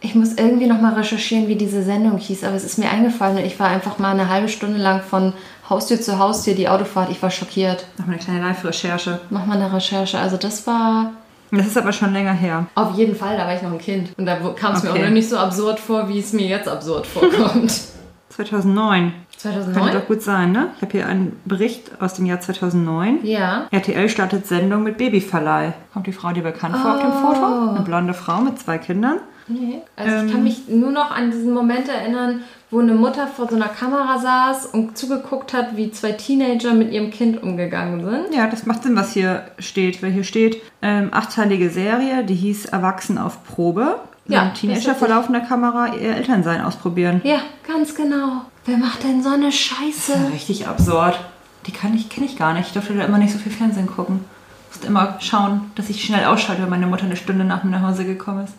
Ich 0.00 0.16
muss 0.16 0.34
irgendwie 0.34 0.66
noch 0.66 0.80
mal 0.80 0.94
recherchieren, 0.94 1.46
wie 1.46 1.54
diese 1.54 1.84
Sendung 1.84 2.18
hieß, 2.18 2.42
aber 2.42 2.56
es 2.56 2.64
ist 2.64 2.76
mir 2.78 2.90
eingefallen 2.90 3.36
und 3.38 3.44
ich 3.44 3.60
war 3.60 3.68
einfach 3.68 3.98
mal 4.00 4.10
eine 4.10 4.28
halbe 4.28 4.48
Stunde 4.48 4.78
lang 4.78 5.00
von 5.00 5.32
Haustür 5.70 6.00
zu 6.00 6.18
Haustür 6.18 6.54
die 6.54 6.68
Autofahrt. 6.68 7.08
Ich 7.10 7.22
war 7.22 7.30
schockiert. 7.30 7.86
Mach 7.98 8.06
mal 8.06 8.14
eine 8.14 8.22
kleine 8.22 8.40
Live-Recherche. 8.40 9.20
Mach 9.30 9.46
mal 9.46 9.54
eine 9.62 9.72
Recherche. 9.72 10.18
Also 10.18 10.36
das 10.36 10.66
war 10.66 11.12
Das 11.52 11.68
ist 11.68 11.78
aber 11.78 11.92
schon 11.92 12.12
länger 12.12 12.32
her. 12.32 12.66
auf 12.74 12.96
jeden 12.96 13.14
Fall, 13.14 13.36
da 13.36 13.46
war 13.46 13.54
ich 13.54 13.62
noch 13.62 13.70
ein 13.70 13.78
Kind. 13.78 14.10
Und 14.18 14.26
da 14.26 14.34
kam 14.58 14.74
es 14.74 14.82
mir 14.82 14.90
auch 14.90 14.94
Okay. 14.96 15.04
noch 15.04 15.10
nicht 15.12 15.28
so 15.30 15.38
absurd 15.38 15.78
vor, 15.78 16.08
wie 16.08 16.18
es 16.18 16.32
mir 16.32 16.48
jetzt 16.48 16.66
absurd 16.68 17.06
vorkommt. 17.06 17.72
2009. 18.30 19.12
Könnte 19.42 19.64
2009? 19.64 19.92
doch 19.92 20.06
gut 20.06 20.22
sein, 20.22 20.52
ne? 20.52 20.68
Ich 20.76 20.82
habe 20.82 20.92
hier 20.92 21.06
einen 21.06 21.40
Bericht 21.44 21.90
aus 22.00 22.14
dem 22.14 22.26
Jahr 22.26 22.40
2009. 22.40 23.20
Ja. 23.24 23.66
RTL 23.70 24.08
startet 24.08 24.46
Sendung 24.46 24.82
mit 24.82 24.98
Babyverleih. 24.98 25.72
Kommt 25.92 26.06
die 26.06 26.12
Frau 26.12 26.32
dir 26.32 26.42
bekannt 26.42 26.76
vor 26.76 26.94
auf 26.94 27.00
dem 27.00 27.10
Oh. 27.10 27.32
Foto? 27.34 27.70
Eine 27.70 27.80
blonde 27.84 28.14
Frau 28.14 28.40
mit 28.40 28.58
zwei 28.58 28.78
Kindern. 28.78 29.18
Nee. 29.48 29.80
Also 29.96 30.14
ich 30.16 30.22
Ähm. 30.22 30.30
kann 30.30 30.44
mich 30.44 30.68
nur 30.68 30.92
noch 30.92 31.10
an 31.10 31.30
diesen 31.32 31.52
Moment 31.52 31.88
erinnern, 31.88 32.42
wo 32.70 32.78
eine 32.80 32.94
Mutter 32.94 33.26
vor 33.26 33.48
so 33.48 33.56
einer 33.56 33.68
Kamera 33.68 34.18
saß 34.18 34.66
und 34.66 34.96
zugeguckt 34.96 35.52
hat, 35.52 35.76
wie 35.76 35.90
zwei 35.90 36.12
Teenager 36.12 36.72
mit 36.72 36.90
ihrem 36.92 37.10
Kind 37.10 37.42
umgegangen 37.42 38.04
sind. 38.04 38.34
Ja, 38.34 38.46
das 38.46 38.64
macht 38.66 38.84
Sinn, 38.84 38.94
was 38.96 39.12
hier 39.12 39.42
steht. 39.58 40.02
Weil 40.02 40.12
hier 40.12 40.24
steht, 40.24 40.62
ähm, 40.80 41.08
achteilige 41.12 41.68
Serie, 41.70 42.24
die 42.24 42.34
hieß 42.36 42.66
Erwachsen 42.66 43.18
auf 43.18 43.44
Probe. 43.44 43.96
Ja, 44.28 44.50
Teenager 44.50 44.94
vor 44.94 45.08
laufender 45.08 45.40
Kamera 45.40 45.88
ihr 45.96 46.14
Elternsein 46.14 46.62
ausprobieren. 46.62 47.20
Ja, 47.24 47.38
ganz 47.66 47.94
genau. 47.96 48.42
Wer 48.64 48.76
macht 48.76 49.02
denn 49.02 49.22
so 49.22 49.30
eine 49.30 49.50
Scheiße? 49.50 50.12
Ja, 50.12 50.28
richtig 50.28 50.68
absurd. 50.68 51.18
Die 51.66 51.72
kann 51.72 51.94
ich, 51.94 52.08
kenne 52.08 52.26
ich 52.26 52.36
gar 52.36 52.54
nicht. 52.54 52.68
Ich 52.68 52.72
durfte 52.72 52.94
da 52.94 53.04
immer 53.04 53.18
nicht 53.18 53.32
so 53.32 53.38
viel 53.38 53.52
Fernsehen 53.52 53.86
gucken. 53.86 54.24
Musste 54.70 54.86
immer 54.86 55.16
schauen, 55.20 55.70
dass 55.74 55.90
ich 55.90 56.04
schnell 56.04 56.24
ausschalte, 56.24 56.62
wenn 56.62 56.70
meine 56.70 56.86
Mutter 56.86 57.04
eine 57.04 57.16
Stunde 57.16 57.44
nach 57.44 57.64
mir 57.64 57.70
nach 57.70 57.82
Hause 57.82 58.04
gekommen 58.04 58.44
ist. 58.44 58.54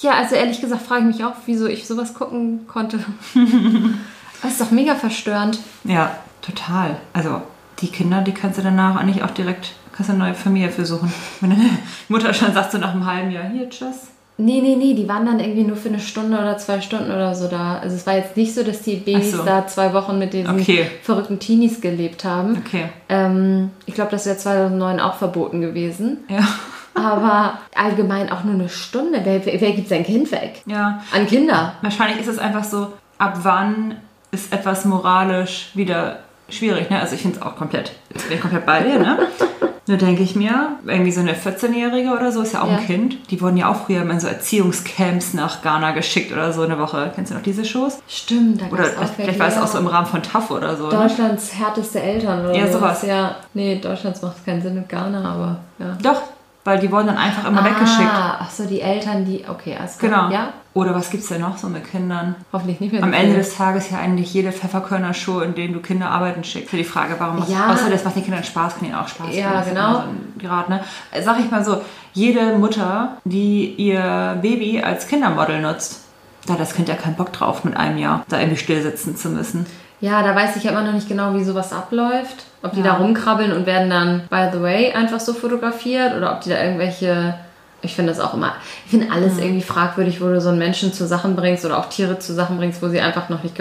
Ja, 0.00 0.12
also 0.12 0.34
ehrlich 0.34 0.60
gesagt 0.60 0.82
frage 0.82 1.00
ich 1.08 1.16
mich 1.16 1.24
auch, 1.24 1.34
wieso 1.46 1.66
ich 1.66 1.86
sowas 1.86 2.12
gucken 2.12 2.66
konnte. 2.66 2.98
das 4.42 4.52
ist 4.52 4.60
doch 4.60 4.70
mega 4.70 4.94
verstörend. 4.94 5.58
Ja, 5.84 6.16
total. 6.42 6.98
Also 7.14 7.42
die 7.80 7.88
Kinder, 7.88 8.20
die 8.20 8.32
kannst 8.32 8.58
du 8.58 8.62
danach 8.62 8.96
eigentlich 8.96 9.22
auch 9.22 9.30
direkt, 9.30 9.72
kannst 9.92 10.10
du 10.10 10.14
eine 10.14 10.24
neue 10.24 10.34
Familie 10.34 10.70
für 10.70 10.84
suchen. 10.84 11.12
Wenn 11.40 11.50
deine 11.50 11.70
Mutter 12.08 12.34
schon 12.34 12.52
sagt, 12.52 12.72
so 12.72 12.78
nach 12.78 12.92
einem 12.92 13.06
halben 13.06 13.30
Jahr, 13.30 13.48
hier, 13.48 13.70
tschüss. 13.70 14.08
Nee, 14.38 14.60
nee, 14.60 14.76
nee, 14.76 14.92
die 14.92 15.08
waren 15.08 15.24
dann 15.24 15.40
irgendwie 15.40 15.64
nur 15.64 15.76
für 15.76 15.88
eine 15.88 15.98
Stunde 15.98 16.36
oder 16.38 16.58
zwei 16.58 16.82
Stunden 16.82 17.10
oder 17.10 17.34
so 17.34 17.48
da. 17.48 17.78
Also 17.78 17.96
es 17.96 18.06
war 18.06 18.16
jetzt 18.16 18.36
nicht 18.36 18.54
so, 18.54 18.62
dass 18.62 18.82
die 18.82 18.96
Babys 18.96 19.32
so. 19.32 19.42
da 19.44 19.66
zwei 19.66 19.94
Wochen 19.94 20.18
mit 20.18 20.34
diesen 20.34 20.60
Okay. 20.60 20.90
verrückten 21.02 21.38
Teenies 21.38 21.80
gelebt 21.80 22.24
haben. 22.24 22.62
Okay. 22.66 22.90
Ähm, 23.08 23.70
ich 23.86 23.94
glaube, 23.94 24.10
das 24.10 24.26
wäre 24.26 24.36
2009 24.36 25.00
auch 25.00 25.14
verboten 25.14 25.62
gewesen. 25.62 26.18
Ja. 26.28 26.46
Aber 26.94 27.58
allgemein 27.74 28.30
auch 28.30 28.44
nur 28.44 28.54
eine 28.54 28.68
Stunde. 28.68 29.20
Wer, 29.24 29.44
wer, 29.46 29.60
wer 29.60 29.72
gibt 29.72 29.88
sein 29.88 30.04
Kind 30.04 30.30
weg? 30.32 30.62
Ja. 30.66 31.02
An 31.14 31.26
Kinder. 31.26 31.72
Wahrscheinlich 31.82 32.20
ist 32.20 32.28
es 32.28 32.38
einfach 32.38 32.64
so, 32.64 32.92
ab 33.18 33.38
wann 33.42 33.96
ist 34.32 34.52
etwas 34.52 34.84
moralisch 34.84 35.70
wieder 35.74 36.20
schwierig, 36.50 36.90
ne? 36.90 37.00
Also 37.00 37.14
ich 37.14 37.22
finde 37.22 37.38
es 37.38 37.42
auch 37.42 37.56
komplett, 37.56 37.92
ich 38.14 38.22
bin 38.24 38.40
komplett 38.40 38.66
bei 38.66 38.82
dir, 38.82 38.98
ne? 38.98 39.18
Nur 39.88 39.98
denke 39.98 40.22
ich 40.24 40.34
mir, 40.34 40.70
irgendwie 40.84 41.12
so 41.12 41.20
eine 41.20 41.34
14-Jährige 41.34 42.10
oder 42.10 42.32
so 42.32 42.42
ist 42.42 42.54
ja 42.54 42.62
auch 42.62 42.70
Ja. 42.70 42.78
ein 42.78 42.86
Kind. 42.86 43.30
Die 43.30 43.40
wurden 43.40 43.56
ja 43.56 43.70
auch 43.70 43.86
früher 43.86 44.02
immer 44.02 44.14
in 44.14 44.20
so 44.20 44.26
Erziehungscamps 44.26 45.32
nach 45.34 45.62
Ghana 45.62 45.92
geschickt 45.92 46.32
oder 46.32 46.52
so 46.52 46.62
eine 46.62 46.78
Woche. 46.78 47.12
Kennst 47.14 47.30
du 47.30 47.36
noch 47.36 47.42
diese 47.42 47.64
Shows? 47.64 47.98
Stimmt, 48.08 48.62
da 48.62 48.66
Oder 48.66 48.84
gab's 48.90 48.98
auch 49.10 49.14
vielleicht 49.14 49.38
war 49.38 49.46
es 49.48 49.58
auch 49.58 49.66
so 49.68 49.78
im 49.78 49.86
Rahmen 49.86 50.06
von 50.08 50.22
TAF 50.22 50.50
oder 50.50 50.76
so. 50.76 50.84
Ne? 50.88 50.90
Deutschlands 50.90 51.54
härteste 51.54 52.00
Eltern 52.02 52.44
oder 52.46 52.54
Ja, 52.56 52.66
sowas. 52.66 53.00
sowas. 53.00 53.02
Ja, 53.08 53.36
nee, 53.54 53.78
Deutschlands 53.78 54.22
macht 54.22 54.44
keinen 54.44 54.60
Sinn 54.60 54.74
mit 54.74 54.88
Ghana, 54.88 55.24
aber 55.32 55.58
ja. 55.78 55.96
Doch, 56.02 56.22
weil 56.66 56.80
die 56.80 56.90
wurden 56.90 57.06
dann 57.06 57.16
einfach 57.16 57.46
immer 57.46 57.64
weggeschickt. 57.64 58.10
Ah, 58.12 58.38
ach 58.40 58.50
so, 58.50 58.64
die 58.66 58.80
Eltern, 58.80 59.24
die, 59.24 59.44
okay, 59.48 59.76
klar. 59.76 59.88
Genau. 60.00 60.30
Ja, 60.30 60.52
Oder 60.74 60.94
was 60.94 61.10
gibt's 61.10 61.28
denn 61.28 61.40
noch 61.40 61.56
so 61.56 61.68
mit 61.68 61.88
Kindern? 61.90 62.34
hoffentlich 62.52 62.80
nicht 62.80 62.92
mehr. 62.92 63.02
Am 63.02 63.12
Ende 63.12 63.36
des 63.36 63.56
Tages 63.56 63.90
ja 63.90 63.98
eigentlich 63.98 64.34
jede 64.34 64.50
Pfefferkörner-Show, 64.52 65.40
in 65.40 65.54
denen 65.54 65.72
du 65.74 65.80
Kinder 65.80 66.10
arbeiten 66.10 66.42
schickst. 66.44 66.70
Für 66.70 66.76
die 66.76 66.84
Frage, 66.84 67.14
warum 67.18 67.38
macht 67.38 67.48
Ja. 67.48 67.72
Außer 67.72 67.88
das 67.88 68.04
macht 68.04 68.16
den 68.16 68.24
Kindern 68.24 68.42
Spaß, 68.44 68.78
kann 68.78 68.88
ihnen 68.88 68.96
auch 68.96 69.08
Spaß 69.08 69.28
Ja, 69.34 69.44
machen. 69.44 69.54
Das 69.58 69.66
ist 69.68 69.72
genau. 69.74 69.92
So 69.94 70.46
Grad, 70.46 70.68
ne? 70.68 70.80
Sag 71.22 71.38
ich 71.38 71.50
mal 71.50 71.64
so, 71.64 71.80
jede 72.12 72.58
Mutter, 72.58 73.16
die 73.24 73.74
ihr 73.76 74.38
Baby 74.42 74.82
als 74.82 75.06
Kindermodel 75.06 75.62
nutzt, 75.62 76.02
da 76.46 76.54
hat 76.54 76.60
das 76.60 76.74
Kind 76.74 76.88
ja 76.88 76.94
keinen 76.94 77.14
Bock 77.16 77.32
drauf, 77.32 77.64
mit 77.64 77.76
einem 77.76 77.98
Jahr 77.98 78.24
da 78.28 78.38
irgendwie 78.38 78.58
still 78.58 78.82
sitzen 78.82 79.16
zu 79.16 79.28
müssen. 79.28 79.66
Ja, 80.00 80.22
da 80.22 80.34
weiß 80.34 80.56
ich 80.56 80.64
ja 80.64 80.72
immer 80.72 80.82
noch 80.82 80.92
nicht 80.92 81.08
genau, 81.08 81.34
wie 81.34 81.42
sowas 81.42 81.72
abläuft. 81.72 82.44
Ob 82.66 82.72
die 82.72 82.80
Ja. 82.80 82.84
da 82.86 82.92
rumkrabbeln 82.94 83.52
und 83.52 83.64
werden 83.66 83.88
dann, 83.90 84.22
by 84.28 84.48
the 84.52 84.60
way, 84.60 84.92
einfach 84.92 85.20
so 85.20 85.32
fotografiert 85.32 86.14
oder 86.16 86.32
ob 86.32 86.40
die 86.42 86.50
da 86.50 86.62
irgendwelche. 86.62 87.34
Ich 87.82 87.94
finde 87.94 88.12
das 88.12 88.20
auch 88.20 88.34
immer. 88.34 88.54
Ich 88.84 88.90
finde 88.90 89.12
alles 89.12 89.38
irgendwie 89.38 89.62
fragwürdig, 89.62 90.20
wo 90.20 90.26
du 90.26 90.40
so 90.40 90.48
einen 90.48 90.58
Menschen 90.58 90.92
zu 90.92 91.06
Sachen 91.06 91.36
bringst 91.36 91.64
oder 91.64 91.78
auch 91.78 91.88
Tiere 91.88 92.18
zu 92.18 92.34
Sachen 92.34 92.56
bringst, 92.56 92.82
wo 92.82 92.88
sie 92.88 93.00
einfach 93.00 93.28
noch 93.28 93.42
nicht. 93.42 93.54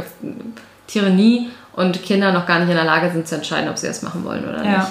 Tiere 0.87 1.09
nie 1.11 1.49
und 1.73 2.01
Kinder 2.03 2.31
noch 2.31 2.45
gar 2.47 2.59
nicht 2.59 2.69
in 2.69 2.75
der 2.75 2.85
Lage 2.85 3.11
sind 3.11 3.27
zu 3.27 3.35
entscheiden, 3.35 3.69
ob 3.69 3.77
sie 3.77 3.87
das 3.87 4.01
machen 4.01 4.23
wollen 4.23 4.43
oder 4.47 4.63
Ja. 4.63 4.77
nicht. 4.79 4.87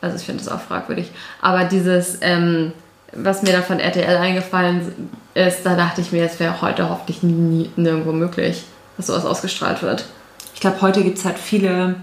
Also 0.00 0.16
ich 0.16 0.22
finde 0.24 0.42
das 0.42 0.52
auch 0.52 0.60
fragwürdig. 0.60 1.10
Aber 1.40 1.64
dieses, 1.64 2.18
ähm, 2.22 2.72
was 3.12 3.42
mir 3.42 3.52
da 3.52 3.62
von 3.62 3.78
RTL 3.78 4.16
eingefallen 4.16 5.10
ist, 5.34 5.64
da 5.64 5.76
dachte 5.76 6.00
ich 6.00 6.10
mir, 6.12 6.24
es 6.24 6.40
wäre 6.40 6.60
heute 6.60 6.88
hoffentlich 6.88 7.22
nie, 7.22 7.32
nie 7.32 7.70
nirgendwo 7.76 8.12
möglich, 8.12 8.64
dass 8.96 9.06
sowas 9.06 9.24
ausgestrahlt 9.24 9.82
wird. 9.82 10.04
Ich 10.54 10.60
glaube, 10.60 10.80
heute 10.82 11.02
gibt 11.04 11.18
es 11.18 11.24
halt 11.24 11.38
viele 11.38 11.94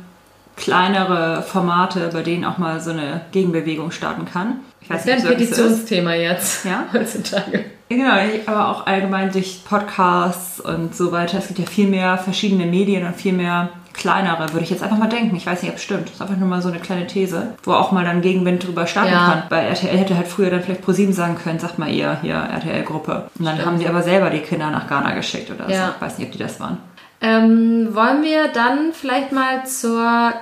kleinere 0.57 1.41
Formate, 1.41 2.09
bei 2.13 2.21
denen 2.21 2.45
auch 2.45 2.57
mal 2.57 2.79
so 2.79 2.91
eine 2.91 3.21
Gegenbewegung 3.31 3.91
starten 3.91 4.25
kann. 4.25 4.59
Ich 4.81 4.87
Das 4.87 5.05
wäre 5.05 5.17
ein 5.17 5.23
so 5.23 5.29
ist. 5.29 5.37
Petitionsthema 5.37 6.13
jetzt. 6.13 6.65
Ja? 6.65 6.85
Heutzutage. 6.93 7.65
Genau, 7.89 8.13
aber 8.45 8.69
auch 8.69 8.87
allgemein 8.87 9.31
durch 9.31 9.63
Podcasts 9.67 10.59
und 10.61 10.95
so 10.95 11.11
weiter. 11.11 11.39
Es 11.39 11.47
gibt 11.47 11.59
ja 11.59 11.65
viel 11.65 11.87
mehr 11.87 12.17
verschiedene 12.17 12.65
Medien 12.65 13.05
und 13.05 13.15
viel 13.17 13.33
mehr 13.33 13.69
kleinere, 13.93 14.53
würde 14.53 14.63
ich 14.63 14.69
jetzt 14.69 14.81
einfach 14.81 14.97
mal 14.97 15.09
denken. 15.09 15.35
Ich 15.35 15.45
weiß 15.45 15.61
nicht, 15.61 15.69
ob 15.71 15.77
es 15.77 15.83
stimmt. 15.83 16.07
Das 16.07 16.15
ist 16.15 16.21
einfach 16.21 16.37
nur 16.37 16.47
mal 16.47 16.61
so 16.61 16.69
eine 16.69 16.79
kleine 16.79 17.05
These, 17.07 17.55
wo 17.63 17.73
auch 17.73 17.91
mal 17.91 18.05
dann 18.05 18.21
Gegenwind 18.21 18.65
drüber 18.65 18.87
starten 18.87 19.11
Ja. 19.11 19.25
kann. 19.25 19.43
Bei 19.49 19.63
RTL 19.63 19.97
hätte 19.97 20.15
halt 20.15 20.27
früher 20.29 20.49
dann 20.49 20.61
vielleicht 20.63 20.81
ProSieben 20.83 21.13
sagen 21.13 21.35
können, 21.35 21.59
sagt 21.59 21.77
mal 21.77 21.89
ihr 21.89 22.17
hier 22.21 22.35
RTL-Gruppe. 22.35 23.29
Und 23.37 23.45
dann 23.45 23.63
haben 23.65 23.77
die 23.79 23.87
aber 23.89 24.01
selber 24.01 24.29
die 24.29 24.39
Kinder 24.39 24.71
nach 24.71 24.87
Ghana 24.87 25.11
geschickt 25.13 25.51
oder 25.51 25.65
so. 25.65 25.71
Ja. 25.73 25.93
Ich 25.95 26.01
weiß 26.01 26.17
nicht, 26.17 26.27
ob 26.27 26.31
die 26.31 26.37
das 26.39 26.59
waren. 26.61 26.77
Ähm, 27.21 27.89
wollen 27.93 28.23
wir 28.23 28.47
dann 28.47 28.93
vielleicht 28.93 29.31
mal 29.31 29.65
zur 29.65 30.33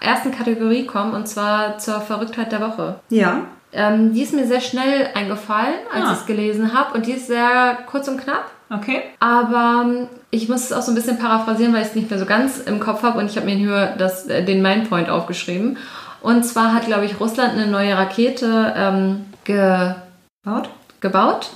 ersten 0.00 0.32
Kategorie 0.32 0.86
kommen 0.86 1.12
und 1.14 1.28
zwar 1.28 1.78
zur 1.78 2.00
Verrücktheit 2.00 2.52
der 2.52 2.60
Woche. 2.60 2.96
Ja. 3.10 3.42
Ähm, 3.72 4.12
die 4.14 4.22
ist 4.22 4.32
mir 4.34 4.46
sehr 4.46 4.60
schnell 4.60 5.08
eingefallen, 5.14 5.74
als 5.92 6.04
Ah. 6.04 6.12
ich 6.12 6.18
es 6.20 6.26
gelesen 6.26 6.72
habe 6.74 6.94
und 6.94 7.06
die 7.06 7.12
ist 7.12 7.26
sehr 7.26 7.78
kurz 7.86 8.08
und 8.08 8.20
knapp. 8.20 8.50
Okay. 8.70 9.02
Aber 9.20 9.82
ähm, 9.84 10.08
ich 10.30 10.48
muss 10.48 10.64
es 10.64 10.72
auch 10.72 10.82
so 10.82 10.92
ein 10.92 10.94
bisschen 10.94 11.18
paraphrasieren, 11.18 11.74
weil 11.74 11.82
ich 11.82 11.88
es 11.88 11.94
nicht 11.94 12.08
mehr 12.10 12.18
so 12.18 12.26
ganz 12.26 12.58
im 12.58 12.80
Kopf 12.80 13.02
habe 13.02 13.18
und 13.18 13.26
ich 13.30 13.36
habe 13.36 13.46
mir 13.46 13.56
nur 13.56 13.86
das, 13.98 14.26
äh, 14.26 14.44
den 14.44 14.62
Mindpoint 14.62 15.10
aufgeschrieben. 15.10 15.76
Und 16.22 16.44
zwar 16.44 16.72
hat, 16.72 16.86
glaube 16.86 17.04
ich, 17.04 17.20
Russland 17.20 17.52
eine 17.52 17.66
neue 17.66 17.96
Rakete 17.96 18.72
ähm, 18.76 19.26
ge 19.44 19.92
Laut? 20.44 20.68
gebaut. 21.00 21.50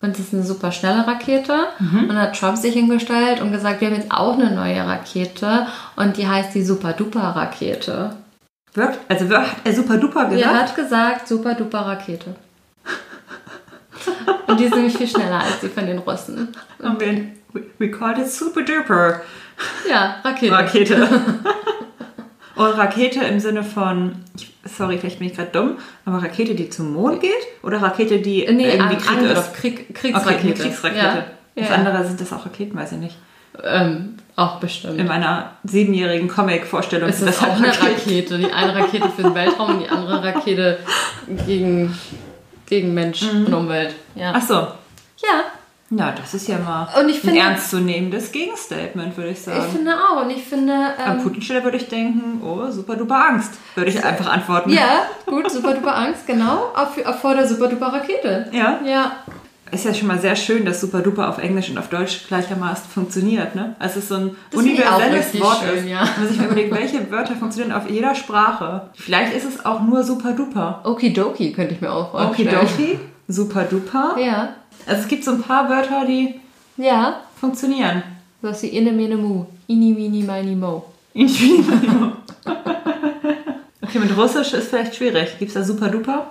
Und 0.00 0.12
das 0.12 0.20
ist 0.26 0.32
eine 0.34 0.44
super 0.44 0.70
schnelle 0.70 1.06
Rakete. 1.06 1.54
Und 1.80 2.08
dann 2.08 2.18
hat 2.20 2.38
Trump 2.38 2.56
sich 2.56 2.72
hingestellt 2.74 3.40
und 3.40 3.50
gesagt, 3.50 3.80
wir 3.80 3.88
haben 3.88 3.96
jetzt 3.96 4.12
auch 4.12 4.34
eine 4.38 4.50
neue 4.52 4.86
Rakete 4.86 5.66
und 5.96 6.16
die 6.16 6.26
heißt 6.28 6.54
die 6.54 6.62
Super-Duper-Rakete. 6.62 8.10
Wirkt, 8.74 8.98
also 9.08 9.28
hat 9.36 9.46
er 9.64 9.74
super 9.74 9.96
duper 9.96 10.22
Er 10.24 10.28
gesagt? 10.30 10.54
hat 10.54 10.76
gesagt, 10.76 11.26
Super-Duper-Rakete. 11.28 12.36
und 14.46 14.60
die 14.60 14.64
ist 14.64 14.74
nämlich 14.74 14.96
viel 14.96 15.08
schneller 15.08 15.40
als 15.40 15.60
die 15.60 15.68
von 15.68 15.86
den 15.86 15.98
Russen. 15.98 16.54
Und 16.78 17.00
wir, 17.00 17.24
we- 17.78 17.90
called 17.90 18.18
it 18.18 18.30
super 18.30 18.62
duper 18.62 19.20
Ja, 19.90 20.16
Rakete. 20.24 20.52
Rakete. 20.52 21.08
Und 22.54 22.70
Rakete 22.76 23.20
im 23.24 23.38
Sinne 23.40 23.62
von, 23.62 24.16
ich- 24.36 24.52
sorry, 24.68 24.98
vielleicht 24.98 25.18
bin 25.18 25.28
ich 25.28 25.34
gerade 25.36 25.50
dumm, 25.50 25.78
aber 26.04 26.22
Rakete, 26.22 26.54
die 26.54 26.68
zum 26.70 26.92
Mond 26.92 27.20
geht? 27.20 27.30
Oder 27.62 27.80
Rakete, 27.82 28.18
die 28.18 28.46
Nee, 28.52 28.70
irgendwie 28.72 28.96
ein 28.96 28.98
Krieg 28.98 29.10
Angriff, 29.18 29.38
ist? 29.38 29.54
Krieg, 29.54 29.80
Okay, 29.90 29.92
Kriegsrakete. 30.12 30.40
eine 30.46 30.54
Kriegsrakete. 30.54 31.00
Ja. 31.04 31.24
Das 31.56 31.68
Ja. 31.70 31.74
andere 31.74 32.04
sind 32.06 32.20
das 32.20 32.32
auch 32.32 32.46
Raketen, 32.46 32.76
weiß 32.78 32.92
ich 32.92 32.98
nicht. 32.98 33.16
Ähm, 33.64 34.14
auch 34.36 34.60
bestimmt. 34.60 35.00
In 35.00 35.06
meiner 35.08 35.52
siebenjährigen 35.64 36.28
Comic-Vorstellung 36.28 37.08
ist 37.08 37.22
das 37.26 37.38
auch 37.38 37.42
halt 37.48 37.56
eine 37.56 37.68
Raketen. 37.68 37.88
Rakete. 38.10 38.38
Die 38.38 38.52
eine 38.52 38.74
Rakete 38.74 39.08
für 39.10 39.22
den 39.22 39.34
Weltraum 39.34 39.70
und 39.70 39.80
die 39.80 39.88
andere 39.88 40.22
Rakete 40.22 40.78
gegen, 41.46 41.98
gegen 42.66 42.94
Mensch 42.94 43.22
und 43.22 43.52
Umwelt. 43.52 43.94
Ja. 44.14 44.32
Ach 44.36 44.42
so. 44.42 44.54
ja, 44.54 45.44
Na, 45.90 46.12
das 46.12 46.34
ist 46.34 46.48
ja 46.48 46.58
mal 46.58 46.86
Und 47.00 47.08
ich 47.08 47.16
ein 47.16 47.20
finde- 47.22 47.40
ernstzunehmendes 47.40 48.30
Gegenstatement, 48.30 49.16
würde 49.16 49.30
ich 49.30 49.40
sagen. 49.40 49.64
ich 49.66 49.74
finde 49.76 49.92
auch. 49.94 50.22
Und 50.22 50.30
ich 50.30 50.42
finde. 50.44 50.74
An 50.74 51.16
Ähm, 51.16 51.22
Putins 51.22 51.44
Stelle 51.46 51.64
würde 51.64 51.78
ich 51.78 51.88
denken, 51.88 52.42
oh, 52.44 52.70
super 52.70 52.94
duper 52.96 53.26
Angst, 53.30 53.52
würde 53.74 53.90
ich 53.90 54.04
einfach 54.04 54.30
antworten. 54.30 54.70
ja, 54.70 55.04
gut, 55.24 55.50
super 55.50 55.72
duper 55.72 55.96
Angst, 55.96 56.26
genau. 56.26 56.70
Auf, 56.74 56.88
auf 57.06 57.20
vor 57.20 57.34
der 57.34 57.48
super 57.48 57.68
duper 57.68 57.86
Rakete. 57.86 58.50
Ja. 58.52 58.80
Ja, 58.84 59.12
Ist 59.70 59.84
ja 59.86 59.92
schon 59.94 60.08
mal 60.08 60.18
sehr 60.18 60.36
schön, 60.36 60.64
dass 60.66 60.80
super 60.80 61.00
duper 61.00 61.28
auf 61.28 61.38
Englisch 61.38 61.70
und 61.70 61.78
auf 61.78 61.88
Deutsch 61.88 62.26
gleichermaßen 62.28 62.88
funktioniert, 62.90 63.54
ne? 63.54 63.74
Also 63.78 63.98
es 63.98 64.04
ist 64.04 64.08
so 64.08 64.14
ein 64.16 64.36
Das 64.50 64.60
universelles 64.60 65.40
Wort 65.40 65.58
schön, 65.66 65.78
ist. 65.78 65.88
ja. 65.88 66.00
Wenn 66.16 66.24
man 66.24 66.28
sich 66.28 66.38
mal 66.38 66.46
überlegt, 66.46 66.74
welche 66.74 67.10
Wörter 67.10 67.34
funktionieren 67.34 67.72
auf 67.76 67.88
jeder 67.88 68.14
Sprache. 68.14 68.88
Vielleicht 68.94 69.34
ist 69.34 69.44
es 69.46 69.64
auch 69.66 69.80
nur 69.82 70.02
super 70.04 70.32
duper. 70.32 70.80
Okidoki 70.84 71.52
könnte 71.52 71.74
ich 71.74 71.80
mir 71.80 71.90
auch 71.92 72.10
vorstellen. 72.10 72.48
Okidoki, 72.56 72.98
super 73.26 73.64
duper. 73.64 74.16
Ja, 74.18 74.54
Also 74.86 75.02
es 75.02 75.08
gibt 75.08 75.24
so 75.24 75.32
ein 75.32 75.42
paar 75.42 75.68
Wörter, 75.68 76.04
die 76.06 76.40
ja. 76.76 77.20
funktionieren. 77.40 78.02
So 78.42 78.50
wie 78.62 78.68
Inne 78.68 78.92
Mene 78.92 79.16
Mu. 79.16 79.44
Ini 79.66 79.92
Mini 79.92 80.22
Mini 80.22 80.54
Mo. 80.54 80.84
Okay, 83.88 84.00
mit 84.00 84.14
Russisch 84.18 84.52
ist 84.52 84.68
vielleicht 84.68 84.96
schwierig. 84.96 85.38
Gibt 85.38 85.48
es 85.48 85.54
da 85.54 85.62
super 85.62 85.88
duper? 85.88 86.26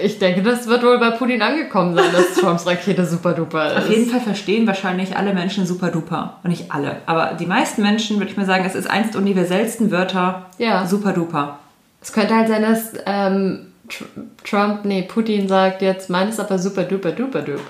Ich 0.00 0.18
denke, 0.20 0.42
das 0.42 0.68
wird 0.68 0.84
wohl 0.84 0.98
bei 1.00 1.10
Putin 1.10 1.42
angekommen 1.42 1.96
sein, 1.96 2.12
dass 2.12 2.34
Trumps 2.34 2.64
Rakete 2.66 3.04
super 3.06 3.32
duper 3.32 3.72
ist. 3.72 3.78
Auf 3.78 3.90
jeden 3.90 4.08
Fall 4.08 4.20
verstehen 4.20 4.66
wahrscheinlich 4.68 5.16
alle 5.16 5.34
Menschen 5.34 5.66
super 5.66 5.90
duper. 5.90 6.38
Und 6.44 6.50
nicht 6.50 6.70
alle. 6.70 6.98
Aber 7.06 7.34
die 7.34 7.46
meisten 7.46 7.82
Menschen, 7.82 8.18
würde 8.18 8.30
ich 8.30 8.36
mal 8.36 8.46
sagen, 8.46 8.64
es 8.64 8.76
ist 8.76 8.88
eins 8.88 9.10
der 9.12 9.20
universellsten 9.20 9.90
Wörter. 9.90 10.46
Ja. 10.58 10.86
Super 10.86 11.12
duper. 11.12 11.58
Es 12.00 12.12
könnte 12.12 12.36
halt 12.36 12.48
sein, 12.48 12.62
dass 12.62 12.92
ähm, 13.06 13.72
Tr 13.88 14.06
Trump, 14.44 14.84
nee, 14.84 15.02
Putin 15.02 15.48
sagt 15.48 15.82
jetzt, 15.82 16.10
meines 16.10 16.38
aber 16.38 16.58
super 16.58 16.84
duper 16.84 17.12
duper 17.12 17.42
dup. 17.42 17.60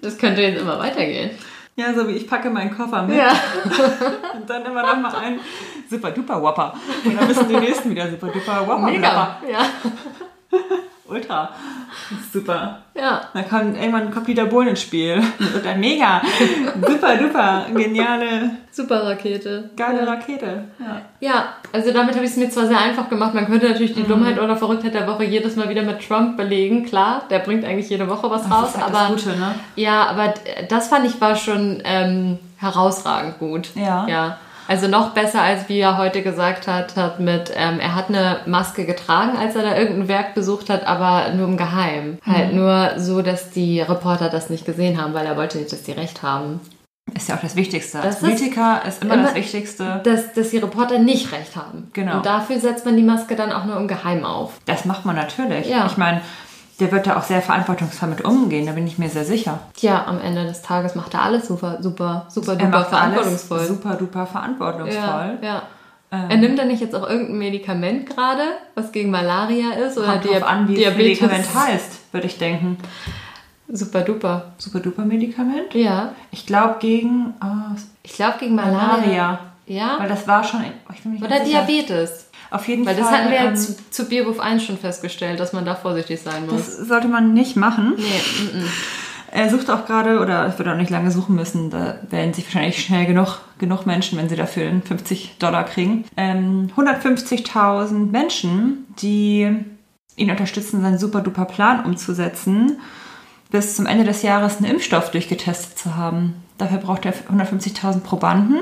Das 0.00 0.18
könnte 0.18 0.42
jetzt 0.42 0.60
immer 0.60 0.78
weitergehen. 0.78 1.30
Ja, 1.74 1.94
so 1.94 2.06
wie 2.06 2.12
ich 2.12 2.26
packe 2.26 2.50
meinen 2.50 2.76
Koffer 2.76 3.02
mit. 3.02 3.16
Ja. 3.16 3.30
Und 4.34 4.48
dann 4.48 4.64
immer 4.64 4.82
noch 4.82 5.00
mal 5.00 5.14
ein 5.16 5.40
super 5.88 6.10
duper 6.10 6.42
Whopper. 6.42 6.74
Und 7.04 7.16
dann 7.16 7.26
müssen 7.26 7.48
die 7.48 7.56
nächsten 7.56 7.90
wieder 7.90 8.10
super 8.10 8.28
duper 8.28 8.66
Whopper. 8.66 8.90
Mega. 8.90 9.38
Ja. 9.50 9.66
Ultra. 11.04 11.50
Super. 12.32 12.78
Ja. 12.94 13.22
Dann 13.34 13.48
kommt 13.48 13.76
irgendwann 13.76 14.10
kommt 14.12 14.28
Dieter 14.28 14.46
Bohlen 14.46 14.68
ins 14.68 14.82
Spiel. 14.82 15.16
Und 15.38 15.64
dann 15.64 15.80
mega. 15.80 16.22
Super 16.86 17.16
duper. 17.16 17.66
Geniale, 17.74 18.50
Super 18.70 19.04
Rakete. 19.04 19.70
geile 19.76 20.06
Rakete. 20.06 20.64
Ja. 20.78 21.02
Ja, 21.20 21.44
also 21.72 21.92
damit 21.92 22.14
habe 22.14 22.24
ich 22.24 22.30
es 22.30 22.36
mir 22.36 22.48
zwar 22.50 22.66
sehr 22.66 22.78
einfach 22.78 23.08
gemacht. 23.08 23.34
Man 23.34 23.46
könnte 23.46 23.68
natürlich 23.68 23.96
Mhm. 23.96 24.00
die 24.02 24.08
Dummheit 24.08 24.38
oder 24.40 24.56
Verrücktheit 24.56 24.94
der 24.94 25.06
Woche 25.06 25.24
jedes 25.24 25.56
Mal 25.56 25.68
wieder 25.68 25.82
mit 25.82 26.06
Trump 26.06 26.36
belegen. 26.36 26.84
Klar, 26.86 27.22
der 27.30 27.40
bringt 27.40 27.64
eigentlich 27.64 27.90
jede 27.90 28.08
Woche 28.08 28.30
was 28.30 28.50
raus. 28.50 28.70
ist 28.70 28.76
halt 28.80 28.94
aber 28.94 29.14
das 29.14 29.24
Gute, 29.24 29.38
ne? 29.38 29.54
ja, 29.76 30.06
aber 30.06 30.34
das 30.68 30.88
fand 30.88 31.04
ich 31.06 31.20
war 31.20 31.34
schon 31.36 31.82
ähm, 31.84 32.38
herausragend 32.58 33.38
gut. 33.38 33.70
Ja. 33.74 34.06
Ja. 34.06 34.38
Also 34.72 34.88
noch 34.88 35.10
besser, 35.10 35.42
als 35.42 35.68
wie 35.68 35.80
er 35.80 35.98
heute 35.98 36.22
gesagt 36.22 36.66
hat, 36.66 36.96
hat 36.96 37.20
mit, 37.20 37.52
ähm, 37.54 37.78
er 37.78 37.94
hat 37.94 38.08
eine 38.08 38.38
Maske 38.46 38.86
getragen, 38.86 39.36
als 39.36 39.54
er 39.54 39.64
da 39.64 39.76
irgendein 39.76 40.08
Werk 40.08 40.34
besucht 40.34 40.70
hat, 40.70 40.86
aber 40.86 41.34
nur 41.34 41.46
im 41.46 41.58
Geheim. 41.58 42.16
Mhm. 42.24 42.32
Halt 42.32 42.54
nur 42.54 42.92
so, 42.96 43.20
dass 43.20 43.50
die 43.50 43.82
Reporter 43.82 44.30
das 44.30 44.48
nicht 44.48 44.64
gesehen 44.64 44.98
haben, 44.98 45.12
weil 45.12 45.26
er 45.26 45.36
wollte 45.36 45.58
nicht, 45.58 45.70
dass 45.70 45.82
die 45.82 45.92
recht 45.92 46.22
haben. 46.22 46.58
Ist 47.14 47.28
ja 47.28 47.34
auch 47.34 47.42
das 47.42 47.54
Wichtigste. 47.54 47.98
Das 47.98 48.06
Als 48.06 48.14
ist 48.14 48.20
Politiker 48.22 48.80
ist 48.88 49.02
immer, 49.04 49.12
immer- 49.12 49.22
das 49.24 49.34
Wichtigste. 49.34 50.00
Dass, 50.04 50.32
dass 50.32 50.48
die 50.48 50.56
Reporter 50.58 50.98
nicht 50.98 51.32
recht 51.32 51.54
haben. 51.54 51.90
Genau. 51.92 52.16
Und 52.16 52.24
dafür 52.24 52.58
setzt 52.58 52.86
man 52.86 52.96
die 52.96 53.02
Maske 53.02 53.36
dann 53.36 53.52
auch 53.52 53.66
nur 53.66 53.76
im 53.76 53.88
Geheim 53.88 54.24
auf. 54.24 54.52
Das 54.64 54.86
macht 54.86 55.04
man 55.04 55.16
natürlich. 55.16 55.68
Ja. 55.68 55.84
Ich 55.84 55.98
meine, 55.98 56.22
der 56.80 56.90
wird 56.92 57.06
da 57.06 57.16
auch 57.18 57.22
sehr 57.22 57.42
verantwortungsvoll 57.42 58.08
mit 58.08 58.24
umgehen, 58.24 58.66
da 58.66 58.72
bin 58.72 58.86
ich 58.86 58.98
mir 58.98 59.08
sehr 59.08 59.24
sicher. 59.24 59.60
Tja, 59.76 60.04
am 60.06 60.20
Ende 60.20 60.44
des 60.44 60.62
Tages 60.62 60.94
macht 60.94 61.14
er 61.14 61.22
alles 61.22 61.46
super, 61.46 61.78
super, 61.80 62.26
super 62.28 62.52
Er 62.52 62.58
duper 62.58 62.84
verantwortungsvoll. 62.84 63.58
alles 63.58 63.68
super 63.68 63.94
duper 63.94 64.20
ja, 64.20 64.26
verantwortungsvoll. 64.26 65.38
ja. 65.42 65.62
Ähm. 66.12 66.30
Er 66.30 66.36
nimmt 66.36 66.58
dann 66.58 66.68
nicht 66.68 66.80
jetzt 66.80 66.94
auch 66.94 67.08
irgendein 67.08 67.38
Medikament 67.38 68.06
gerade, 68.06 68.42
was 68.74 68.92
gegen 68.92 69.10
Malaria 69.10 69.72
ist 69.72 69.96
oder 69.96 70.12
Kommt 70.12 70.26
drauf 70.26 70.42
an, 70.44 70.68
wie 70.68 70.74
das 70.74 70.82
Diabetes. 70.84 71.20
Medikament 71.20 71.54
heißt, 71.54 72.12
würde 72.12 72.26
ich 72.26 72.38
denken. 72.38 72.76
Super 73.68 74.02
duper. 74.02 74.52
Super 74.58 74.80
duper 74.80 75.04
Medikament? 75.04 75.72
Ja. 75.72 76.12
Ich 76.30 76.44
glaube 76.44 76.76
gegen 76.80 77.32
ah, 77.40 77.74
Ich 78.02 78.12
glaube 78.12 78.34
gegen 78.40 78.54
Malaria. 78.54 78.86
Malaria. 78.86 79.38
Ja. 79.66 79.96
Weil 79.98 80.08
das 80.08 80.28
war 80.28 80.44
schon. 80.44 80.60
oh, 80.62 81.24
Oder 81.24 81.44
sicher. 81.44 81.66
Auf 82.52 82.68
jeden 82.68 82.84
Weil 82.86 82.94
Fall. 82.94 83.02
das 83.04 83.12
hatten 83.12 83.30
wir 83.30 83.36
ja 83.36 83.48
ähm, 83.48 83.56
zu, 83.56 83.76
zu 83.90 84.08
Bierwurf 84.08 84.38
1 84.38 84.62
schon 84.62 84.76
festgestellt, 84.78 85.40
dass 85.40 85.52
man 85.52 85.64
da 85.64 85.74
vorsichtig 85.74 86.20
sein 86.20 86.46
muss. 86.46 86.76
das 86.76 86.88
sollte 86.88 87.08
man 87.08 87.32
nicht 87.32 87.56
machen. 87.56 87.94
nee, 87.96 88.02
mm, 88.02 88.58
mm. 88.64 88.68
Er 89.34 89.48
sucht 89.48 89.70
auch 89.70 89.86
gerade, 89.86 90.20
oder 90.20 90.44
es 90.46 90.58
wird 90.58 90.68
auch 90.68 90.76
nicht 90.76 90.90
lange 90.90 91.10
suchen 91.10 91.34
müssen, 91.34 91.70
da 91.70 91.94
werden 92.10 92.34
sich 92.34 92.44
wahrscheinlich 92.44 92.84
schnell 92.84 93.06
genug, 93.06 93.40
genug 93.56 93.86
Menschen, 93.86 94.18
wenn 94.18 94.28
sie 94.28 94.36
dafür 94.36 94.70
50 94.84 95.36
Dollar 95.38 95.64
kriegen. 95.64 96.04
Ähm, 96.18 96.68
150.000 96.76 98.10
Menschen, 98.10 98.84
die 99.00 99.48
ihn 100.16 100.30
unterstützen, 100.30 100.82
seinen 100.82 100.98
super 100.98 101.22
duper 101.22 101.46
Plan 101.46 101.82
umzusetzen, 101.86 102.78
bis 103.50 103.74
zum 103.76 103.86
Ende 103.86 104.04
des 104.04 104.20
Jahres 104.22 104.58
einen 104.58 104.66
Impfstoff 104.70 105.10
durchgetestet 105.10 105.78
zu 105.78 105.96
haben. 105.96 106.34
Dafür 106.58 106.78
braucht 106.78 107.06
er 107.06 107.14
150.000 107.14 108.00
Probanden, 108.00 108.60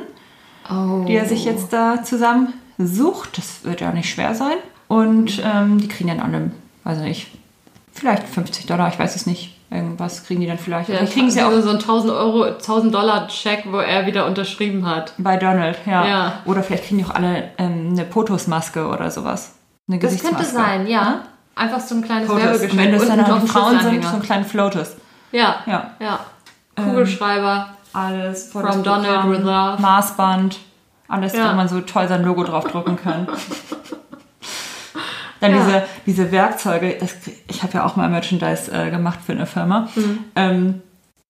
Oh. 0.71 1.05
die 1.09 1.15
er 1.15 1.25
sich 1.27 1.45
jetzt 1.47 1.73
da 1.73 2.05
zusammen 2.05 2.53
sucht. 2.87 3.39
Das 3.39 3.65
wird 3.65 3.81
ja 3.81 3.93
nicht 3.93 4.11
schwer 4.11 4.35
sein. 4.35 4.57
Und 4.89 5.41
ähm, 5.45 5.79
die 5.79 5.89
kriegen 5.89 6.09
dann 6.09 6.21
alle, 6.21 6.51
weiß 6.85 6.99
ich 6.99 7.05
nicht, 7.05 7.27
vielleicht 7.93 8.29
50 8.29 8.67
Dollar, 8.67 8.89
ich 8.89 8.99
weiß 8.99 9.15
es 9.17 9.27
nicht. 9.27 9.57
Irgendwas 9.73 10.25
kriegen 10.25 10.41
die 10.41 10.49
dann 10.49 10.59
vielleicht. 10.59 10.89
Ja, 10.89 10.97
Vielleicht 10.97 11.13
kriegen 11.13 11.31
sie 11.31 11.41
auch 11.43 11.53
so 11.53 11.69
einen 11.69 11.79
1000 11.79 12.13
Euro, 12.13 12.43
1000 12.43 12.93
Dollar 12.93 13.29
Check, 13.29 13.67
wo 13.71 13.77
er 13.77 14.05
wieder 14.05 14.27
unterschrieben 14.27 14.85
hat. 14.85 15.13
bei 15.17 15.37
Donald, 15.37 15.79
ja. 15.87 16.07
Ja. 16.07 16.33
Oder 16.45 16.65
vielleicht 16.65 16.87
kriegen 16.87 16.99
die 16.99 17.05
auch 17.05 17.15
alle 17.15 17.51
ähm, 17.57 17.91
eine 17.93 18.05
Potos-Maske 18.05 18.89
oder 18.89 19.13
sowas. 19.13 19.53
Eine 19.89 20.01
Das 20.01 20.21
könnte 20.21 20.45
sein, 20.45 20.89
ja. 20.89 21.21
Einfach 21.55 21.79
so 21.79 21.95
ein 21.95 22.03
kleines 22.03 22.29
Werbegeschenk. 22.29 22.77
wenn 22.77 22.91
das 22.93 23.07
dann 23.07 23.19
noch 23.19 23.29
auch 23.29 23.41
ein 23.41 23.47
Frauen 23.47 23.81
sind, 23.81 24.03
so 24.03 24.11
einen 24.11 24.23
kleinen 24.23 24.45
Flotus. 24.45 24.97
Ja, 25.31 25.57
Ja. 25.67 25.93
ja. 26.01 26.19
Kugelschreiber. 26.75 27.69
Alles 27.93 28.51
voll 28.51 28.63
From 28.63 28.83
Donald 28.83 29.21
Programm, 29.23 29.31
with 29.31 29.45
Maßband. 31.11 31.23
Alles, 31.23 31.33
Ja. 31.35 31.53
wo 31.53 31.57
man 31.57 31.69
so 31.69 31.81
toll 31.81 32.09
sein 32.09 32.25
Logo 32.25 32.45
draufdrucken 32.45 32.97
kann. 32.97 33.27
Dann 35.41 35.53
Ja. 35.53 35.59
diese, 35.65 35.83
diese 36.07 36.33
Werkzeuge, 36.33 36.97
das, 37.01 37.15
ich 37.49 37.63
habe 37.63 37.73
ja 37.75 37.87
auch 37.87 37.97
mal 37.97 38.09
Merchandise 38.11 38.71
äh, 38.73 38.91
gemacht 38.91 39.21
für 39.25 39.33
eine 39.33 39.47
Firma. 39.47 39.89
Mhm. 39.95 40.19
Ähm, 40.37 40.83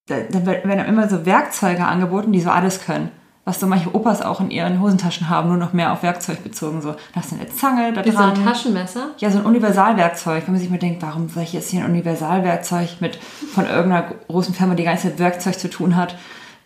da, 0.06 0.16
da 0.30 0.44
werden 0.44 0.86
immer 0.86 1.08
so 1.08 1.24
Werkzeuge 1.24 1.84
angeboten, 1.84 2.32
die 2.32 2.40
so 2.40 2.50
alles 2.50 2.84
können. 2.84 3.10
was 3.44 3.58
so 3.58 3.66
manche 3.66 3.92
Opas 3.94 4.20
auch 4.22 4.40
in 4.40 4.50
ihren 4.50 4.80
Hosentaschen 4.80 5.28
haben, 5.30 5.48
nur 5.48 5.56
noch 5.56 5.72
mehr 5.72 5.92
auf 5.92 6.02
Werkzeug 6.02 6.42
bezogen. 6.44 6.82
So, 6.82 6.94
da 7.14 7.20
ist 7.20 7.32
eine 7.32 7.48
Zange, 7.48 7.92
da 7.92 8.04
Wie 8.04 8.10
so 8.10 8.18
ein 8.18 8.34
dran. 8.34 8.44
Taschenmesser. 8.44 9.08
Ja, 9.18 9.30
so 9.30 9.38
ein 9.38 9.46
Universalwerkzeug. 9.46 10.46
Wenn 10.46 10.54
man 10.54 10.60
sich 10.60 10.70
mal 10.70 10.78
denkt, 10.78 11.02
warum 11.02 11.28
soll 11.28 11.44
ich 11.44 11.52
jetzt 11.54 11.70
hier 11.70 11.84
ein 11.84 11.90
Universalwerkzeug 11.90 13.00
mit 13.00 13.16
von 13.16 13.66
irgendeiner 13.66 14.08
großen 14.28 14.54
Firma, 14.54 14.74
die 14.74 14.84
ganze 14.84 15.08
Zeit 15.08 15.18
Werkzeug 15.18 15.58
zu 15.58 15.70
tun 15.70 15.96
hat, 15.96 16.16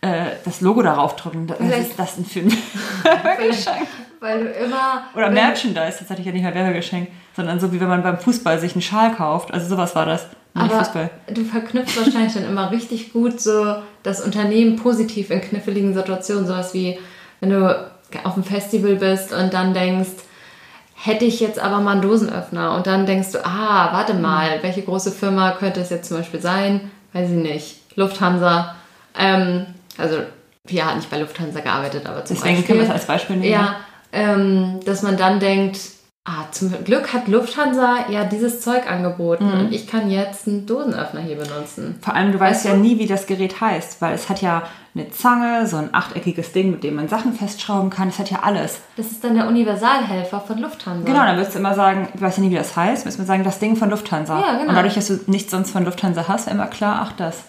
äh, 0.05 0.33
das 0.45 0.61
Logo 0.61 0.83
darauf 0.83 1.17
drücken? 1.17 1.49
Was 1.49 1.57
Vielleicht- 1.59 1.91
ist 1.91 1.99
das 1.99 2.15
denn 2.17 2.25
für 2.25 2.41
ein 2.41 2.53
Werbegeschenk? 3.03 3.87
Weil 4.21 4.45
du 4.45 4.51
immer. 4.51 5.05
Oder 5.15 5.31
Merchandise, 5.31 5.99
das 6.01 6.09
hatte 6.11 6.21
ich 6.21 6.27
ja 6.27 6.33
nicht 6.33 6.43
mal 6.45 6.55
Werbegeschenk, 6.55 7.09
sondern 7.37 7.61
so 7.61 7.73
wie 7.73 7.81
wenn 7.81 7.89
man 7.89 8.03
beim 8.03 8.19
Fußball 8.19 8.59
sich 8.59 8.73
einen 8.75 8.83
Schal 8.83 9.15
kauft. 9.15 9.53
Also 9.53 9.67
sowas 9.69 9.95
war 9.95 10.07
das. 10.07 10.27
Aber 10.55 10.79
Fußball. 10.79 11.11
du 11.33 11.45
verknüpfst 11.45 11.97
wahrscheinlich 11.97 12.33
dann 12.35 12.45
immer 12.47 12.71
richtig 12.71 13.13
gut 13.13 13.41
so 13.41 13.77
das 14.05 14.21
Unternehmen 14.25 14.77
positiv 14.77 15.31
in 15.31 15.41
kniffligen 15.41 15.95
Situationen. 15.95 16.47
Sowas 16.47 16.73
wie, 16.75 16.99
wenn 17.41 17.51
du 17.51 17.93
auf 18.23 18.35
einem 18.35 18.45
Festival 18.45 18.95
bist 18.95 19.33
und 19.33 19.53
dann 19.53 19.75
denkst, 19.75 20.11
hätte 20.95 21.25
ich 21.25 21.41
jetzt 21.41 21.59
aber 21.59 21.81
mal 21.81 21.93
einen 21.93 22.03
Dosenöffner 22.03 22.77
und 22.77 22.87
dann 22.87 23.05
denkst 23.05 23.33
du, 23.33 23.45
ah, 23.45 23.89
warte 23.93 24.15
mal, 24.15 24.63
welche 24.63 24.83
große 24.83 25.11
Firma 25.11 25.51
könnte 25.53 25.81
es 25.81 25.91
jetzt 25.91 26.09
zum 26.09 26.19
Beispiel 26.19 26.41
sein? 26.41 26.91
Weiß 27.13 27.29
ich 27.29 27.37
nicht. 27.37 27.81
Lufthansa. 27.97 28.77
Ähm, 29.19 29.67
also, 29.99 30.19
Pia 30.67 30.87
hat 30.87 30.97
nicht 30.97 31.11
bei 31.11 31.19
Lufthansa 31.19 31.61
gearbeitet, 31.61 32.07
aber 32.07 32.25
zum 32.25 32.37
Deswegen 32.37 32.57
Beispiel. 32.57 32.67
können 32.77 32.81
wir 32.81 32.87
es 32.89 32.93
als 33.01 33.07
Beispiel 33.07 33.37
nehmen. 33.37 33.53
Ja, 33.53 33.77
ähm, 34.13 34.81
dass 34.87 35.03
man 35.03 35.17
dann 35.17 35.39
denkt, 35.41 35.79
ah, 36.25 36.45
zum 36.53 36.73
Glück 36.85 37.13
hat 37.13 37.29
Lufthansa 37.29 38.07
ja 38.09 38.25
dieses 38.25 38.63
Zeug 38.63 38.91
angeboten 38.91 39.45
Mhm. 39.47 39.61
und 39.61 39.73
ich 39.75 39.87
kann 39.87 40.11
jetzt 40.11 40.49
einen 40.49 40.65
Dosenöffner 40.67 41.21
hier 41.21 41.37
benutzen. 41.37 41.99
Vor 42.01 42.15
allem, 42.15 42.33
du 42.33 42.41
weißt 42.41 42.55
Weißt 42.61 42.65
ja 42.65 42.73
du? 42.75 42.79
nie, 42.81 42.99
wie 42.99 43.07
das 43.07 43.27
Gerät 43.27 43.61
heißt, 43.61 44.01
weil 44.01 44.15
es 44.15 44.31
hat 44.31 44.41
ja 44.41 44.63
eine 44.95 45.11
Zange, 45.11 45.67
so 45.67 45.77
ein 45.77 45.91
achteckiges 45.93 46.53
Ding, 46.53 46.71
mit 46.71 46.83
dem 46.85 46.95
man 46.95 47.09
Sachen 47.09 47.35
festschrauben 47.35 47.91
kann. 47.91 48.09
Es 48.09 48.19
hat 48.19 48.31
ja 48.31 48.39
alles. 48.43 48.79
Das 48.97 49.07
ist 49.11 49.23
dann 49.25 49.35
der 49.35 49.49
Universalhelfer 49.49 50.41
von 50.41 50.59
Lufthansa. 50.61 51.05
Genau, 51.05 51.25
dann 51.25 51.37
wirst 51.37 51.55
du 51.55 51.59
immer 51.59 51.75
sagen, 51.75 52.09
ich 52.15 52.23
weiß 52.23 52.37
ja 52.39 52.43
nie, 52.45 52.51
wie 52.51 52.55
das 52.55 52.75
heißt, 52.77 53.05
wirst 53.05 53.19
du 53.19 53.25
sagen, 53.25 53.45
das 53.45 53.59
Ding 53.59 53.77
von 53.77 53.91
Lufthansa. 53.91 54.41
Ja, 54.41 54.53
genau. 54.57 54.69
Und 54.71 54.77
dadurch, 54.77 54.95
dass 54.95 55.09
du 55.09 55.19
nichts 55.27 55.51
sonst 55.51 55.73
von 55.73 55.85
Lufthansa 55.85 56.27
hast, 56.29 56.49
immer 56.49 56.69
klar, 56.69 57.01
ach 57.03 57.13
das. 57.17 57.43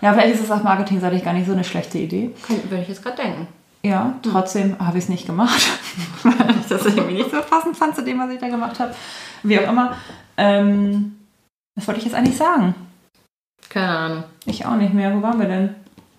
Ja, 0.00 0.12
vielleicht 0.12 0.34
ist 0.34 0.44
es 0.44 0.50
auf 0.50 0.62
Marketing-seitig 0.62 1.24
gar 1.24 1.32
nicht 1.32 1.46
so 1.46 1.52
eine 1.52 1.64
schlechte 1.64 1.98
Idee. 1.98 2.30
würde 2.68 2.82
ich 2.82 2.88
jetzt 2.88 3.02
gerade 3.02 3.16
denken. 3.16 3.48
Ja, 3.82 4.14
trotzdem 4.22 4.78
habe 4.78 4.96
ich 4.98 5.04
es 5.04 5.10
nicht 5.10 5.26
gemacht, 5.26 5.62
weil 6.22 6.54
ich 6.60 6.66
das 6.68 6.86
irgendwie 6.86 7.14
nicht 7.14 7.30
so 7.30 7.40
passend 7.42 7.76
fand 7.76 7.94
zu 7.94 8.02
dem, 8.02 8.18
was 8.18 8.30
ich 8.30 8.40
da 8.40 8.48
gemacht 8.48 8.78
habe. 8.80 8.94
Wie 9.42 9.58
auch 9.58 9.68
immer. 9.68 9.94
Ähm, 10.38 11.16
was 11.76 11.86
wollte 11.86 11.98
ich 12.00 12.06
jetzt 12.06 12.14
eigentlich 12.14 12.36
sagen? 12.36 12.74
Keine 13.68 13.88
Ahnung. 13.88 14.24
Ich 14.46 14.64
auch 14.64 14.76
nicht 14.76 14.94
mehr. 14.94 15.14
Wo 15.14 15.20
waren 15.22 15.38
wir 15.38 15.48
denn? 15.48 15.74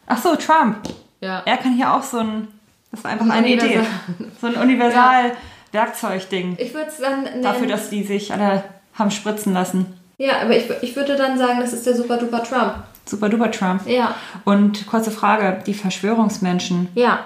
Ach 0.08 0.18
so, 0.18 0.36
Trump. 0.36 0.78
Ja. 1.22 1.41
Er 1.45 1.58
kann 1.58 1.74
hier 1.74 1.93
auch 1.93 2.03
so 2.03 2.20
ein, 2.20 2.47
das 2.91 3.03
war 3.03 3.12
einfach 3.12 3.26
Ein 3.26 3.32
eine 3.32 3.53
Idee, 3.53 3.80
so 4.41 4.47
ein 4.47 4.56
Universal-Werkzeugding. 4.56 6.56
Ich 6.60 6.74
würde 6.74 6.88
es 6.89 6.97
dann 6.97 7.24
nennen. 7.24 7.41
Dafür, 7.41 7.68
dass 7.68 7.89
die 7.89 8.03
sich 8.03 8.34
alle 8.34 8.64
haben 8.93 9.12
spritzen 9.12 9.53
lassen. 9.53 9.86
ja, 10.18 10.41
aber 10.41 10.56
ich, 10.56 10.70
ich 10.82 10.95
würde 10.95 11.16
dann 11.16 11.38
sagen, 11.38 11.60
das 11.60 11.74
ist 11.74 11.86
der 11.86 11.95
super 11.95 12.18
duper 12.18 12.43
Trump. 12.43 12.76
Super 13.06 13.30
duper 13.30 13.51
Trump. 13.51 13.88
Ja. 13.88 14.16
Und 14.45 14.88
kurze 14.88 15.12
Frage, 15.12 15.62
die 15.66 15.74
Verschwörungsmenschen, 15.74 16.89
Ja. 16.95 17.20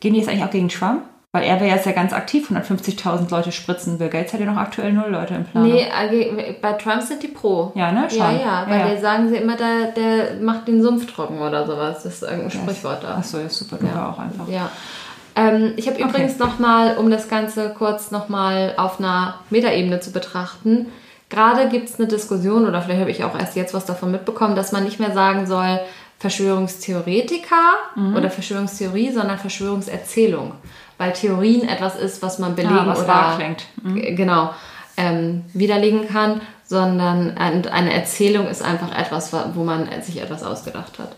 gehen 0.00 0.14
die 0.14 0.20
jetzt 0.20 0.28
eigentlich 0.28 0.44
auch 0.44 0.50
gegen 0.50 0.68
Trump? 0.68 1.02
Weil 1.32 1.42
er 1.44 1.58
wäre 1.60 1.74
jetzt 1.74 1.84
ja 1.84 1.90
ganz 1.90 2.12
aktiv, 2.12 2.48
150.000 2.48 3.28
Leute 3.28 3.50
spritzen. 3.50 3.98
Bill 3.98 4.08
Gates 4.08 4.32
hat 4.32 4.38
ja 4.38 4.46
noch 4.46 4.56
aktuell 4.56 4.92
null 4.92 5.10
Leute 5.10 5.34
im 5.34 5.44
Plan. 5.44 5.64
Nee, 5.64 5.82
äh, 5.82 6.54
bei 6.62 6.74
Trump 6.74 7.02
sind 7.02 7.24
die 7.24 7.28
pro. 7.28 7.72
Ja, 7.74 7.90
ne? 7.90 8.08
Schon. 8.08 8.18
Ja, 8.18 8.30
ja, 8.32 8.64
weil 8.68 8.78
ja. 8.78 8.86
der 8.86 9.00
sagen 9.00 9.28
sie 9.28 9.36
immer, 9.36 9.56
der, 9.56 9.86
der 9.96 10.34
macht 10.40 10.68
den 10.68 10.80
Sumpf 10.80 11.12
trocken 11.12 11.40
oder 11.40 11.66
sowas. 11.66 12.04
Das 12.04 12.14
ist 12.14 12.22
irgendein 12.22 12.52
Sprichwort 12.52 13.02
da. 13.02 13.16
Achso, 13.16 13.38
ist 13.38 13.56
super 13.58 13.78
duper 13.78 13.92
Ja. 13.96 14.10
auch 14.10 14.18
einfach. 14.20 14.46
Ja. 14.48 14.70
Ähm, 15.34 15.72
ich 15.76 15.88
habe 15.88 15.96
Okay. 16.00 16.08
übrigens 16.08 16.38
nochmal, 16.38 16.96
um 16.98 17.10
das 17.10 17.28
Ganze 17.28 17.74
kurz 17.76 18.12
nochmal 18.12 18.74
auf 18.76 19.00
einer 19.00 19.40
Metaebene 19.50 19.98
zu 19.98 20.12
betrachten, 20.12 20.86
gerade 21.30 21.68
gibt 21.68 21.88
es 21.88 21.98
eine 21.98 22.08
Diskussion, 22.08 22.66
oder 22.66 22.80
vielleicht 22.82 23.00
habe 23.00 23.10
ich 23.10 23.24
auch 23.24 23.38
erst 23.38 23.56
jetzt 23.56 23.74
was 23.74 23.84
davon 23.86 24.10
mitbekommen, 24.10 24.54
dass 24.56 24.72
man 24.72 24.84
nicht 24.84 25.00
mehr 25.00 25.12
sagen 25.12 25.46
soll 25.46 25.80
Verschwörungstheoretiker 26.18 27.74
Mhm. 27.96 28.16
oder 28.16 28.30
Verschwörungstheorie, 28.30 29.12
sondern 29.12 29.38
Verschwörungserzählung. 29.38 30.52
Weil 30.98 31.12
Theorien 31.12 31.68
etwas 31.68 31.96
ist, 31.96 32.22
was 32.22 32.38
man 32.38 32.54
belegen 32.54 32.74
Ah, 32.78 32.86
was 32.86 33.00
oder. 33.00 33.36
G- 33.84 34.14
genau 34.14 34.50
ähm, 34.96 35.44
widerlegen 35.52 36.06
kann, 36.08 36.40
sondern 36.64 37.36
ein- 37.36 37.66
eine 37.66 37.92
Erzählung 37.92 38.46
ist 38.46 38.62
einfach 38.62 38.96
etwas, 38.96 39.32
wa- 39.32 39.50
wo 39.54 39.64
man 39.64 39.88
sich 40.02 40.22
etwas 40.22 40.44
ausgedacht 40.44 40.98
hat. 41.00 41.16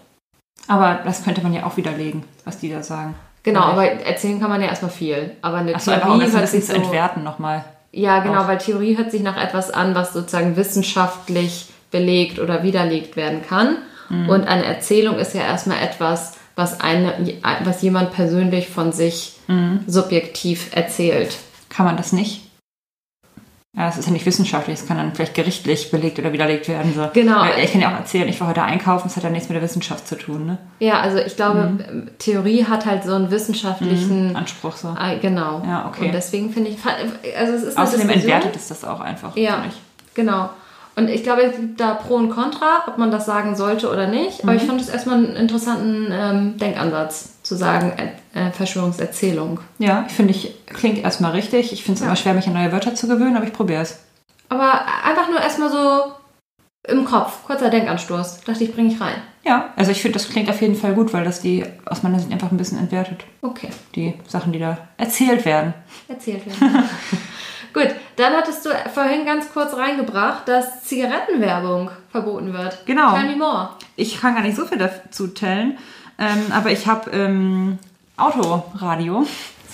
Aber 0.66 1.00
das 1.04 1.22
könnte 1.24 1.42
man 1.42 1.52
ja 1.52 1.64
auch 1.66 1.76
widerlegen, 1.76 2.24
was 2.46 2.56
die 2.58 2.70
da 2.70 2.82
sagen. 2.82 3.14
Genau, 3.42 3.60
Oder 3.64 3.72
aber 3.72 3.84
erzählen 3.86 4.40
kann 4.40 4.48
man 4.48 4.62
ja 4.62 4.68
erstmal 4.68 4.90
viel. 4.90 5.36
Aber 5.42 5.58
eine 5.58 5.74
Achso, 5.74 5.90
einfach 5.90 6.08
um 6.08 6.18
Theorie 6.18 6.24
das 6.24 6.34
ein 6.34 6.40
hört 6.40 6.50
bisschen 6.50 6.62
zu 6.62 6.72
so, 6.74 6.82
entwerten 6.82 7.22
nochmal. 7.22 7.64
Ja, 7.96 8.18
genau, 8.20 8.42
auch. 8.42 8.48
weil 8.48 8.58
Theorie 8.58 8.96
hört 8.96 9.10
sich 9.10 9.22
nach 9.22 9.42
etwas 9.42 9.70
an, 9.70 9.94
was 9.94 10.12
sozusagen 10.12 10.56
wissenschaftlich 10.56 11.66
belegt 11.90 12.38
oder 12.38 12.62
widerlegt 12.62 13.16
werden 13.16 13.40
kann. 13.42 13.78
Mhm. 14.10 14.28
Und 14.28 14.46
eine 14.46 14.64
Erzählung 14.64 15.18
ist 15.18 15.34
ja 15.34 15.40
erstmal 15.42 15.78
etwas, 15.82 16.34
was, 16.56 16.80
eine, 16.80 17.14
was 17.64 17.82
jemand 17.82 18.12
persönlich 18.12 18.68
von 18.68 18.92
sich 18.92 19.32
Mhm. 19.48 19.80
subjektiv 19.86 20.74
erzählt. 20.74 21.36
Kann 21.68 21.86
man 21.86 21.96
das 21.96 22.12
nicht? 22.12 22.45
Ja, 23.76 23.88
es 23.88 23.98
ist 23.98 24.06
ja 24.06 24.12
nicht 24.12 24.24
wissenschaftlich, 24.24 24.78
es 24.80 24.86
kann 24.86 24.96
dann 24.96 25.14
vielleicht 25.14 25.34
gerichtlich 25.34 25.90
belegt 25.90 26.18
oder 26.18 26.32
widerlegt 26.32 26.66
werden. 26.66 26.94
So. 26.94 27.10
Genau. 27.12 27.44
Ich 27.62 27.72
kann 27.72 27.82
ja 27.82 27.92
auch 27.92 27.98
erzählen, 27.98 28.26
ich 28.26 28.40
war 28.40 28.48
heute 28.48 28.62
einkaufen, 28.62 29.08
es 29.08 29.16
hat 29.16 29.22
ja 29.24 29.28
nichts 29.28 29.50
mit 29.50 29.56
der 29.56 29.62
Wissenschaft 29.62 30.08
zu 30.08 30.16
tun, 30.16 30.46
ne? 30.46 30.58
Ja, 30.78 31.00
also 31.00 31.18
ich 31.18 31.36
glaube, 31.36 31.60
Mhm. 31.60 32.08
Theorie 32.18 32.64
hat 32.64 32.86
halt 32.86 33.04
so 33.04 33.14
einen 33.14 33.30
wissenschaftlichen. 33.30 34.34
Anspruch 34.34 34.76
so. 34.76 34.96
Genau. 35.20 35.62
Ja, 35.66 35.86
okay. 35.88 36.06
Und 36.06 36.14
deswegen 36.14 36.50
finde 36.50 36.70
ich, 36.70 36.78
also 37.38 37.52
es 37.52 37.62
ist 37.64 37.76
Außerdem 37.78 38.08
entwertet 38.08 38.56
es 38.56 38.68
das 38.68 38.82
auch 38.84 39.00
einfach. 39.00 39.36
Ja, 39.36 39.62
genau. 40.14 40.48
Und 40.98 41.10
ich 41.10 41.22
glaube, 41.22 41.42
es 41.42 41.56
gibt 41.56 41.78
da 41.78 41.92
Pro 41.92 42.14
und 42.14 42.30
Contra, 42.30 42.84
ob 42.86 42.96
man 42.96 43.10
das 43.10 43.26
sagen 43.26 43.54
sollte 43.56 43.90
oder 43.90 44.06
nicht. 44.06 44.42
Aber 44.42 44.54
ich 44.54 44.62
Mhm. 44.62 44.66
fand 44.68 44.80
es 44.80 44.88
erstmal 44.88 45.16
einen 45.16 45.36
interessanten 45.36 46.08
ähm, 46.10 46.56
Denkansatz, 46.56 47.34
zu 47.46 47.54
sagen, 47.56 47.92
äh, 48.34 48.48
äh, 48.48 48.50
Verschwörungserzählung. 48.52 49.60
Ja, 49.78 50.04
ich 50.08 50.12
finde, 50.14 50.32
ich 50.32 50.54
klingt 50.66 50.98
erstmal 50.98 51.32
richtig. 51.32 51.72
Ich 51.72 51.82
finde 51.84 51.94
es 51.96 52.00
Ja. 52.00 52.06
immer 52.06 52.16
schwer, 52.16 52.34
mich 52.34 52.46
an 52.46 52.54
neue 52.54 52.72
Wörter 52.72 52.94
zu 52.94 53.06
gewöhnen, 53.08 53.36
aber 53.36 53.46
ich 53.46 53.52
probiere 53.52 53.82
es. 53.82 54.00
Aber 54.48 54.80
einfach 55.04 55.28
nur 55.28 55.40
erstmal 55.40 55.70
so 55.70 56.12
im 56.88 57.04
Kopf, 57.04 57.44
kurzer 57.44 57.68
Denkanstoß. 57.70 58.42
Dachte 58.44 58.64
ich, 58.64 58.72
bringe 58.74 58.92
ich 58.92 59.00
rein. 59.00 59.16
Ja, 59.44 59.72
also 59.76 59.90
ich 59.92 60.02
finde, 60.02 60.18
das 60.18 60.28
klingt 60.28 60.48
auf 60.50 60.60
jeden 60.60 60.74
Fall 60.76 60.94
gut, 60.94 61.12
weil 61.12 61.24
das 61.24 61.40
die 61.40 61.64
aus 61.84 62.02
meiner 62.02 62.18
Sicht 62.18 62.32
einfach 62.32 62.50
ein 62.50 62.56
bisschen 62.56 62.78
entwertet. 62.78 63.24
Okay, 63.42 63.68
Die 63.94 64.14
Sachen, 64.26 64.52
die 64.52 64.58
da 64.58 64.78
erzählt 64.96 65.44
werden. 65.44 65.74
erzählt 66.08 66.44
werden. 66.46 66.84
Gut, 67.72 67.88
dann 68.16 68.32
hattest 68.32 68.64
du 68.64 68.70
vorhin 68.94 69.26
ganz 69.26 69.52
kurz 69.52 69.74
reingebracht, 69.76 70.48
dass 70.48 70.82
Zigarettenwerbung 70.84 71.90
verboten 72.10 72.52
wird. 72.54 72.78
Genau. 72.86 73.14
Tell 73.14 73.26
me 73.28 73.36
more. 73.36 73.70
Ich 73.96 74.18
kann 74.18 74.34
gar 74.34 74.42
nicht 74.42 74.56
so 74.56 74.64
viel 74.64 74.78
dazu 74.78 75.26
tellen, 75.28 75.76
ähm, 76.18 76.52
aber 76.52 76.70
ich 76.70 76.86
habe 76.86 77.10
ähm, 77.10 77.78
Autoradio. 78.16 79.26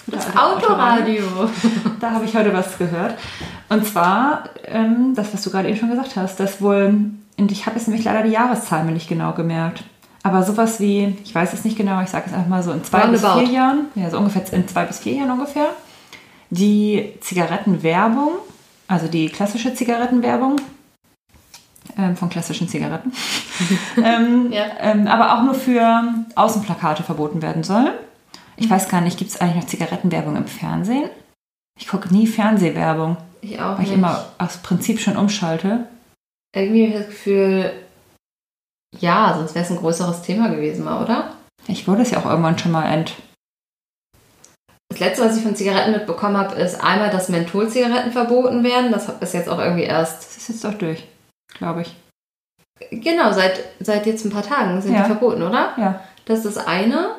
Das 0.06 0.26
gute 0.26 0.40
alte 0.40 0.66
Autoradio. 0.66 1.24
Da 2.00 2.10
habe 2.10 2.24
ich 2.24 2.36
heute 2.36 2.52
was 2.52 2.76
gehört. 2.76 3.14
Und 3.68 3.86
zwar 3.86 4.44
ähm, 4.64 5.14
das, 5.14 5.32
was 5.32 5.42
du 5.42 5.50
gerade 5.50 5.68
eben 5.68 5.78
schon 5.78 5.90
gesagt 5.90 6.16
hast, 6.16 6.40
dass 6.40 6.60
wohl, 6.60 7.04
und 7.38 7.52
ich 7.52 7.66
habe 7.66 7.76
jetzt 7.76 7.86
nämlich 7.86 8.04
leider 8.04 8.22
die 8.22 8.32
Jahreszahl 8.32 8.84
mir 8.84 8.92
nicht 8.92 9.08
genau 9.08 9.32
gemerkt, 9.32 9.84
aber 10.24 10.42
sowas 10.42 10.80
wie, 10.80 11.16
ich 11.24 11.34
weiß 11.34 11.52
es 11.52 11.64
nicht 11.64 11.76
genau, 11.76 12.00
ich 12.02 12.08
sage 12.08 12.26
es 12.26 12.32
einfach 12.32 12.48
mal 12.48 12.62
so 12.62 12.72
in 12.72 12.84
zwei 12.84 13.06
bis 13.06 13.22
Roundabout. 13.22 13.46
vier 13.46 13.54
Jahren, 13.54 13.86
ja, 13.94 14.10
so 14.10 14.18
ungefähr 14.18 14.52
in 14.52 14.68
zwei 14.68 14.84
bis 14.84 15.00
vier 15.00 15.14
Jahren 15.14 15.30
ungefähr, 15.30 15.68
die 16.50 17.14
Zigarettenwerbung, 17.20 18.32
also 18.88 19.08
die 19.08 19.28
klassische 19.28 19.74
Zigarettenwerbung, 19.74 20.56
ähm, 21.98 22.16
von 22.16 22.28
klassischen 22.30 22.68
Zigaretten, 22.68 23.12
ähm, 23.96 24.50
Ja. 24.52 24.64
ähm, 24.80 25.06
aber 25.06 25.34
auch 25.34 25.42
nur 25.44 25.54
für 25.54 26.02
Außenplakate 26.34 27.02
verboten 27.02 27.42
werden 27.42 27.62
soll. 27.62 27.92
Ich 28.56 28.68
weiß 28.68 28.88
gar 28.88 29.00
nicht, 29.00 29.18
gibt 29.18 29.30
es 29.30 29.40
eigentlich 29.40 29.56
noch 29.62 29.66
Zigarettenwerbung 29.66 30.36
im 30.36 30.46
Fernsehen? 30.46 31.08
Ich 31.78 31.88
gucke 31.88 32.12
nie 32.12 32.26
Fernsehwerbung, 32.26 33.16
Ich 33.40 33.58
auch 33.60 33.76
weil 33.76 33.84
ich 33.84 33.90
nicht. 33.90 33.98
immer 33.98 34.24
aus 34.38 34.58
Prinzip 34.58 35.00
schon 35.00 35.16
umschalte. 35.16 35.86
Irgendwie 36.54 36.84
habe 36.86 36.92
ich 36.92 36.98
das 37.00 37.06
Gefühl, 37.08 37.72
ja, 38.98 39.34
sonst 39.38 39.54
wäre 39.54 39.64
es 39.64 39.70
ein 39.70 39.78
größeres 39.78 40.20
Thema 40.22 40.48
gewesen, 40.50 40.84
mal, 40.84 41.02
oder? 41.02 41.32
Ich 41.66 41.88
wurde 41.88 42.02
es 42.02 42.10
ja 42.10 42.18
auch 42.18 42.26
irgendwann 42.26 42.58
schon 42.58 42.72
mal 42.72 42.84
ent. 42.92 43.14
Das 44.90 45.00
letzte, 45.00 45.24
was 45.24 45.36
ich 45.38 45.42
von 45.42 45.56
Zigaretten 45.56 45.92
mitbekommen 45.92 46.36
habe, 46.36 46.54
ist 46.56 46.82
einmal, 46.84 47.08
dass 47.10 47.30
Mentholzigaretten 47.30 48.12
verboten 48.12 48.62
werden. 48.62 48.92
Das 48.92 49.08
ist 49.20 49.32
jetzt 49.32 49.48
auch 49.48 49.58
irgendwie 49.58 49.84
erst. 49.84 50.18
Das 50.22 50.36
ist 50.36 50.48
jetzt 50.48 50.64
doch 50.64 50.74
durch, 50.74 51.02
glaube 51.54 51.82
ich. 51.82 51.96
Genau, 52.90 53.32
seit, 53.32 53.60
seit 53.80 54.06
jetzt 54.06 54.24
ein 54.24 54.30
paar 54.32 54.42
Tagen 54.42 54.80
sind 54.82 54.94
Ja. 54.94 55.00
die 55.02 55.06
verboten, 55.06 55.42
oder? 55.42 55.72
Ja. 55.76 56.00
Das 56.24 56.44
ist 56.44 56.56
das 56.56 56.66
eine. 56.66 57.14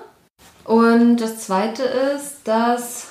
Und 0.65 1.17
das 1.17 1.39
zweite 1.39 1.83
ist, 1.83 2.47
dass 2.47 3.07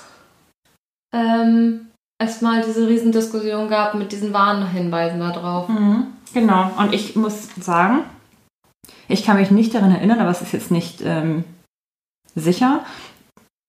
ähm, 1.14 1.88
es 2.18 2.40
mal 2.40 2.62
diese 2.62 2.88
Riesendiskussion 2.88 3.68
gab 3.68 3.94
mit 3.94 4.12
diesen 4.12 4.32
Warnhinweisen 4.32 5.20
da 5.20 5.30
drauf. 5.30 5.68
Mhm, 5.68 6.06
genau. 6.32 6.70
Und 6.78 6.94
ich 6.94 7.16
muss 7.16 7.48
sagen, 7.60 8.04
ich 9.08 9.24
kann 9.24 9.36
mich 9.36 9.50
nicht 9.50 9.74
daran 9.74 9.94
erinnern, 9.94 10.20
aber 10.20 10.30
es 10.30 10.40
ist 10.42 10.52
jetzt 10.52 10.70
nicht 10.70 11.02
ähm, 11.02 11.44
sicher, 12.34 12.84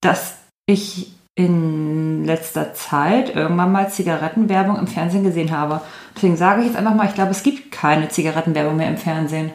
dass 0.01 0.38
ich 0.66 1.12
in 1.36 2.25
letzter 2.25 2.73
Zeit 2.73 3.36
irgendwann 3.36 3.71
mal 3.71 3.89
Zigarettenwerbung 3.89 4.77
im 4.77 4.88
Fernsehen 4.88 5.23
gesehen 5.23 5.51
habe. 5.51 5.81
Deswegen 6.15 6.38
sage 6.38 6.61
ich 6.61 6.67
jetzt 6.67 6.77
einfach 6.77 6.93
mal, 6.93 7.07
ich 7.07 7.15
glaube, 7.15 7.31
es 7.31 7.43
gibt 7.43 7.71
keine 7.71 8.09
Zigarettenwerbung 8.09 8.77
mehr 8.77 8.89
im 8.89 8.97
Fernsehen. 8.97 9.51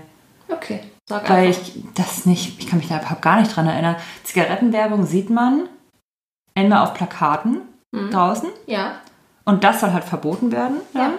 Okay, 0.49 0.81
sag 1.07 1.29
Weil 1.29 1.49
einfach. 1.49 1.63
ich 1.63 1.85
das 1.95 2.27
nicht, 2.27 2.59
ich 2.59 2.67
kann 2.67 2.79
mich 2.79 2.89
da 2.89 2.99
überhaupt 2.99 3.23
gar 3.23 3.41
nicht 3.41 3.55
dran 3.55 3.67
erinnern. 3.69 3.97
Zigarettenwerbung 4.25 5.07
sieht 5.07 5.31
man 5.31 5.69
einmal 6.55 6.83
auf 6.83 6.95
Plakaten 6.95 7.61
draußen 8.11 8.51
Ja, 8.67 9.01
und 9.49 9.65
das 9.65 9.81
soll 9.81 9.95
halt 9.95 10.05
verboten 10.05 10.53
werden. 10.53 10.77
Ja. 10.93 11.13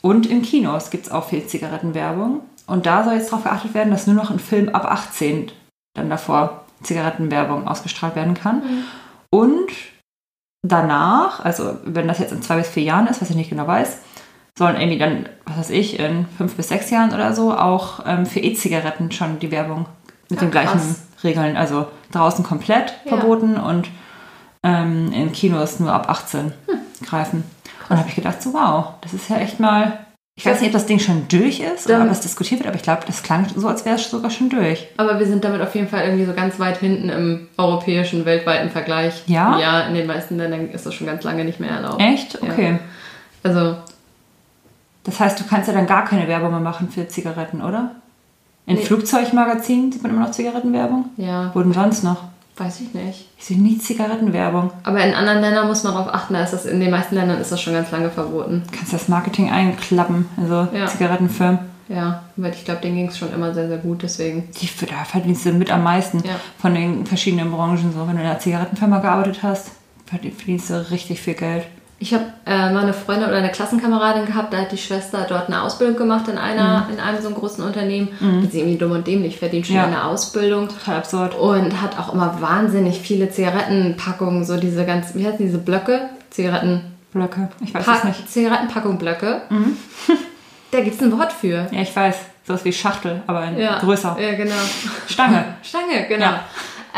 Und 0.00 0.26
in 0.26 0.42
Kinos 0.42 0.90
gibt 0.90 1.06
es 1.06 1.12
auch 1.12 1.28
viel 1.28 1.46
Zigarettenwerbung. 1.46 2.40
Und 2.66 2.86
da 2.86 3.04
soll 3.04 3.14
jetzt 3.14 3.30
darauf 3.30 3.44
geachtet 3.44 3.72
werden, 3.72 3.92
dass 3.92 4.08
nur 4.08 4.16
noch 4.16 4.32
ein 4.32 4.40
Film 4.40 4.70
ab 4.70 4.84
18 4.84 5.52
dann 5.94 6.10
davor 6.10 6.64
Zigarettenwerbung 6.82 7.68
ausgestrahlt 7.68 8.16
werden 8.16 8.34
kann. 8.34 8.84
Und 9.32 9.70
danach, 10.62 11.40
also 11.44 11.76
wenn 11.84 12.08
das 12.08 12.18
jetzt 12.18 12.32
in 12.32 12.42
zwei 12.42 12.56
bis 12.56 12.68
vier 12.68 12.82
Jahren 12.84 13.06
ist, 13.06 13.20
was 13.20 13.30
ich 13.30 13.36
nicht 13.36 13.50
genau 13.50 13.66
weiß, 13.66 13.98
sollen 14.58 14.76
irgendwie 14.76 14.98
dann, 14.98 15.28
was 15.46 15.56
weiß 15.58 15.70
ich, 15.70 15.98
in 15.98 16.26
fünf 16.36 16.54
bis 16.56 16.68
sechs 16.68 16.90
Jahren 16.90 17.12
oder 17.14 17.32
so 17.32 17.54
auch 17.56 18.00
ähm, 18.06 18.26
für 18.26 18.40
E-Zigaretten 18.40 19.10
schon 19.10 19.38
die 19.38 19.50
Werbung 19.50 19.86
mit 20.28 20.40
Ja, 20.40 20.46
den 20.46 20.50
gleichen 20.50 20.72
krass. 20.78 21.02
Regeln. 21.24 21.56
Also 21.56 21.86
draußen 22.12 22.44
komplett 22.44 22.92
Ja. 23.04 23.16
verboten 23.16 23.56
und 23.56 23.88
ähm, 24.62 25.10
in 25.12 25.32
Kinos 25.32 25.80
nur 25.80 25.92
ab 25.92 26.08
18 26.08 26.40
Hm. 26.40 26.52
greifen. 27.06 27.38
Und 27.88 27.90
da 27.90 27.96
habe 27.98 28.08
ich 28.08 28.14
gedacht, 28.14 28.40
so 28.42 28.52
wow, 28.52 28.94
das 29.00 29.12
ist 29.14 29.28
ja 29.30 29.38
echt 29.38 29.58
mal. 29.58 29.98
Ich 30.44 30.46
weiß 30.50 30.60
nicht, 30.60 30.68
ob 30.70 30.72
das 30.72 30.86
Ding 30.86 30.98
schon 30.98 31.26
durch 31.28 31.60
ist 31.60 31.86
oder 31.86 32.02
ob 32.02 32.10
es 32.10 32.20
diskutiert 32.20 32.60
wird, 32.60 32.66
aber 32.68 32.76
ich 32.76 32.82
glaube, 32.82 33.02
das 33.06 33.22
klang 33.22 33.46
so, 33.54 33.68
als 33.68 33.84
wäre 33.84 33.94
es 33.96 34.10
sogar 34.10 34.30
schon 34.30 34.50
durch. 34.50 34.88
aber 34.96 35.18
wir 35.20 35.26
sind 35.26 35.44
damit 35.44 35.60
auf 35.60 35.74
jeden 35.74 35.86
Fall 35.88 36.04
irgendwie 36.04 36.24
so 36.24 36.32
ganz 36.32 36.58
weit 36.58 36.78
hinten 36.78 37.08
im 37.10 37.48
europäischen, 37.56 38.24
weltweiten 38.24 38.68
Vergleich. 38.70 39.22
Ja? 39.26 39.58
Ja, 39.58 39.80
in 39.82 39.94
den 39.94 40.06
meisten 40.06 40.36
Ländern 40.38 40.68
ist 40.70 40.84
das 40.84 40.94
schon 40.94 41.06
ganz 41.06 41.22
lange 41.22 41.44
nicht 41.44 41.60
mehr 41.60 41.70
erlaubt. 41.70 42.02
Echt? 42.02 42.34
Ja. 42.42 42.50
Okay. 42.52 42.78
Also, 43.44 43.76
Das 45.04 45.18
heißt, 45.20 45.38
du 45.38 45.44
kannst 45.48 45.68
ja 45.68 45.74
dann 45.74 45.86
gar 45.86 46.04
keine 46.04 46.26
Werbung 46.28 46.50
mehr 46.50 46.60
machen 46.60 46.88
für 46.90 47.06
Zigaretten, 47.08 47.62
oder? 47.62 47.92
In 48.66 48.76
Nee. 48.76 48.82
Flugzeugmagazinen 48.82 49.90
sieht 49.92 50.02
man 50.02 50.12
immer 50.12 50.22
noch 50.26 50.30
Zigarettenwerbung? 50.32 51.06
ja, 51.16 51.50
Wo 51.54 51.60
denn 51.62 51.72
sonst 51.72 52.02
noch? 52.04 52.24
Weiß 52.56 52.80
ich 52.80 52.94
nicht. 52.94 53.28
Ich 53.38 53.44
sehe 53.44 53.60
nie 53.60 53.78
Zigarettenwerbung. 53.78 54.70
Aber 54.84 55.02
in 55.04 55.14
anderen 55.14 55.40
Ländern 55.40 55.66
muss 55.68 55.82
man 55.84 55.94
darauf 55.94 56.12
achten, 56.14 56.34
da 56.34 56.42
ist 56.44 56.52
das, 56.52 56.66
in 56.66 56.80
den 56.80 56.90
meisten 56.90 57.14
Ländern 57.14 57.40
ist 57.40 57.50
das 57.52 57.60
schon 57.60 57.72
ganz 57.72 57.90
lange 57.90 58.10
verboten. 58.10 58.62
Du 58.70 58.76
kannst 58.76 58.92
das 58.92 59.08
Marketing 59.08 59.50
einklappen, 59.50 60.26
also 60.36 60.68
Ja. 60.76 60.86
Zigarettenfirmen. 60.86 61.58
Ja, 61.88 62.22
weil 62.36 62.52
ich 62.52 62.64
glaube, 62.64 62.80
denen 62.80 62.96
ging 62.96 63.08
es 63.08 63.18
schon 63.18 63.32
immer 63.34 63.52
sehr, 63.52 63.68
sehr 63.68 63.78
gut, 63.78 64.02
deswegen. 64.02 64.48
Die, 64.60 64.68
da 64.86 65.04
verdienst 65.04 65.44
du 65.44 65.52
mit 65.52 65.70
am 65.70 65.82
meisten 65.82 66.18
Ja. 66.24 66.36
von 66.58 66.74
den 66.74 67.04
verschiedenen 67.06 67.50
Branchen. 67.50 67.92
So, 67.92 68.00
wenn 68.06 68.16
du 68.16 68.22
in 68.22 68.28
einer 68.28 68.38
Zigarettenfirma 68.38 68.98
gearbeitet 69.00 69.42
hast, 69.42 69.72
verdien- 70.06 70.32
verdienst 70.36 70.70
du 70.70 70.90
richtig 70.90 71.20
viel 71.20 71.34
Geld. 71.34 71.64
Ich 72.02 72.12
habe 72.12 72.24
äh, 72.46 72.72
mal 72.72 72.82
eine 72.82 72.92
Freundin 72.92 73.28
oder 73.28 73.36
eine 73.38 73.52
Klassenkameradin 73.52 74.26
gehabt, 74.26 74.52
da 74.52 74.58
hat 74.58 74.72
die 74.72 74.76
Schwester 74.76 75.24
dort 75.28 75.46
eine 75.46 75.62
Ausbildung 75.62 75.94
gemacht 75.96 76.26
in 76.26 76.36
einer, 76.36 76.88
in 76.92 76.98
einem 76.98 77.20
so 77.22 77.28
einem 77.28 77.36
großen 77.36 77.62
Unternehmen. 77.64 78.08
Hat 78.42 78.50
sie 78.50 78.58
irgendwie 78.58 78.76
dumm 78.76 78.90
und 78.90 79.06
dämlich 79.06 79.38
verdient 79.38 79.68
schon 79.68 79.76
Ja. 79.76 79.84
eine 79.84 80.02
Ausbildung. 80.02 80.66
Total 80.68 80.96
absurd. 80.96 81.36
Und 81.38 81.80
hat 81.80 81.96
auch 82.00 82.12
immer 82.12 82.40
wahnsinnig 82.40 82.98
viele 82.98 83.30
Zigarettenpackungen, 83.30 84.44
so 84.44 84.56
diese 84.56 84.84
ganz, 84.84 85.14
wie 85.14 85.24
heißen 85.24 85.38
diese 85.46 85.58
Blöcke? 85.58 86.08
Zigaretten. 86.30 86.80
Blöcke. 87.12 87.48
Ich 87.64 87.72
weiß 87.72 87.82
es 87.82 87.86
Pack, 87.86 88.04
nicht. 88.06 88.28
Zigarettenpackung-Blöcke. 88.28 89.42
da 90.72 90.80
gibt 90.80 90.96
es 90.96 91.02
ein 91.02 91.16
Wort 91.16 91.32
für. 91.32 91.68
Ja, 91.70 91.82
ich 91.82 91.94
weiß. 91.94 92.16
Sowas 92.44 92.64
wie 92.64 92.72
Schachtel, 92.72 93.22
aber 93.28 93.44
in 93.44 93.60
Ja, 93.60 93.78
größer. 93.78 94.16
Ja, 94.20 94.34
genau. 94.34 94.54
Stange. 95.06 95.44
Stange, 95.62 96.06
genau. 96.08 96.24
Ja. 96.26 96.40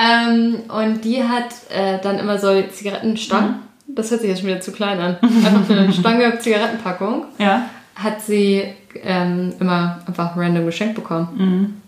Ähm, 0.01 0.63
und 0.69 1.05
die 1.05 1.23
hat 1.23 1.49
äh, 1.69 1.99
dann 2.03 2.19
immer 2.19 2.39
so 2.39 2.49
Zigarettenstangen. 2.63 3.57
Das 3.95 4.11
hört 4.11 4.21
sich 4.21 4.31
jetzt 4.31 4.41
schon 4.41 4.49
wieder 4.49 4.61
zu 4.61 4.73
klein 4.73 4.99
an. 5.01 5.17
Einfach 5.23 5.71
eine 5.71 5.93
Stange 5.93 6.39
Zigarettenpackung 6.41 7.25
Ja. 7.39 7.63
hat 7.95 8.21
sie 8.21 8.65
ähm, 9.03 9.53
immer 9.61 9.99
einfach 10.07 10.37
random 10.37 10.67
geschenkt 10.67 10.95
bekommen. 10.95 11.81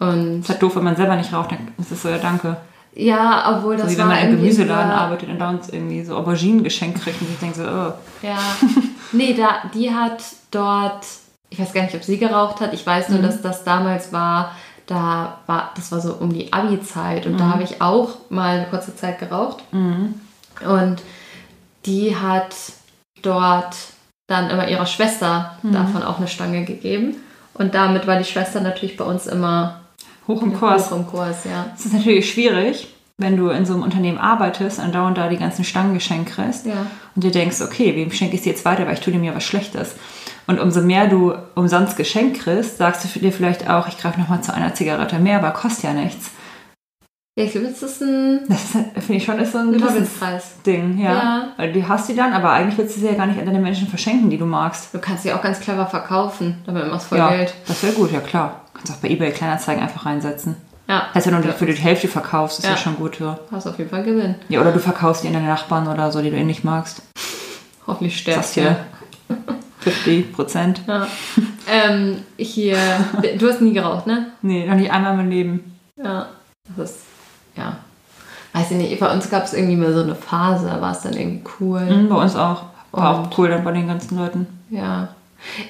Und 0.00 0.40
Ist 0.40 0.48
halt 0.48 0.62
doof, 0.62 0.76
wenn 0.76 0.84
man 0.84 0.96
selber 0.96 1.16
nicht 1.16 1.32
raucht, 1.32 1.52
dann 1.52 1.68
ist 1.78 1.90
es 1.92 2.02
so, 2.02 2.08
ja, 2.08 2.18
danke. 2.18 2.56
ja, 2.94 3.56
obwohl 3.56 3.76
das 3.76 3.86
So 3.86 3.92
wie 3.92 3.98
wenn 3.98 4.08
war 4.08 4.14
man 4.16 4.24
im 4.30 4.36
Gemüseladen 4.36 4.90
dieser- 4.90 5.00
arbeitet 5.00 5.28
und 5.30 5.38
da 5.38 5.50
uns 5.50 5.68
irgendwie 5.68 6.04
so 6.04 6.16
Auberginen 6.16 6.62
geschenkt 6.64 7.00
kriegt 7.02 7.20
und 7.20 7.28
ich 7.30 7.38
denke 7.38 7.56
so, 7.56 7.62
oh. 7.64 7.92
Ja. 8.26 8.38
Nee, 9.12 9.34
da, 9.34 9.68
die 9.72 9.90
hat 9.92 10.22
dort, 10.50 11.04
ich 11.50 11.58
weiß 11.60 11.72
gar 11.72 11.82
nicht, 11.82 11.94
ob 11.94 12.02
sie 12.02 12.18
geraucht 12.18 12.60
hat. 12.60 12.72
Ich 12.74 12.84
weiß 12.86 13.10
nur, 13.10 13.20
dass 13.20 13.40
das 13.42 13.62
damals 13.64 14.12
war, 14.12 14.50
da 14.86 15.38
war, 15.46 15.70
das 15.76 15.92
war 15.92 16.00
so 16.00 16.14
um 16.14 16.32
die 16.32 16.52
Abi-Zeit 16.52 17.26
und 17.26 17.38
da 17.38 17.44
habe 17.50 17.62
ich 17.62 17.80
auch 17.80 18.10
mal 18.30 18.56
eine 18.58 18.66
kurze 18.66 18.94
Zeit 18.96 19.18
geraucht. 19.20 19.62
Und 19.72 20.96
die 21.86 22.16
hat 22.16 22.54
dort 23.22 23.76
dann 24.26 24.50
immer 24.50 24.68
ihrer 24.68 24.86
Schwester 24.86 25.58
davon 25.62 26.02
auch 26.02 26.18
eine 26.18 26.28
Stange 26.28 26.64
gegeben. 26.64 27.16
Und 27.52 27.74
damit 27.74 28.06
war 28.06 28.16
die 28.16 28.24
Schwester 28.24 28.60
natürlich 28.60 28.96
bei 28.96 29.04
uns 29.04 29.26
immer 29.26 29.80
hoch 30.26 30.42
im 30.42 30.54
Kurs. 30.58 30.90
hoch 30.90 30.96
im 30.96 31.06
Kurs, 31.06 31.44
ja. 31.44 31.66
Es 31.76 31.84
ist 31.86 31.92
natürlich 31.94 32.30
schwierig, 32.32 32.88
wenn 33.18 33.36
du 33.36 33.50
in 33.50 33.64
so 33.66 33.74
einem 33.74 33.82
Unternehmen 33.82 34.18
arbeitest 34.18 34.80
und 34.80 34.94
dauernd 34.94 35.18
da 35.18 35.28
die 35.28 35.36
ganzen 35.36 35.62
Stangen 35.64 35.94
geschenkt 35.94 36.30
kriegst 36.32 36.66
Ja. 36.66 36.86
und 37.14 37.22
dir 37.22 37.30
denkst, 37.30 37.60
okay, 37.60 37.94
wem 37.94 38.10
schenke 38.10 38.34
ich 38.36 38.42
sie 38.42 38.50
jetzt 38.50 38.64
weiter, 38.64 38.86
weil 38.86 38.94
ich 38.94 39.00
tue 39.00 39.12
dir 39.12 39.18
mir 39.20 39.34
was 39.36 39.44
Schlechtes. 39.44 39.94
Und 40.46 40.58
umso 40.58 40.80
mehr 40.80 41.06
du 41.06 41.34
umsonst 41.54 41.96
geschenkt 41.96 42.40
kriegst, 42.40 42.78
sagst 42.78 43.04
du 43.14 43.18
dir 43.20 43.32
vielleicht 43.32 43.68
auch, 43.70 43.86
ich 43.88 43.98
greife 43.98 44.18
nochmal 44.18 44.42
zu 44.42 44.52
einer 44.52 44.74
Zigarette 44.74 45.18
mehr, 45.18 45.38
aber 45.38 45.52
kostet 45.52 45.84
ja 45.84 45.92
nichts. 45.92 46.30
Ja, 47.36 47.44
ich 47.44 47.50
glaube, 47.52 47.66
das 47.66 47.82
ist 47.82 48.00
ein 48.00 48.40
Das 48.48 48.60
finde 48.60 49.14
ich 49.14 49.24
schon, 49.24 49.38
ist 49.40 49.52
so 49.52 49.58
ein 49.58 49.76
Teufelspreis. 49.76 50.52
Ding, 50.64 50.98
ja. 50.98 51.12
Ja. 51.12 51.48
Weil 51.56 51.72
du 51.72 51.88
hast 51.88 52.08
die 52.08 52.14
dann, 52.14 52.32
aber 52.32 52.50
eigentlich 52.50 52.78
willst 52.78 52.96
du 52.96 53.00
sie 53.00 53.06
ja 53.06 53.14
gar 53.14 53.26
nicht 53.26 53.38
an 53.40 53.46
deine 53.46 53.58
Menschen 53.58 53.88
verschenken, 53.88 54.30
die 54.30 54.38
du 54.38 54.46
magst. 54.46 54.94
Du 54.94 54.98
kannst 55.00 55.24
sie 55.24 55.32
auch 55.32 55.42
ganz 55.42 55.58
clever 55.58 55.86
verkaufen, 55.86 56.62
damit 56.64 56.86
machst 56.88 57.06
du 57.06 57.08
voll 57.10 57.18
ja, 57.18 57.30
Geld. 57.30 57.52
das 57.66 57.82
wäre 57.82 57.92
gut, 57.94 58.12
ja 58.12 58.20
klar. 58.20 58.60
Kannst 58.72 58.92
auch 58.92 58.96
bei 58.98 59.08
eBay 59.08 59.32
Kleinanzeigen 59.32 59.82
einfach 59.82 60.06
reinsetzen. 60.06 60.56
Ja. 60.86 61.12
Heißt 61.14 61.26
ja 61.26 61.32
nur, 61.32 61.42
für 61.54 61.66
die 61.66 61.72
Hälfte 61.72 62.06
verkaufst, 62.08 62.58
ist 62.60 62.66
ja, 62.66 62.72
Ja. 62.72 62.76
schon 62.76 62.96
gut. 62.96 63.18
Ja. 63.18 63.38
Hast 63.50 63.66
auf 63.66 63.78
jeden 63.78 63.90
Fall 63.90 64.04
Gewinn. 64.04 64.36
ja, 64.48 64.60
oder 64.60 64.70
du 64.70 64.78
verkaufst 64.78 65.24
die 65.24 65.28
an 65.28 65.34
deine 65.34 65.46
Nachbarn 65.48 65.88
oder 65.88 66.12
so, 66.12 66.22
die 66.22 66.30
du 66.30 66.36
eh 66.36 66.44
nicht 66.44 66.62
magst. 66.62 67.02
Hoffentlich 67.86 68.16
stirbst 68.16 68.54
hier 68.54 68.76
du. 69.28 69.34
50 69.80 70.32
Prozent. 70.32 70.82
Ja. 70.86 71.06
ähm, 71.70 72.18
hier, 72.38 72.76
du 73.38 73.48
hast 73.48 73.60
nie 73.60 73.72
geraucht, 73.72 74.06
ne? 74.06 74.28
Nee, 74.42 74.66
noch 74.66 74.76
nicht 74.76 74.92
einmal 74.92 75.12
in 75.12 75.16
meinem 75.18 75.30
Leben. 75.30 75.78
Ja. 76.02 76.28
Das 76.76 76.90
ist, 76.92 76.98
ja. 77.56 77.76
Weiß 78.52 78.70
ich 78.70 78.76
nicht, 78.76 79.00
bei 79.00 79.12
uns 79.12 79.28
gab 79.30 79.44
es 79.44 79.52
irgendwie 79.52 79.76
mal 79.76 79.92
so 79.92 80.02
eine 80.02 80.14
Phase, 80.14 80.66
da 80.68 80.80
war 80.80 80.92
es 80.92 81.00
dann 81.00 81.12
irgendwie 81.14 81.42
cool. 81.60 81.80
Mhm, 81.80 82.08
bei 82.08 82.16
uns 82.16 82.36
auch. 82.36 82.62
War 82.92 83.18
Und- 83.18 83.26
auch 83.32 83.38
cool 83.38 83.48
dann 83.48 83.64
bei 83.64 83.72
den 83.72 83.88
ganzen 83.88 84.16
Leuten. 84.18 84.46
Ja. 84.70 85.08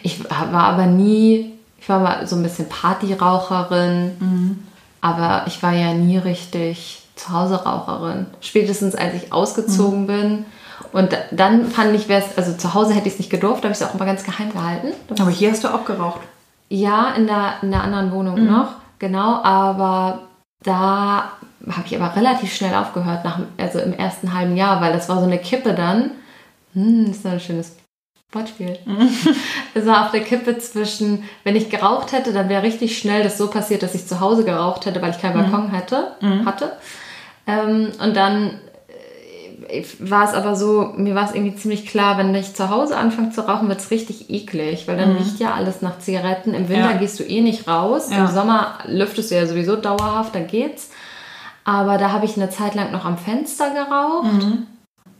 Ich 0.03 0.23
war 0.31 0.53
aber 0.65 0.87
nie, 0.87 1.55
ich 1.79 1.89
war 1.89 1.99
mal 2.01 2.27
so 2.27 2.37
ein 2.37 2.43
bisschen 2.43 2.69
Partyraucherin, 2.69 4.13
Mhm. 4.21 4.59
aber 5.01 5.45
ich 5.47 5.63
war 5.63 5.73
ja 5.73 5.95
nie 5.95 6.19
richtig 6.19 7.03
Zuhause-Raucherin. 7.17 8.27
Spätestens 8.41 8.95
als 8.95 9.15
ich 9.15 9.33
ausgezogen 9.33 10.03
Mhm. 10.03 10.07
bin. 10.07 10.45
Und 10.93 11.13
da- 11.13 11.19
dann 11.31 11.67
fand 11.67 11.95
ich, 11.95 12.09
wär's, 12.09 12.37
also 12.37 12.53
zu 12.53 12.75
Hause 12.75 12.93
hätte 12.95 13.07
ich 13.09 13.15
es 13.15 13.19
nicht 13.19 13.31
gedurft, 13.31 13.65
da 13.65 13.69
habe 13.69 13.75
ich 13.75 13.81
es 13.81 13.89
auch 13.89 13.95
immer 13.95 14.05
ganz 14.05 14.25
geheim 14.25 14.53
gehalten. 14.53 14.89
Aber 15.19 15.31
hier 15.31 15.51
hast 15.51 15.65
du 15.65 15.69
auch 15.73 15.85
geraucht. 15.85 16.21
Ja, 16.69 17.11
in 17.17 17.27
der, 17.27 17.55
in 17.63 17.71
der 17.71 17.83
anderen 17.83 18.13
Wohnung 18.13 18.41
Mhm. 18.41 18.51
noch, 18.51 18.69
genau, 18.99 19.43
aber 19.43 20.21
da 20.65 21.25
habe 21.71 21.87
ich 21.87 21.97
aber 22.01 22.15
relativ 22.17 22.55
schnell 22.55 22.75
aufgehört, 22.75 23.25
nach, 23.25 23.39
also 23.59 23.79
im 23.81 23.93
ersten 23.95 24.35
halben 24.35 24.57
Jahr, 24.57 24.81
weil 24.81 24.93
das 24.93 25.09
war 25.09 25.19
so 25.19 25.25
eine 25.27 25.39
Kippe 25.39 25.73
dann. 25.75 26.11
Hm, 26.75 27.07
das 27.09 27.17
ist 27.19 27.27
ein 27.27 27.41
schönes 27.41 27.77
Wortspiel. 28.33 28.79
Mhm. 28.85 29.09
Es 29.77 29.87
war 29.87 30.05
auf 30.07 30.11
der 30.13 30.21
Kippe 30.23 30.57
zwischen, 30.59 31.25
wenn 31.43 31.57
ich 31.57 31.69
geraucht 31.71 32.13
hätte, 32.13 32.33
dann 32.33 32.49
wäre 32.49 32.63
richtig 32.63 32.97
schnell 32.99 33.23
das 33.25 33.39
so 33.39 33.49
passiert, 33.49 33.83
dass 33.83 33.95
ich 33.95 34.07
zu 34.07 34.21
Hause 34.21 34.45
geraucht 34.45 34.87
hätte, 34.87 35.01
weil 35.03 35.11
ich 35.11 35.21
keinen 35.21 35.37
Mhm. 35.37 35.51
Balkon 35.53 35.71
hätte, 35.71 36.13
hatte. 36.45 36.73
Ähm, 37.47 37.89
und 38.03 38.17
dann 38.17 38.59
äh, 39.69 39.85
war 39.99 40.25
es 40.29 40.35
aber 40.35 40.55
so, 40.57 40.93
mir 40.97 41.15
war 41.15 41.25
es 41.29 41.35
irgendwie 41.35 41.57
ziemlich 41.57 41.87
klar, 41.87 42.19
wenn 42.19 42.35
ich 42.35 42.55
zu 42.55 42.71
Hause 42.71 42.97
anfange 42.97 43.31
zu 43.31 43.47
rauchen, 43.49 43.69
wird 43.69 43.81
es 43.81 43.91
richtig 43.91 44.31
eklig, 44.31 44.87
weil 44.87 44.97
dann 44.97 45.17
riecht 45.17 45.41
ja 45.41 45.55
alles 45.55 45.83
nach 45.83 45.99
Zigaretten. 45.99 46.55
Im 46.55 46.69
Winter 46.69 46.87
Mhm. 46.87 46.93
Ja. 46.93 46.99
gehst 46.99 47.19
du 47.19 47.25
eh 47.25 47.41
nicht 47.41 47.67
raus. 47.69 48.11
Ja. 48.11 48.19
Im 48.19 48.27
Sommer 48.29 48.79
lüftest 48.87 49.31
du 49.31 49.35
ja 49.37 49.47
sowieso 49.47 49.77
dauerhaft, 49.77 50.35
dann 50.35 50.47
geht's. 50.47 50.91
Aber 51.65 51.97
da 51.99 52.13
habe 52.13 52.27
ich 52.27 52.37
eine 52.37 52.51
Zeit 52.51 52.75
lang 52.75 52.93
noch 52.93 53.05
am 53.05 53.17
Fenster 53.19 53.71
geraucht. 53.71 54.33
Mhm. 54.33 54.67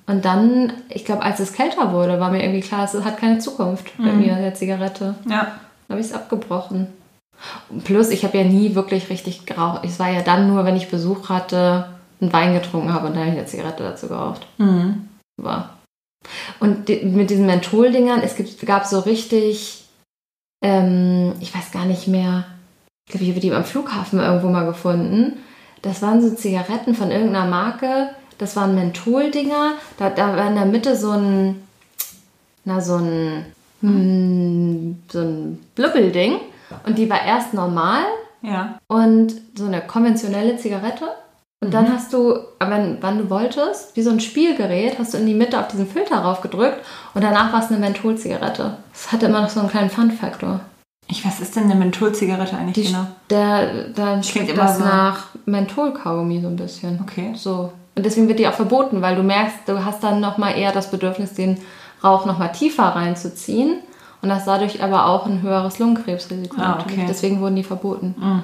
Und 0.07 0.25
dann, 0.27 0.73
ich 0.91 1.05
glaube, 1.07 1.23
als 1.23 1.41
es 1.41 1.55
kälter 1.55 1.93
wurde, 1.93 2.21
war 2.21 2.31
mir 2.31 2.43
irgendwie 2.43 2.61
klar, 2.61 2.85
es 2.85 2.95
hat 3.05 3.17
keine 3.19 3.39
Zukunft 3.39 3.97
bei 3.97 4.13
Mhm. 4.13 4.21
mir, 4.21 4.35
der 4.37 4.55
Zigarette. 4.55 5.15
Ja. 5.27 5.41
Dann 5.89 5.97
habe 5.97 6.01
ich 6.01 6.07
es 6.07 6.13
abgebrochen. 6.13 6.89
Plus, 7.85 8.11
ich 8.11 8.25
habe 8.25 8.39
ja 8.39 8.45
nie 8.45 8.75
wirklich 8.75 9.09
richtig 9.11 9.47
geraucht. 9.47 9.81
Es 9.85 9.99
war 9.99 10.11
ja 10.11 10.21
dann 10.23 10.49
nur, 10.49 10.65
wenn 10.65 10.77
ich 10.77 10.91
Besuch 10.91 11.29
hatte, 11.31 11.89
einen 12.21 12.33
Wein 12.33 12.55
getrunken 12.55 12.93
habe 12.93 13.07
und 13.07 13.15
dann 13.15 13.23
habe 13.23 13.33
ich 13.33 13.39
eine 13.39 13.47
Zigarette 13.47 13.83
dazu 13.83 14.09
geraucht. 14.09 14.47
Mhm. 14.59 15.09
War. 15.43 15.71
Und 16.61 16.89
di- 16.89 17.05
mit 17.05 17.31
diesen 17.31 17.47
Mentholdingern, 17.47 18.21
es 18.23 18.37
gibt, 18.37 18.65
gab 18.67 18.85
so 18.87 19.01
richtig, 19.01 19.85
ähm, 20.63 21.33
ich 21.41 21.55
weiß 21.55 21.71
gar 21.73 21.85
nicht 21.87 22.07
mehr, 22.09 22.45
ich 23.07 23.13
glaube, 23.13 23.25
ich 23.25 23.31
habe 23.31 23.41
die 23.41 23.53
am 23.53 23.65
Flughafen 23.65 24.21
irgendwo 24.21 24.49
mal 24.49 24.65
gefunden. 24.67 25.35
Das 25.85 26.01
waren 26.01 26.21
so 26.23 26.35
Zigaretten 26.35 26.95
von 26.95 27.11
irgendeiner 27.11 27.47
Marke. 27.47 28.09
Das 28.39 28.57
waren 28.57 28.75
Mentholdinger. 28.75 29.73
Da, 29.99 30.09
da 30.11 30.35
war 30.37 30.49
in 30.49 30.55
der 30.55 30.65
Mitte 30.65 30.97
so 30.97 31.11
ein, 31.11 31.63
na, 32.65 32.81
so 32.81 32.97
ein, 32.97 33.45
hm, 33.83 35.03
so 35.13 35.21
ein 35.21 35.65
Blubbelding. 35.75 36.41
Und 36.87 36.97
die 36.99 37.09
war 37.11 37.23
erst 37.23 37.53
normal 37.53 38.03
Ja. 38.41 38.79
und 38.89 39.35
so 39.57 39.67
eine 39.67 39.83
konventionelle 39.83 40.57
Zigarette. 40.57 41.05
Und 41.61 41.73
dann 41.73 41.93
hast 41.93 42.13
du, 42.13 42.39
wenn, 42.61 42.99
wann 43.01 43.19
du 43.19 43.31
wolltest, 43.31 43.95
wie 43.97 44.03
so 44.03 44.11
ein 44.11 44.21
Spielgerät, 44.21 44.99
hast 44.99 45.15
du 45.15 45.19
in 45.19 45.27
die 45.27 45.35
Mitte 45.35 45.59
auf 45.61 45.69
diesen 45.69 45.87
Filter 45.87 46.17
raufgedrückt 46.17 46.79
und 47.15 47.23
danach 47.25 47.53
war 47.53 47.63
es 47.63 47.71
eine 47.71 47.79
Mentholzigarette. 47.79 48.77
Das 48.93 49.13
hatte 49.13 49.27
immer 49.27 49.41
noch 49.43 49.49
so 49.51 49.61
einen 49.61 49.71
kleinen 49.71 49.89
Fun-Faktor. 49.91 50.61
Ich, 51.07 51.25
was 51.25 51.41
ist 51.41 51.55
denn 51.57 51.65
eine 51.65 51.75
Mentholzigarette 51.75 52.57
eigentlich 52.57 52.87
Die, 52.87 52.93
genau? 52.93 53.07
der, 53.31 53.89
dann 53.89 54.21
Klingt 54.23 54.27
schmeckt 54.27 54.51
immer 54.51 54.63
das 54.63 54.79
so. 54.79 54.85
nach 54.85 55.27
Mentholkaugummi 55.45 56.41
so 56.41 56.49
ein 56.49 56.57
bisschen. 56.57 56.99
Okay. 57.03 57.33
So. 57.37 57.73
Und 57.95 58.05
deswegen 58.07 58.27
wird 58.29 58.39
die 58.39 58.49
auch 58.49 58.55
verboten, 58.55 59.03
weil 59.03 59.15
du 59.15 59.23
merkst, 59.23 59.57
du 59.67 59.85
hast 59.85 60.03
dann 60.03 60.21
nochmal 60.21 60.57
eher 60.57 60.73
das 60.73 60.91
Bedürfnis, 60.91 61.35
den 61.35 61.59
Rauch 62.03 62.25
nochmal 62.27 62.53
tiefer 62.53 62.85
reinzuziehen 62.85 63.79
und 64.23 64.33
hast 64.33 64.47
dadurch 64.47 64.83
aber 64.83 65.07
auch 65.07 65.27
ein 65.27 65.43
höheres 65.43 65.79
Lungenkrebsrisiko. 65.79 66.61
Ah, 66.61 66.79
okay. 66.81 67.05
Deswegen 67.09 67.41
wurden 67.41 67.57
die 67.57 67.63
verboten. 67.65 68.15
Mhm. 68.19 68.43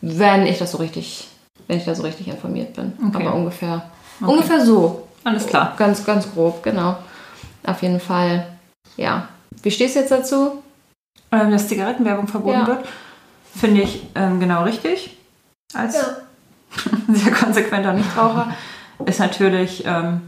Wenn 0.00 0.46
ich 0.46 0.58
das 0.58 0.72
so 0.72 0.78
richtig, 0.78 1.28
wenn 1.68 1.76
ich 1.78 1.84
da 1.84 1.94
so 1.94 2.02
richtig 2.02 2.28
informiert 2.28 2.74
bin. 2.74 2.92
Okay. 3.08 3.26
Aber 3.26 3.34
ungefähr. 3.36 3.82
Ungefähr 4.20 4.64
so. 4.64 5.06
Alles 5.24 5.46
klar. 5.46 5.74
Ganz, 5.76 6.04
ganz 6.04 6.32
grob, 6.32 6.62
genau. 6.62 6.96
Auf 7.66 7.82
jeden 7.82 8.00
Fall. 8.00 8.46
Ja. 8.96 9.28
Wie 9.62 9.70
stehst 9.70 9.94
du 9.96 10.00
jetzt 10.00 10.10
dazu? 10.10 10.62
Ähm, 11.32 11.50
dass 11.50 11.68
Zigarettenwerbung 11.68 12.26
verboten 12.26 12.60
Ja. 12.60 12.66
wird, 12.66 12.88
finde 13.54 13.82
ich 13.82 14.06
ähm, 14.14 14.40
genau 14.40 14.64
richtig. 14.64 15.16
Als 15.74 15.94
sehr 17.08 17.32
konsequenter 17.32 17.92
Nichtraucher. 17.92 18.52
Ist 19.06 19.20
natürlich, 19.20 19.84
ähm, 19.86 20.22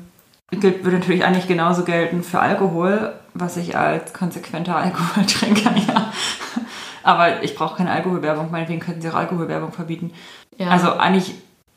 gilt, 0.50 0.84
würde 0.84 0.98
natürlich 0.98 1.24
eigentlich 1.24 1.48
genauso 1.48 1.84
gelten 1.84 2.22
für 2.22 2.40
Alkohol, 2.40 3.12
was 3.34 3.56
ich 3.56 3.76
als 3.76 4.12
konsequenter 4.12 4.76
Alkoholtrinker, 4.76 5.76
ja. 5.88 6.12
Aber 7.02 7.42
ich 7.42 7.54
brauche 7.56 7.76
keine 7.76 7.90
Alkoholwerbung, 7.90 8.50
meinetwegen 8.50 8.80
könnten 8.80 9.02
sie 9.02 9.08
auch 9.10 9.14
Alkoholwerbung 9.14 9.72
verbieten. 9.72 10.12
Ja. 10.56 10.68
Also 10.68 10.92
eigentlich 10.92 11.34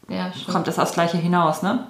ja, 0.08 0.32
kommt 0.51 0.68
das 0.68 0.78
aufs 0.78 0.93
Gleiche 0.93 1.18
hinaus, 1.18 1.64
ne? 1.64 1.88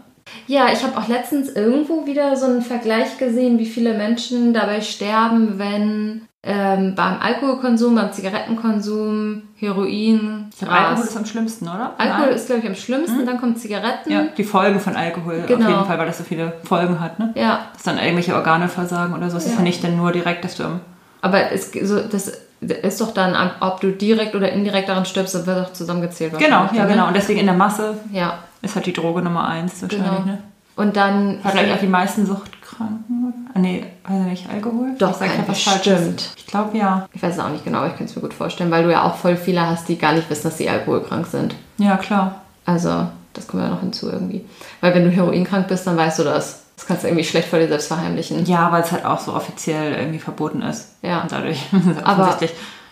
Ja, 0.47 0.67
ich 0.71 0.83
habe 0.83 0.97
auch 0.97 1.07
letztens 1.07 1.49
irgendwo 1.49 2.05
wieder 2.05 2.35
so 2.35 2.45
einen 2.45 2.61
Vergleich 2.61 3.17
gesehen, 3.17 3.57
wie 3.59 3.65
viele 3.65 3.93
Menschen 3.93 4.53
dabei 4.53 4.81
sterben, 4.81 5.57
wenn 5.57 6.21
ähm, 6.43 6.93
beim 6.95 7.19
Alkoholkonsum, 7.19 7.95
beim 7.95 8.11
Zigarettenkonsum, 8.11 9.43
Heroin, 9.55 10.47
Ich 10.51 10.59
glaube, 10.59 10.73
Alkohol 10.73 11.03
ist 11.05 11.17
am 11.17 11.25
schlimmsten, 11.25 11.67
oder? 11.67 11.93
Alkohol 11.97 12.25
Nein? 12.27 12.35
ist, 12.35 12.45
glaube 12.47 12.61
ich, 12.61 12.67
am 12.67 12.75
schlimmsten, 12.75 13.25
dann 13.25 13.39
kommen 13.39 13.55
Zigaretten. 13.55 14.11
ja, 14.11 14.23
die 14.37 14.43
Folgen 14.43 14.79
von 14.79 14.95
Alkohol 14.95 15.43
Genau. 15.47 15.65
auf 15.65 15.71
jeden 15.71 15.85
Fall, 15.85 15.97
weil 15.97 16.05
das 16.05 16.19
so 16.19 16.23
viele 16.23 16.53
Folgen 16.63 16.99
hat, 16.99 17.17
ne? 17.17 17.31
Ja, 17.35 17.67
Dass 17.73 17.83
dann 17.83 17.97
irgendwelche 17.97 18.35
Organe 18.35 18.67
versagen 18.67 19.15
oder 19.15 19.29
so. 19.31 19.37
Es 19.37 19.45
ist 19.45 19.53
Ja. 19.53 19.57
ja 19.57 19.63
nicht 19.63 19.83
dann 19.83 19.97
nur 19.97 20.11
direkt, 20.11 20.43
dass 20.43 20.55
du 20.55 20.63
am 20.63 20.81
aber 21.21 21.51
es, 21.51 21.71
so, 21.71 22.01
das 22.01 22.31
ist 22.61 23.01
doch 23.01 23.11
dann, 23.11 23.35
ob 23.59 23.81
du 23.81 23.91
direkt 23.91 24.35
oder 24.35 24.51
indirekt 24.51 24.87
daran 24.89 25.05
stirbst, 25.05 25.33
das 25.33 25.47
wird 25.47 25.57
doch 25.57 25.73
zusammengezählt. 25.73 26.37
Genau, 26.37 26.69
ja, 26.71 26.83
ne? 26.83 26.87
genau. 26.87 27.07
Und 27.07 27.15
deswegen 27.15 27.39
in 27.39 27.47
der 27.47 27.55
Masse 27.55 27.97
Ja, 28.11 28.37
ist 28.65 28.75
halt 28.75 28.85
die 28.85 28.93
Droge 28.93 29.21
Nummer 29.21 29.47
eins 29.47 29.81
wahrscheinlich, 29.81 30.09
genau. 30.09 30.25
ne? 30.25 30.37
Und 30.75 30.97
dann... 30.97 31.39
Hat 31.43 31.55
eigentlich 31.55 31.73
auch 31.73 31.79
die 31.79 31.87
meisten 31.87 32.25
Suchtkranken, 32.25 33.27
oder? 33.27 33.35
Ah, 33.53 33.59
nee, 33.59 33.85
weiß 34.03 34.19
ich 34.19 34.25
nicht, 34.25 34.49
Alkohol? 34.49 34.95
Doch, 34.97 35.11
ich 35.11 35.15
sag 35.15 35.35
grad 35.35 35.47
was. 35.47 35.63
Falsches. 35.63 36.33
Ich 36.35 36.47
glaube 36.47 36.77
ja. 36.77 37.07
Ich 37.13 37.23
weiß 37.23 37.35
es 37.35 37.39
auch 37.39 37.49
nicht 37.49 37.63
genau, 37.63 37.77
aber 37.77 37.87
ich 37.87 37.95
kann 37.95 38.05
es 38.05 38.15
mir 38.15 38.21
gut 38.21 38.33
vorstellen, 38.33 38.71
weil 38.71 38.83
du 38.83 38.91
ja 38.91 39.03
auch 39.03 39.15
voll 39.15 39.37
viele 39.37 39.65
hast, 39.65 39.87
die 39.87 39.97
gar 39.97 40.11
nicht 40.11 40.29
wissen, 40.29 40.43
dass 40.43 40.57
sie 40.57 40.69
alkoholkrank 40.69 41.27
sind. 41.27 41.55
Ja, 41.77 41.95
klar. 41.95 42.41
Also, 42.65 43.07
das 43.33 43.47
kommt 43.47 43.63
ja 43.63 43.69
noch 43.69 43.79
hinzu 43.79 44.09
irgendwie. 44.11 44.43
Weil 44.81 44.93
wenn 44.93 45.05
du 45.05 45.11
heroinkrank 45.11 45.69
bist, 45.69 45.87
dann 45.87 45.95
weißt 45.95 46.19
du 46.19 46.23
das. 46.23 46.63
Das 46.75 46.85
kannst 46.85 47.03
du 47.03 47.07
irgendwie 47.07 47.23
schlecht 47.23 47.47
vor 47.47 47.59
dir 47.59 47.69
selbst 47.69 47.87
verheimlichen. 47.87 48.45
Ja, 48.45 48.69
weil 48.73 48.83
es 48.83 48.91
halt 48.91 49.05
auch 49.05 49.19
so 49.19 49.33
offiziell 49.33 49.93
irgendwie 49.93 50.19
verboten 50.19 50.61
ist. 50.61 50.95
Ja. 51.01 51.21
Und 51.21 51.31
dadurch 51.31 51.63
Aber-. 52.03 52.37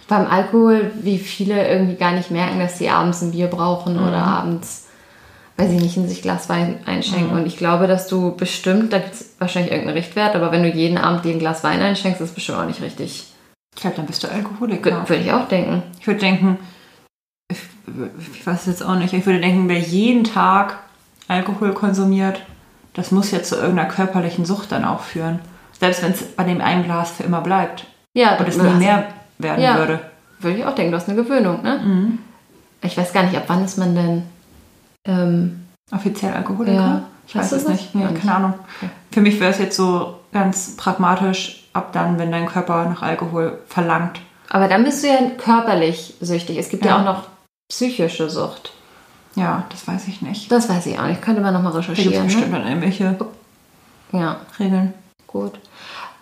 Beim 0.07 0.27
Alkohol, 0.27 0.91
wie 1.01 1.17
viele 1.17 1.67
irgendwie 1.67 1.95
gar 1.95 2.11
nicht 2.11 2.29
merken, 2.29 2.59
dass 2.59 2.77
sie 2.77 2.89
abends 2.89 3.21
ein 3.21 3.31
Bier 3.31 3.47
brauchen 3.47 3.97
oder 3.97 4.17
abends, 4.17 4.82
weiß 5.57 5.71
ich 5.71 5.81
nicht, 5.81 5.97
in 5.97 6.07
sich 6.07 6.21
Glas 6.21 6.49
Wein 6.49 6.79
einschenken. 6.85 7.37
Und 7.37 7.45
ich 7.45 7.57
glaube, 7.57 7.87
dass 7.87 8.07
du 8.07 8.35
bestimmt, 8.35 8.91
da 8.91 8.99
gibt 8.99 9.13
es 9.13 9.35
wahrscheinlich 9.39 9.71
irgendeinen 9.71 9.97
Richtwert, 9.97 10.35
aber 10.35 10.51
wenn 10.51 10.63
du 10.63 10.69
jeden 10.69 10.97
Abend 10.97 11.25
dir 11.25 11.33
ein 11.33 11.39
Glas 11.39 11.63
Wein 11.63 11.81
einschenkst, 11.81 12.21
ist 12.21 12.29
das 12.29 12.35
bestimmt 12.35 12.57
auch 12.59 12.65
nicht 12.65 12.81
richtig. 12.81 13.27
Ich 13.75 13.81
glaube, 13.81 13.95
dann 13.95 14.05
bist 14.05 14.23
du 14.23 14.27
Alkoholiker. 14.29 15.07
Würde 15.07 15.23
ich 15.23 15.31
auch 15.31 15.47
denken. 15.47 15.83
Ich 15.99 16.07
würde 16.07 16.19
denken, 16.19 16.59
ich, 17.51 17.59
ich 18.33 18.45
weiß 18.45 18.61
es 18.61 18.67
jetzt 18.67 18.85
auch 18.85 18.95
nicht, 18.95 19.13
ich 19.13 19.25
würde 19.25 19.41
denken, 19.41 19.69
wer 19.69 19.79
jeden 19.79 20.23
Tag 20.23 20.79
Alkohol 21.27 21.73
konsumiert, 21.73 22.41
das 22.93 23.11
muss 23.11 23.31
ja 23.31 23.41
zu 23.41 23.55
irgendeiner 23.55 23.89
körperlichen 23.89 24.45
Sucht 24.45 24.71
dann 24.71 24.85
auch 24.85 25.01
führen. 25.01 25.39
Selbst 25.79 26.03
wenn 26.03 26.11
es 26.11 26.23
bei 26.23 26.43
dem 26.43 26.61
einen 26.61 26.83
Glas 26.83 27.11
für 27.11 27.23
immer 27.23 27.41
bleibt 27.41 27.85
Ja, 28.13 28.37
und 28.37 28.47
es 28.47 28.57
nie 28.57 28.69
mehr 28.69 29.07
werden 29.39 29.63
Ja. 29.63 29.77
würde. 29.77 29.99
Würde 30.39 30.57
ich 30.57 30.65
auch 30.65 30.75
denken, 30.75 30.91
du 30.91 30.97
hast 30.97 31.09
eine 31.09 31.21
Gewöhnung, 31.21 31.63
ne? 31.63 31.79
Mhm. 31.83 32.19
Ich 32.81 32.97
weiß 32.97 33.13
gar 33.13 33.23
nicht, 33.23 33.35
ab 33.35 33.45
wann 33.47 33.63
ist 33.63 33.77
man 33.77 33.95
denn. 33.95 34.23
Ähm, 35.05 35.65
Offiziell 35.91 36.33
Alkoholiker? 36.33 36.73
Ja. 36.75 37.01
Ich 37.27 37.35
weiß 37.35 37.51
es 37.53 37.67
nicht. 37.67 37.93
Nee, 37.95 38.05
keine 38.19 38.35
Ahnung. 38.35 38.53
Okay. 38.77 38.89
Für 39.11 39.21
mich 39.21 39.39
wäre 39.39 39.51
es 39.51 39.59
jetzt 39.59 39.75
so 39.77 40.15
ganz 40.31 40.75
pragmatisch, 40.75 41.67
ab 41.73 41.91
dann, 41.93 42.17
wenn 42.19 42.31
dein 42.31 42.45
Körper 42.47 42.85
nach 42.85 43.01
Alkohol 43.01 43.59
verlangt. 43.67 44.19
aber 44.49 44.67
dann 44.67 44.83
bist 44.83 45.03
du 45.03 45.07
ja 45.07 45.17
körperlich 45.37 46.15
süchtig. 46.21 46.57
Es 46.57 46.69
gibt 46.69 46.85
ja, 46.85 46.91
Ja. 46.91 46.99
auch 46.99 47.05
noch 47.05 47.23
psychische 47.69 48.29
Sucht. 48.29 48.71
Ja, 49.35 49.63
das 49.69 49.87
weiß 49.87 50.07
ich 50.07 50.21
nicht. 50.21 50.51
Das 50.51 50.69
weiß 50.69 50.85
ich 50.87 50.99
auch 50.99 51.07
nicht. 51.07 51.21
Könnte 51.21 51.41
man 51.41 51.53
nochmal 51.53 51.71
Da 51.73 51.79
gibt 51.79 51.91
es 51.91 51.97
recherchieren. 51.97 52.25
bestimmt 52.27 52.51
Ne? 52.51 52.59
dann 52.59 52.67
irgendwelche 52.67 53.15
Ja, 54.11 54.37
Regeln. 54.59 54.93
gut. 55.27 55.53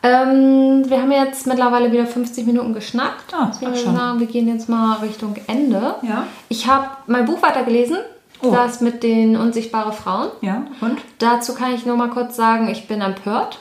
Ähm, 0.04 0.84
wir 0.90 1.02
haben 1.02 1.12
jetzt 1.12 1.46
mittlerweile 1.46 1.92
wieder 1.92 2.08
50 2.08 2.46
Minuten 2.48 2.74
geschnackt. 2.74 3.34
Ah, 3.34 3.52
würde 3.60 3.76
ich 3.76 3.82
schon. 3.84 3.96
sagen, 3.96 4.20
wir 4.20 4.28
gehen 4.28 4.48
jetzt 4.48 4.68
mal 4.70 4.98
Richtung 5.00 5.36
Ende. 5.48 5.96
Ja. 6.02 6.24
Ich 6.50 6.68
habe 6.68 6.88
mein 7.08 7.26
Buch 7.26 7.42
weitergelesen. 7.42 7.98
Oh. 8.42 8.52
Das 8.52 8.82
mit 8.82 9.04
den 9.04 9.36
unsichtbaren 9.36 9.94
Frauen. 9.94 10.30
Ja, 10.42 10.66
und? 10.82 11.00
Dazu 11.20 11.54
kann 11.54 11.74
ich 11.74 11.86
nur 11.86 11.96
mal 11.96 12.10
kurz 12.10 12.36
sagen, 12.36 12.70
ich 12.70 12.88
bin 12.88 13.02
empört. 13.02 13.60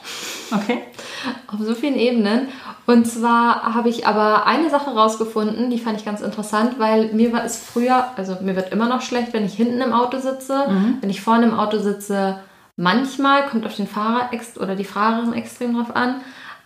Okay. 0.53 0.78
Auf 1.47 1.61
so 1.61 1.74
vielen 1.74 1.97
Ebenen. 1.97 2.49
Und 2.87 3.07
zwar 3.07 3.74
habe 3.74 3.89
ich 3.89 4.07
aber 4.07 4.47
eine 4.47 4.70
Sache 4.70 4.91
rausgefunden, 4.91 5.70
die 5.70 5.78
fand 5.78 5.99
ich 5.99 6.05
ganz 6.05 6.22
interessant, 6.22 6.78
weil 6.78 7.12
mir 7.12 7.33
war 7.33 7.45
es 7.45 7.57
früher, 7.57 8.07
also 8.16 8.39
mir 8.43 8.57
wird 8.57 8.72
immer 8.72 8.89
noch 8.89 9.03
schlecht, 9.03 9.33
wenn 9.33 9.45
ich 9.45 9.55
hinten 9.55 9.81
im 9.81 9.93
Auto 9.93 10.18
sitze. 10.18 10.64
Wenn 11.01 11.11
ich 11.11 11.20
vorne 11.20 11.47
im 11.47 11.55
Auto 11.55 11.78
sitze, 11.78 12.41
manchmal 12.76 13.47
kommt 13.47 13.66
auf 13.66 13.76
den 13.76 13.87
Fahrer 13.87 14.31
oder 14.59 14.74
die 14.74 14.85
Fahrerin 14.85 15.35
extrem 15.35 15.76
drauf 15.76 15.95
an. 15.95 16.16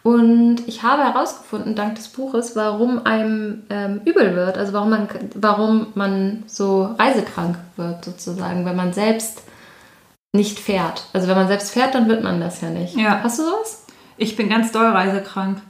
Und 0.05 0.57
ich 0.67 0.83
habe 0.83 1.03
herausgefunden, 1.03 1.75
dank 1.75 1.95
des 1.95 2.09
Buches, 2.09 2.55
warum 2.55 3.07
einem 3.07 3.63
ähm, 3.71 4.03
übel 4.05 4.37
wird, 4.37 4.59
also 4.59 4.75
warum 4.75 4.91
man, 4.91 5.09
warum 5.35 5.87
man 5.95 6.43
so 6.47 6.95
reisekrank 6.99 7.57
wird, 7.77 8.05
sozusagen, 8.05 8.67
wenn 8.67 8.77
man 8.77 8.93
selbst 8.93 9.43
nicht 10.35 10.59
fährt. 10.59 11.07
Also 11.15 11.27
wenn 11.27 11.37
man 11.37 11.49
selbst 11.49 11.73
fährt, 11.73 11.95
dann 11.95 12.07
wird 12.07 12.23
man 12.23 12.39
das 12.39 12.61
ja 12.61 12.69
nicht. 12.69 12.97
Ja. 12.97 13.21
Hast 13.23 13.39
du 13.39 13.45
sowas? 13.45 13.87
Ich 14.19 14.37
bin 14.37 14.51
ganz 14.51 14.73
doll 14.73 14.85
reisekrank. 14.85 15.63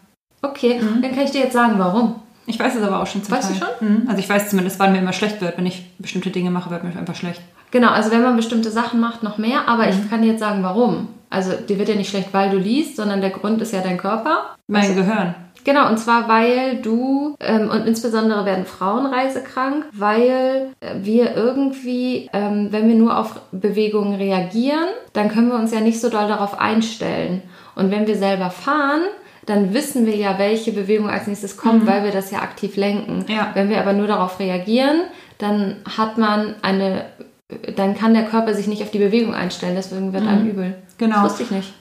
Okay, 0.43 0.81
dann 1.01 1.15
kann 1.15 1.25
ich 1.25 1.31
dir 1.31 1.43
jetzt 1.43 1.53
sagen, 1.53 1.79
warum. 1.79 2.17
Ich 2.47 2.59
weiß 2.59 2.75
es 2.75 2.83
aber 2.83 3.01
auch 3.01 3.07
schon 3.07 3.23
zum 3.23 3.35
Weißt 3.35 3.51
du 3.51 3.59
Teil. 3.61 3.75
Mhm. 3.81 4.03
Also 4.09 4.19
ich 4.19 4.29
weiß 4.29 4.51
zumindest, 4.51 4.81
wann 4.81 4.93
mir 4.93 4.99
immer 4.99 5.13
schlecht 5.13 5.41
wird. 5.41 5.57
Wenn 5.57 5.67
ich 5.67 5.97
bestimmte 5.99 6.31
Dinge 6.31 6.51
mache, 6.51 6.71
wird 6.71 6.83
mir 6.83 6.99
einfach 6.99 7.15
schlecht. 7.15 7.41
Genau, 7.71 7.91
also 7.91 8.11
wenn 8.11 8.23
man 8.23 8.37
bestimmte 8.37 8.71
Sachen 8.71 9.01
macht, 9.01 9.23
noch 9.23 9.39
mehr, 9.39 9.69
aber 9.69 9.89
ich 9.89 10.11
kann 10.11 10.23
dir 10.23 10.33
jetzt 10.33 10.41
sagen, 10.41 10.63
warum. 10.63 11.09
Also 11.35 11.53
dir 11.53 11.79
wird 11.79 11.89
ja 11.89 11.97
nicht 11.97 12.11
schlecht, 12.11 12.29
weil 12.33 12.51
du 12.51 12.57
liest, 12.57 12.97
sondern 12.97 13.21
der 13.21 13.31
Grund 13.31 13.61
ist 13.61 13.73
ja 13.73 13.81
dein 13.81 13.99
Körper. 13.99 14.57
Mein 14.69 14.95
Gehirn. 14.95 15.35
Genau, 15.65 15.89
und 15.89 15.99
zwar 15.99 16.29
weil 16.29 16.77
du, 16.77 17.37
ähm, 17.41 17.71
und 17.71 17.87
insbesondere 17.87 18.45
werden 18.45 18.67
Frauen 18.67 19.07
reisekrank, 19.07 19.87
weil 19.93 20.69
äh, 20.81 20.95
wir 21.03 21.35
irgendwie, 21.35 22.29
ähm, 22.35 22.69
wenn 22.71 22.87
wir 22.87 22.95
nur 22.95 23.19
auf 23.19 23.41
Bewegungen 23.51 24.15
reagieren, 24.15 24.89
dann 25.15 25.31
können 25.31 25.49
wir 25.49 25.57
uns 25.57 25.73
ja 25.73 25.81
nicht 25.81 26.01
so 26.01 26.11
doll 26.11 26.29
darauf 26.29 26.61
einstellen. 26.61 27.43
Und 27.75 27.91
wenn 27.91 28.07
wir 28.07 28.17
selber 28.17 28.51
fahren, 28.51 29.01
dann 29.47 29.75
wissen 29.75 30.07
wir 30.07 30.17
ja, 30.17 30.39
welche 30.39 30.73
Bewegung 30.73 31.09
als 31.09 31.27
nächstes 31.27 31.57
kommt, 31.57 31.87
weil 31.87 32.05
wir 32.05 32.13
das 32.13 32.31
ja 32.31 32.39
aktiv 32.39 32.77
lenken. 32.77 33.25
Ja. 33.29 33.51
Wenn 33.55 33.69
wir 33.69 33.81
aber 33.81 33.93
nur 33.93 34.07
darauf 34.07 34.39
reagieren, 34.39 35.01
dann 35.39 35.77
hat 35.97 36.19
man 36.19 36.55
eine, 36.63 37.07
dann 37.77 37.95
kann 37.97 38.15
der 38.15 38.25
Körper 38.25 38.55
sich 38.55 38.67
nicht 38.67 38.83
auf 38.83 38.91
die 38.91 38.99
Bewegung 38.99 39.35
einstellen, 39.35 39.75
deswegen 39.77 40.13
wird 40.13 40.27
einem 40.27 40.49
übel. 40.49 40.75
Genau. 40.99 41.17
Das 41.23 41.25
wusste 41.33 41.43
ich 41.45 41.51
nicht. 41.51 41.73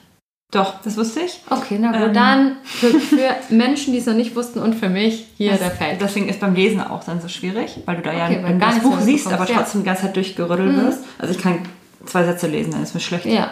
Doch, 0.50 0.74
das 0.84 0.96
wusste 0.96 1.20
ich. 1.20 1.40
Okay, 1.50 1.78
na 1.80 1.90
gut, 1.90 2.08
Ähm. 2.08 2.14
dann 2.14 2.56
für, 2.64 2.88
für 3.00 3.30
Menschen, 3.48 3.92
die 3.92 3.98
es 3.98 4.06
noch 4.06 4.14
nicht 4.14 4.36
wussten 4.36 4.60
und 4.60 4.74
für 4.74 4.88
mich 4.88 5.26
hier 5.36 5.52
der 5.56 5.70
Das- 5.70 5.78
Fact. 5.78 6.00
Deswegen 6.00 6.28
ist 6.28 6.38
beim 6.38 6.54
Lesen 6.54 6.80
auch 6.80 7.02
dann 7.02 7.20
so 7.20 7.28
schwierig, 7.28 7.78
weil 7.86 7.96
du 7.96 8.02
da 8.02 8.12
ja 8.12 8.26
Okay, 8.26 8.40
gar 8.58 8.70
das 8.70 8.78
Buch 8.80 9.00
siehst, 9.00 9.26
aber 9.26 9.32
bekommst, 9.36 9.50
ja. 9.52 9.58
trotzdem 9.58 9.80
die 9.80 9.86
ganze 9.86 10.02
Zeit 10.02 10.16
durchgerüttelt 10.16 10.76
wirst. 10.76 11.00
Also 11.18 11.34
ich 11.34 11.40
kann 11.42 11.60
zwei 12.04 12.24
Sätze 12.24 12.46
lesen, 12.46 12.72
dann 12.72 12.82
ist 12.82 12.94
mir 12.94 13.00
schlecht. 13.00 13.24
ja, 13.24 13.32
ja. 13.32 13.50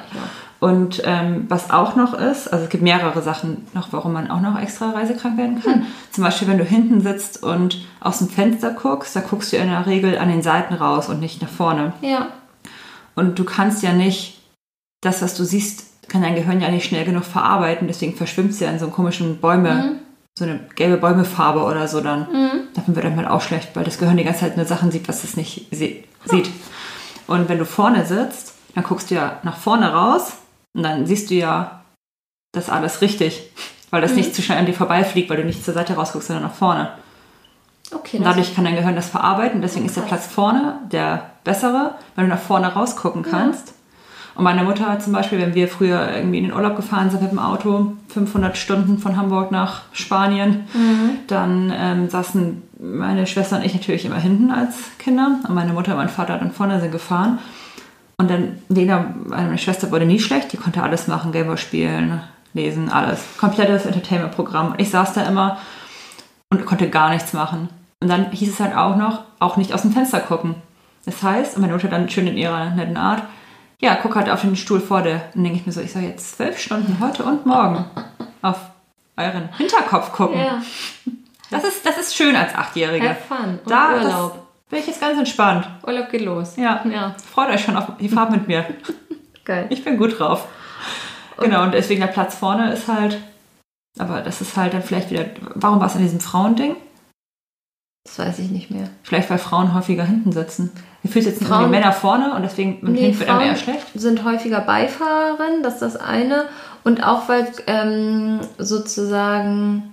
Und 0.62 1.02
ähm, 1.04 1.46
was 1.48 1.70
auch 1.72 1.96
noch 1.96 2.14
ist, 2.14 2.46
also 2.52 2.64
es 2.66 2.70
gibt 2.70 2.84
mehrere 2.84 3.20
Sachen 3.20 3.66
noch, 3.74 3.88
warum 3.90 4.12
man 4.12 4.30
auch 4.30 4.40
noch 4.40 4.56
extra 4.60 4.90
reisekrank 4.90 5.36
werden 5.36 5.60
kann. 5.60 5.74
Hm. 5.74 5.86
Zum 6.12 6.22
Beispiel, 6.22 6.46
wenn 6.46 6.58
du 6.58 6.62
hinten 6.64 7.00
sitzt 7.00 7.42
und 7.42 7.84
aus 7.98 8.18
dem 8.18 8.28
Fenster 8.28 8.70
guckst, 8.70 9.16
da 9.16 9.20
guckst 9.20 9.52
du 9.52 9.56
in 9.56 9.66
der 9.68 9.86
Regel 9.86 10.16
an 10.18 10.28
den 10.28 10.40
Seiten 10.42 10.74
raus 10.74 11.08
und 11.08 11.18
nicht 11.18 11.42
nach 11.42 11.48
vorne. 11.48 11.94
Ja, 12.00 12.28
Und 13.16 13.40
du 13.40 13.44
kannst 13.44 13.82
ja 13.82 13.92
nicht 13.92 14.40
das, 15.00 15.20
was 15.20 15.34
du 15.34 15.42
siehst, 15.42 16.08
kann 16.08 16.22
dein 16.22 16.36
Gehirn 16.36 16.60
ja 16.60 16.70
nicht 16.70 16.84
schnell 16.86 17.04
genug 17.04 17.24
verarbeiten. 17.24 17.88
Deswegen 17.88 18.14
verschwimmt 18.14 18.50
es 18.52 18.60
ja 18.60 18.70
in 18.70 18.78
so 18.78 18.84
einem 18.84 18.94
komischen 18.94 19.38
Bäume, 19.40 19.74
Mhm. 19.74 19.92
so 20.38 20.44
eine 20.44 20.60
gelbe 20.76 20.96
Bäumefarbe 20.98 21.64
oder 21.64 21.88
so 21.88 22.00
dann. 22.00 22.28
Davon 22.74 22.94
wird 22.94 23.04
einem 23.04 23.16
halt 23.16 23.26
auch 23.28 23.40
schlecht, 23.42 23.70
weil 23.74 23.82
das 23.82 23.98
Gehirn 23.98 24.16
die 24.16 24.22
ganze 24.24 24.40
Zeit 24.40 24.56
nur 24.56 24.66
Sachen 24.66 24.92
sieht, 24.92 25.08
was 25.08 25.24
es 25.24 25.36
nicht 25.36 25.66
sieht. 25.72 26.50
Und 27.26 27.48
wenn 27.48 27.58
du 27.58 27.64
vorne 27.66 28.06
sitzt, 28.06 28.54
dann 28.76 28.84
guckst 28.84 29.10
du 29.10 29.16
ja 29.16 29.40
nach 29.42 29.56
vorne 29.56 29.92
raus 29.92 30.34
und 30.74 30.82
dann 30.82 31.06
siehst 31.06 31.30
du 31.30 31.34
ja 31.34 31.84
das 32.52 32.68
alles 32.70 33.00
richtig. 33.00 33.50
Weil 33.90 34.00
das 34.00 34.14
nicht 34.14 34.34
zu 34.34 34.40
schnell 34.40 34.56
an 34.56 34.64
dir 34.64 34.72
vorbeifliegt, 34.72 35.28
weil 35.28 35.36
du 35.36 35.44
nicht 35.44 35.62
zur 35.62 35.74
Seite 35.74 35.94
rausguckst, 35.94 36.28
sondern 36.28 36.44
nach 36.44 36.54
vorne. 36.54 36.92
Okay, 37.94 38.16
Und 38.16 38.24
dadurch 38.24 38.54
kann 38.54 38.64
dein 38.64 38.74
Gehirn 38.76 38.96
das 38.96 39.08
verarbeiten. 39.10 39.60
Deswegen 39.60 39.84
ist 39.84 39.96
der 39.96 40.02
Platz 40.02 40.26
vorne 40.26 40.78
der 40.90 41.32
bessere, 41.44 41.96
weil 42.16 42.24
du 42.24 42.30
nach 42.30 42.40
vorne 42.40 42.68
rausgucken 42.68 43.22
kannst. 43.22 43.74
Und 44.34 44.44
meine 44.44 44.64
Mutter 44.64 44.88
hat 44.88 45.02
zum 45.02 45.12
Beispiel, 45.12 45.38
wenn 45.38 45.54
wir 45.54 45.68
früher 45.68 46.10
irgendwie 46.10 46.38
in 46.38 46.44
den 46.44 46.54
Urlaub 46.54 46.74
gefahren 46.74 47.10
sind 47.10 47.20
mit 47.20 47.32
dem 47.32 47.38
Auto, 47.38 47.92
500 48.08 48.56
Stunden 48.56 48.96
von 48.96 49.18
Hamburg 49.18 49.50
nach 49.52 49.82
Spanien, 49.92 50.64
dann 51.26 51.70
ähm, 51.76 52.08
saßen 52.08 52.62
meine 52.80 53.26
Schwester 53.26 53.56
und 53.56 53.64
ich 53.64 53.74
natürlich 53.74 54.06
immer 54.06 54.16
hinten 54.16 54.50
als 54.50 54.74
Kinder. 54.98 55.38
Und 55.46 55.54
meine 55.54 55.74
Mutter 55.74 55.92
und 55.92 55.98
mein 55.98 56.08
Vater 56.08 56.38
dann 56.38 56.50
vorne 56.50 56.80
sind 56.80 56.92
gefahren. 56.92 57.40
Und 58.22 58.30
dann, 58.30 58.62
Lena, 58.68 59.14
meine 59.26 59.58
Schwester 59.58 59.90
wurde 59.90 60.06
nie 60.06 60.20
schlecht, 60.20 60.52
die 60.52 60.56
konnte 60.56 60.80
alles 60.80 61.08
machen, 61.08 61.32
Gameboy 61.32 61.56
spielen, 61.56 62.22
lesen, 62.54 62.88
alles. 62.88 63.20
Komplettes 63.36 63.84
Entertainment-Programm. 63.84 64.70
Und 64.72 64.80
ich 64.80 64.90
saß 64.90 65.12
da 65.14 65.22
immer 65.24 65.58
und 66.50 66.64
konnte 66.64 66.88
gar 66.88 67.10
nichts 67.10 67.32
machen. 67.32 67.68
Und 68.00 68.06
dann 68.08 68.30
hieß 68.30 68.48
es 68.48 68.60
halt 68.60 68.76
auch 68.76 68.94
noch, 68.94 69.22
auch 69.40 69.56
nicht 69.56 69.72
aus 69.74 69.82
dem 69.82 69.90
Fenster 69.90 70.20
gucken. 70.20 70.54
Das 71.04 71.20
heißt, 71.20 71.56
und 71.56 71.62
meine 71.62 71.72
Mutter 71.72 71.88
dann 71.88 72.08
schön 72.08 72.28
in 72.28 72.36
ihrer 72.36 72.70
netten 72.70 72.96
Art, 72.96 73.24
ja, 73.80 73.96
guck 74.00 74.14
halt 74.14 74.30
auf 74.30 74.42
den 74.42 74.54
Stuhl 74.54 74.78
vor 74.78 75.02
dir. 75.02 75.22
Dann 75.34 75.42
denke 75.42 75.58
ich 75.58 75.66
mir 75.66 75.72
so, 75.72 75.80
ich 75.80 75.92
soll 75.92 76.02
jetzt 76.02 76.36
zwölf 76.36 76.60
Stunden 76.60 76.98
heute 77.00 77.24
und 77.24 77.44
morgen 77.44 77.84
auf 78.40 78.60
euren 79.16 79.48
Hinterkopf 79.56 80.12
gucken. 80.12 80.38
Ja, 80.38 80.62
Das, 81.50 81.64
ist, 81.64 81.84
das 81.84 81.98
ist 81.98 82.14
schön 82.14 82.36
als 82.36 82.54
Achtjährige. 82.54 83.08
have 83.08 83.20
fun. 83.28 83.58
Und 83.64 83.68
Da 83.70 83.94
Urlaub. 83.96 84.46
Bin 84.72 84.80
ich 84.80 84.86
jetzt 84.86 85.02
ganz 85.02 85.18
entspannt. 85.18 85.68
Urlaub 85.86 86.08
geht 86.08 86.22
los. 86.22 86.56
Ja. 86.56 86.82
Ja, 86.90 87.14
Freut 87.30 87.50
euch 87.50 87.62
schon 87.62 87.76
auf 87.76 87.88
die 88.00 88.08
Fahrt 88.08 88.30
mit 88.30 88.48
mir. 88.48 88.64
geil. 89.44 89.66
Ich 89.68 89.84
bin 89.84 89.98
gut 89.98 90.18
drauf. 90.18 90.48
Genau, 91.38 91.62
und 91.64 91.74
deswegen 91.74 92.00
der 92.00 92.06
Platz 92.06 92.34
vorne 92.36 92.72
ist 92.72 92.88
halt, 92.88 93.18
aber 93.98 94.22
das 94.22 94.40
ist 94.40 94.56
halt 94.56 94.72
dann 94.72 94.82
vielleicht 94.82 95.10
wieder, 95.10 95.26
warum 95.56 95.78
war 95.78 95.88
es 95.88 95.94
an 95.96 96.00
diesem 96.02 96.20
Frauending? 96.20 96.76
Das 98.04 98.18
weiß 98.18 98.38
ich 98.38 98.50
nicht 98.50 98.70
mehr. 98.70 98.88
Vielleicht, 99.02 99.28
weil 99.28 99.36
Frauen 99.38 99.74
häufiger 99.74 100.04
hinten 100.04 100.32
sitzen. 100.32 100.72
Gefühlt 101.02 101.26
sitzen 101.26 101.44
immer 101.44 101.56
Frauen- 101.56 101.64
die 101.64 101.70
Männer 101.70 101.92
vorne 101.92 102.34
und 102.34 102.42
deswegen 102.42 102.78
Nee, 102.80 103.00
hinten 103.00 103.20
wird 103.20 103.28
einem 103.30 103.40
eher 103.42 103.56
schlecht. 103.56 103.86
sind 103.94 104.24
häufiger 104.24 104.60
Beifahrerin, 104.62 105.62
das 105.62 105.74
ist 105.74 105.82
das 105.82 105.96
eine. 105.96 106.46
Und 106.82 107.04
auch 107.04 107.28
weil 107.28 107.46
ähm, 107.66 108.40
sozusagen, 108.58 109.91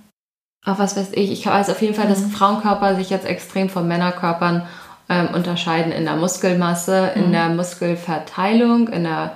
ach 0.64 0.78
was 0.78 0.96
weiß 0.96 1.10
ich, 1.12 1.30
ich 1.32 1.46
weiß 1.46 1.70
auf 1.70 1.80
jeden 1.82 1.94
Fall, 1.94 2.08
dass 2.08 2.22
Frauenkörper 2.22 2.96
sich 2.96 3.10
jetzt 3.10 3.26
extrem 3.26 3.68
von 3.68 3.88
Männerkörpern 3.88 4.66
ähm, 5.08 5.28
unterscheiden 5.34 5.92
in 5.92 6.04
der 6.04 6.16
Muskelmasse, 6.16 7.12
in 7.14 7.32
der 7.32 7.48
Muskelverteilung, 7.48 8.88
in 8.88 9.04
der 9.04 9.32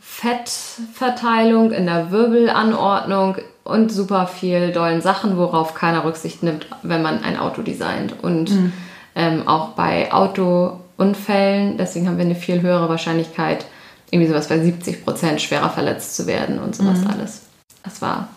Fettverteilung, 0.00 1.72
in 1.72 1.86
der 1.86 2.10
Wirbelanordnung 2.10 3.36
und 3.64 3.90
super 3.90 4.26
viel 4.26 4.72
dollen 4.72 5.00
Sachen, 5.00 5.36
worauf 5.36 5.74
keiner 5.74 6.04
Rücksicht 6.04 6.42
nimmt, 6.42 6.66
wenn 6.82 7.02
man 7.02 7.22
ein 7.24 7.38
Auto 7.38 7.62
designt. 7.62 8.22
Und 8.22 8.50
ähm, 9.14 9.48
auch 9.48 9.70
bei 9.70 10.12
Autounfällen, 10.12 11.78
deswegen 11.78 12.06
haben 12.06 12.18
wir 12.18 12.24
eine 12.24 12.34
viel 12.34 12.62
höhere 12.62 12.88
Wahrscheinlichkeit, 12.88 13.64
irgendwie 14.10 14.30
sowas 14.30 14.48
bei 14.48 14.58
70 14.58 15.04
Prozent 15.04 15.40
schwerer 15.40 15.70
verletzt 15.70 16.16
zu 16.16 16.26
werden 16.26 16.58
und 16.58 16.76
sowas 16.76 17.00
alles. 17.12 17.42
Das 17.82 18.00
war, 18.00 18.28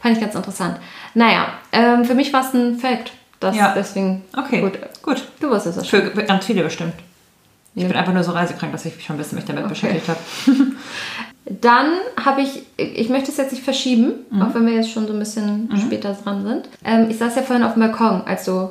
fand 0.00 0.16
ich 0.16 0.22
ganz 0.22 0.34
interessant. 0.34 0.76
Naja, 1.14 1.48
ähm, 1.72 2.04
für 2.04 2.14
mich 2.14 2.32
war 2.32 2.40
es 2.46 2.52
ein 2.54 2.78
Fact. 2.78 3.12
Das, 3.40 3.56
Ja. 3.56 3.72
Deswegen, 3.76 4.22
Okay, 4.36 4.60
gut. 4.60 4.78
gut. 5.02 5.24
Du 5.40 5.50
wusstest 5.50 5.78
es 5.78 5.88
schon. 5.88 6.02
Für 6.12 6.22
ganz 6.24 6.46
viele 6.46 6.62
bestimmt. 6.62 6.94
Ich 7.74 7.82
Ja. 7.82 7.88
bin 7.88 7.96
einfach 7.96 8.12
nur 8.12 8.22
so 8.24 8.32
reisekrank, 8.32 8.72
dass 8.72 8.84
ich 8.84 8.94
mich 8.96 9.04
schon 9.04 9.16
ein 9.16 9.18
bisschen 9.18 9.36
mich 9.36 9.44
damit 9.44 9.64
Okay. 9.64 9.70
beschäftigt 9.74 10.08
habe. 10.08 10.18
Dann 11.46 11.88
habe 12.24 12.40
ich, 12.40 12.62
ich 12.78 13.08
möchte 13.10 13.30
es 13.30 13.36
jetzt 13.36 13.52
nicht 13.52 13.62
verschieben, 13.64 14.12
auch 14.40 14.54
wenn 14.54 14.64
wir 14.66 14.72
jetzt 14.72 14.90
schon 14.90 15.06
so 15.06 15.12
ein 15.12 15.18
bisschen 15.18 15.68
später 15.78 16.14
dran 16.14 16.42
sind. 16.42 16.68
Ähm, 16.84 17.10
ich 17.10 17.18
saß 17.18 17.36
ja 17.36 17.42
vorhin 17.42 17.64
auf 17.64 17.74
dem 17.74 17.80
Balkon, 17.80 18.22
als 18.24 18.46
du 18.46 18.70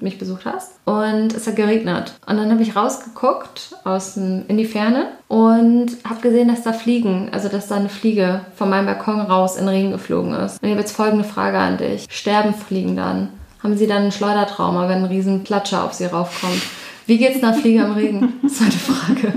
mich 0.00 0.18
besucht 0.18 0.44
hast. 0.44 0.72
Und 0.84 1.34
es 1.34 1.46
hat 1.46 1.56
geregnet. 1.56 2.14
Und 2.26 2.36
dann 2.36 2.50
habe 2.50 2.62
ich 2.62 2.76
rausgeguckt 2.76 3.76
aus 3.84 4.14
dem, 4.14 4.44
in 4.48 4.56
die 4.56 4.64
Ferne 4.64 5.08
und 5.28 5.88
habe 6.08 6.20
gesehen, 6.20 6.48
dass 6.48 6.62
da 6.62 6.72
Fliegen, 6.72 7.30
also 7.32 7.48
dass 7.48 7.68
da 7.68 7.76
eine 7.76 7.88
Fliege 7.88 8.42
von 8.54 8.70
meinem 8.70 8.86
Balkon 8.86 9.20
raus 9.20 9.56
in 9.56 9.66
den 9.66 9.74
Regen 9.74 9.90
geflogen 9.92 10.34
ist. 10.34 10.62
Und 10.62 10.68
ich 10.68 10.70
habe 10.70 10.80
jetzt 10.80 10.94
folgende 10.94 11.24
Frage 11.24 11.58
an 11.58 11.78
dich. 11.78 12.06
Sterben 12.10 12.54
Fliegen 12.54 12.96
dann? 12.96 13.30
Haben 13.62 13.76
sie 13.76 13.86
dann 13.86 14.04
ein 14.04 14.12
Schleudertrauma, 14.12 14.88
wenn 14.88 14.98
ein 14.98 15.04
riesen 15.06 15.42
Platscher 15.42 15.82
auf 15.82 15.92
sie 15.92 16.04
raufkommt? 16.04 16.62
Wie 17.06 17.18
geht's 17.18 17.42
einer 17.42 17.54
Fliege 17.54 17.82
im 17.82 17.92
Regen? 17.92 18.32
Das 18.42 18.52
ist 18.52 18.62
eine 18.62 18.70
Frage. 18.72 19.32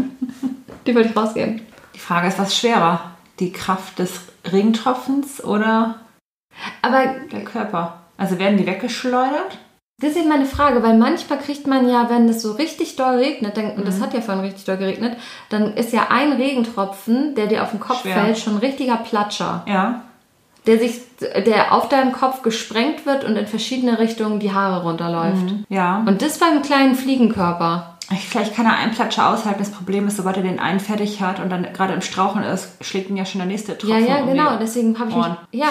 Die 0.86 0.96
wollte 0.96 1.10
ich 1.10 1.16
rausgeben. 1.16 1.62
Die 1.96 2.00
Frage 2.00 2.28
ist, 2.28 2.40
was 2.40 2.56
schwerer? 2.56 3.12
Die 3.40 3.52
Kraft 3.52 4.00
des 4.00 4.22
Regentropfens 4.52 5.44
oder 5.44 5.96
Aber 6.82 7.06
der 7.32 7.44
Körper? 7.44 8.02
Also 8.18 8.38
werden 8.38 8.58
die 8.58 8.66
weggeschleudert? 8.66 9.58
Das 10.00 10.12
ist 10.12 10.18
eben 10.18 10.30
meine 10.30 10.46
Frage, 10.46 10.82
weil 10.82 10.98
manchmal 10.98 11.40
kriegt 11.40 11.68
man 11.68 11.90
ja, 11.90 12.10
wenn 12.10 12.30
es 12.30 12.42
so 12.42 12.54
richtig 12.54 12.96
doll 12.96 13.16
regnet, 13.18 13.58
dann, 13.58 13.72
und 13.72 13.80
Mhm. 13.80 13.86
das 13.86 14.00
hat 14.00 14.14
ja 14.14 14.22
vorhin 14.22 14.44
richtig 14.46 14.64
doll 14.66 14.78
geregnet, 14.78 15.18
dann 15.50 15.74
ist 15.76 15.92
ja 15.92 16.08
ein 16.10 16.32
Regentropfen, 16.34 17.36
der 17.36 17.48
dir 17.48 17.64
auf 17.64 17.72
den 17.72 17.80
Kopf 17.82 18.02
Schwer. 18.04 18.16
fällt, 18.16 18.38
schon 18.38 18.54
ein 18.56 18.60
richtiger 18.60 18.96
Platscher, 18.98 19.64
Ja. 19.68 20.02
der 20.68 20.80
sich, 20.80 21.02
der 21.46 21.74
auf 21.74 21.90
deinem 21.90 22.14
Kopf 22.14 22.44
gesprengt 22.44 23.06
wird 23.06 23.24
und 23.26 23.36
in 23.36 23.46
verschiedene 23.48 24.00
Richtungen 24.00 24.40
die 24.40 24.54
Haare 24.54 24.84
runterläuft. 24.84 25.54
Ja. 25.68 26.02
Und 26.06 26.22
das 26.22 26.38
beim 26.38 26.62
kleinen 26.62 26.96
Fliegenkörper. 26.96 27.96
Ich- 28.12 28.28
Vielleicht 28.28 28.56
kann 28.56 28.66
er 28.66 28.78
einen 28.78 28.92
Platscher 28.94 29.30
aushalten. 29.30 29.60
Das 29.60 29.70
Problem 29.72 30.08
ist, 30.08 30.18
sobald 30.18 30.38
er 30.38 30.44
den 30.44 30.60
einen 30.60 30.80
fertig 30.80 31.22
hat 31.22 31.40
und 31.40 31.50
dann 31.52 31.68
gerade 31.74 31.94
im 31.94 32.02
Strauchen 32.02 32.42
ist, 32.44 32.70
schlägt 32.82 33.10
ihn 33.10 33.18
ja 33.18 33.26
schon 33.26 33.40
der 33.40 33.48
nächste 33.48 33.78
Tropfen 33.78 34.00
Ja, 34.08 34.16
ja, 34.18 34.22
um 34.24 34.30
genau. 34.30 34.54
die- 34.54 34.60
Deswegen 34.60 34.98
habe 34.98 35.10
ich 35.10 35.16
mich, 35.16 35.26
Ohren. 35.26 35.38
ja, 35.52 35.68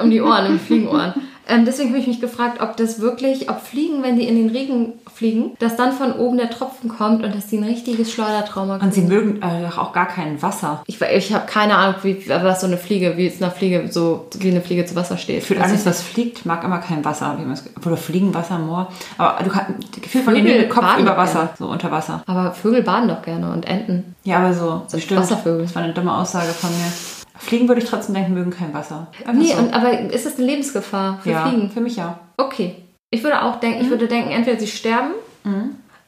um 0.00 0.10
die 0.10 0.20
Ohren, 0.22 0.46
um 0.46 0.52
die 0.52 0.58
Fliegenohren. 0.64 1.12
Ähm, 1.48 1.64
deswegen 1.64 1.90
habe 1.90 1.98
ich 1.98 2.06
mich 2.06 2.20
gefragt, 2.20 2.60
ob 2.60 2.76
das 2.76 3.00
wirklich, 3.00 3.50
ob 3.50 3.60
Fliegen, 3.60 4.02
wenn 4.02 4.16
die 4.16 4.28
in 4.28 4.36
den 4.36 4.50
Regen 4.50 4.92
fliegen, 5.12 5.52
dass 5.58 5.76
dann 5.76 5.92
von 5.92 6.12
oben 6.12 6.36
der 6.38 6.50
Tropfen 6.50 6.88
kommt 6.88 7.24
und 7.24 7.34
dass 7.34 7.48
die 7.48 7.58
ein 7.58 7.64
richtiges 7.64 8.12
Schleudertrauma 8.12 8.76
Und 8.76 8.94
sie 8.94 9.00
kriegen. 9.00 9.12
mögen 9.12 9.42
äh, 9.42 9.62
doch 9.68 9.78
auch 9.78 9.92
gar 9.92 10.06
kein 10.06 10.40
Wasser. 10.40 10.82
Ich, 10.86 11.00
ich 11.00 11.32
habe 11.34 11.46
keine 11.46 11.76
Ahnung, 11.76 11.96
wie, 12.02 12.28
was 12.28 12.60
so 12.60 12.66
eine 12.66 12.76
Fliege, 12.76 13.16
wie 13.16 13.26
es 13.26 13.42
einer 13.42 13.50
Fliege 13.50 13.88
so 13.90 14.26
wie 14.38 14.50
eine 14.50 14.60
Fliege 14.60 14.84
zu 14.84 14.94
Wasser 14.94 15.16
steht. 15.16 15.42
Für 15.42 15.54
Also 15.60 15.70
alles, 15.70 15.86
was 15.86 16.02
fliegt, 16.02 16.46
mag 16.46 16.62
immer 16.64 16.78
kein 16.78 17.04
Wasser. 17.04 17.36
Oder 17.84 17.96
Fliegen, 17.96 18.32
Wasser, 18.34 18.58
Moor. 18.58 18.88
Aber 19.18 19.42
du 19.42 19.50
kannst 19.50 20.00
Gefühl 20.00 20.22
von 20.22 20.34
dem 20.34 20.68
Kopf 20.68 20.98
über 20.98 21.16
Wasser, 21.16 21.40
gerne. 21.40 21.50
so 21.58 21.66
unter 21.66 21.90
Wasser. 21.90 22.22
aber 22.26 22.52
Vögel 22.52 22.82
baden 22.82 23.08
doch 23.08 23.22
gerne 23.22 23.50
und 23.52 23.66
Enten. 23.66 24.14
Ja, 24.24 24.38
aber 24.38 24.54
so, 24.54 24.82
stimmt. 24.98 25.20
Wasservögel. 25.20 25.62
Das 25.62 25.74
war 25.74 25.82
eine 25.82 25.92
dumme 25.92 26.14
Aussage 26.16 26.52
von 26.52 26.70
mir. 26.70 27.21
Fliegen 27.42 27.68
würde 27.68 27.80
ich 27.82 27.88
trotzdem 27.88 28.14
denken, 28.14 28.34
mögen 28.34 28.50
kein 28.50 28.72
Wasser. 28.72 29.08
Einfach 29.20 29.32
Nee, 29.34 29.52
so. 29.52 29.58
und, 29.58 29.74
aber 29.74 29.98
ist 30.00 30.24
das 30.26 30.36
eine 30.38 30.46
Lebensgefahr 30.46 31.18
für 31.22 31.30
ja, 31.30 31.46
Fliegen? 31.48 31.70
für 31.70 31.80
mich 31.80 31.96
ja. 31.96 32.18
Okay. 32.36 32.76
Ich 33.10 33.22
würde 33.22 33.42
auch 33.42 33.56
denken, 33.56 33.80
ich 33.80 33.86
Mhm. 33.86 33.90
würde 33.90 34.08
denken, 34.08 34.30
entweder 34.30 34.58
sie 34.58 34.66
sterben 34.68 35.10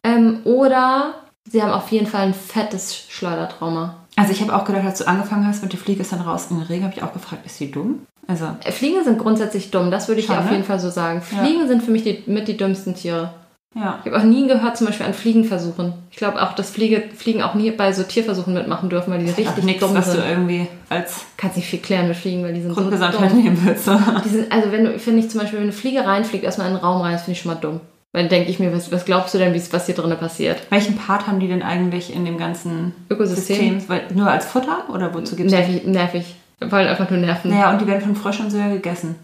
ähm, 0.02 0.38
oder 0.44 1.14
sie 1.48 1.62
haben 1.62 1.72
auf 1.72 1.90
jeden 1.92 2.06
Fall 2.06 2.22
ein 2.22 2.34
fettes 2.34 2.96
Schleudertrauma. 3.08 3.96
Also 4.16 4.32
ich 4.32 4.40
habe 4.42 4.54
auch 4.54 4.64
gedacht, 4.64 4.84
als 4.86 4.98
du 5.00 5.08
angefangen 5.08 5.46
hast 5.46 5.62
und 5.62 5.72
die 5.72 5.76
Fliege 5.76 6.02
ist 6.02 6.12
dann 6.12 6.20
raus 6.20 6.46
in 6.50 6.58
den 6.58 6.66
Regen, 6.66 6.84
habe 6.84 6.94
ich 6.96 7.02
auch 7.02 7.12
gefragt, 7.12 7.44
ist 7.44 7.56
sie 7.58 7.70
dumm? 7.70 8.06
Also, 8.26 8.46
Äh, 8.64 8.70
Fliegen 8.72 9.02
sind 9.04 9.18
grundsätzlich 9.18 9.70
dumm, 9.70 9.90
das 9.90 10.08
würde 10.08 10.20
ich 10.20 10.26
Schon, 10.28 10.38
auf 10.38 10.44
ne? 10.46 10.52
jeden 10.52 10.64
Fall 10.64 10.78
so 10.78 10.88
sagen. 10.88 11.20
Ja. 11.32 11.42
Fliegen 11.44 11.66
sind 11.68 11.82
für 11.82 11.90
mich 11.90 12.04
die, 12.04 12.22
mit 12.26 12.46
die 12.48 12.56
dümmsten 12.56 12.94
Tiere. 12.94 13.30
Ja. 13.74 13.98
Ich 14.04 14.10
habe 14.10 14.20
auch 14.20 14.26
nie 14.26 14.46
gehört, 14.46 14.76
zum 14.76 14.86
Beispiel 14.86 15.06
an 15.06 15.14
Fliegenversuchen. 15.14 15.92
Ich 16.10 16.16
glaube 16.16 16.40
auch, 16.42 16.54
dass 16.54 16.70
Fliege, 16.70 17.02
Fliegen 17.16 17.42
auch 17.42 17.54
nie 17.54 17.70
bei 17.70 17.92
so 17.92 18.02
Tierversuchen 18.02 18.54
mitmachen 18.54 18.88
dürfen, 18.88 19.12
weil 19.12 19.18
die 19.24 19.32
Auch 19.32 19.36
richtig 19.36 19.64
nichts, 19.64 19.80
dumm 19.80 19.94
was 19.94 20.12
sind. 20.12 20.22
du 20.22 20.28
irgendwie 20.28 20.68
als 20.88 21.24
kannst 21.36 21.56
nicht 21.56 21.68
viel 21.68 21.80
klären 21.80 22.08
mit 22.08 22.16
Fliegen, 22.16 22.44
weil 22.44 22.54
die 22.54 22.62
sind 22.62 22.72
Grundgesamtheit 22.72 23.30
so 23.30 23.36
dumm. 23.36 23.44
nehmen 23.44 23.58
willst. 23.64 23.88
Die 24.24 24.28
sind, 24.28 24.52
also 24.52 24.70
wenn 24.70 24.84
du, 24.84 24.98
finde 24.98 25.20
ich 25.20 25.30
zum 25.30 25.40
Beispiel, 25.40 25.58
wenn 25.58 25.64
eine 25.66 25.72
Fliege 25.72 26.06
reinfliegt, 26.06 26.44
erstmal 26.44 26.68
in 26.68 26.74
den 26.74 26.82
Raum 26.82 27.00
rein, 27.02 27.12
das 27.12 27.22
finde 27.22 27.32
ich 27.32 27.42
schon 27.42 27.52
mal 27.52 27.60
dumm. 27.60 27.80
Weil 28.12 28.22
dann 28.22 28.30
denke 28.30 28.48
ich 28.50 28.60
mir, 28.60 28.72
was, 28.72 28.92
was 28.92 29.04
glaubst 29.04 29.34
du 29.34 29.38
denn, 29.38 29.52
was 29.72 29.86
hier 29.86 29.94
drinnen 29.96 30.16
passiert? 30.16 30.62
Welchen 30.70 30.96
Part 30.96 31.26
haben 31.26 31.40
die 31.40 31.48
denn 31.48 31.64
eigentlich 31.64 32.14
in 32.14 32.24
dem 32.24 32.38
ganzen 32.38 32.94
Ökosystem? 33.10 33.80
System? 33.80 33.88
Weil, 33.88 34.02
nur 34.14 34.30
als 34.30 34.46
Futter 34.46 34.84
oder 34.88 35.12
wozu 35.12 35.34
gibt 35.34 35.48
es 35.50 35.52
Nervig, 35.52 35.84
nervig. 35.84 36.36
Wir 36.60 36.70
wollen 36.70 36.86
einfach 36.86 37.10
nur 37.10 37.18
nerven. 37.18 37.50
Naja, 37.50 37.72
und 37.72 37.80
die 37.80 37.88
werden 37.88 38.02
von 38.02 38.14
Fröschen 38.14 38.50
so 38.50 38.56
ja 38.56 38.68
gegessen. 38.68 39.16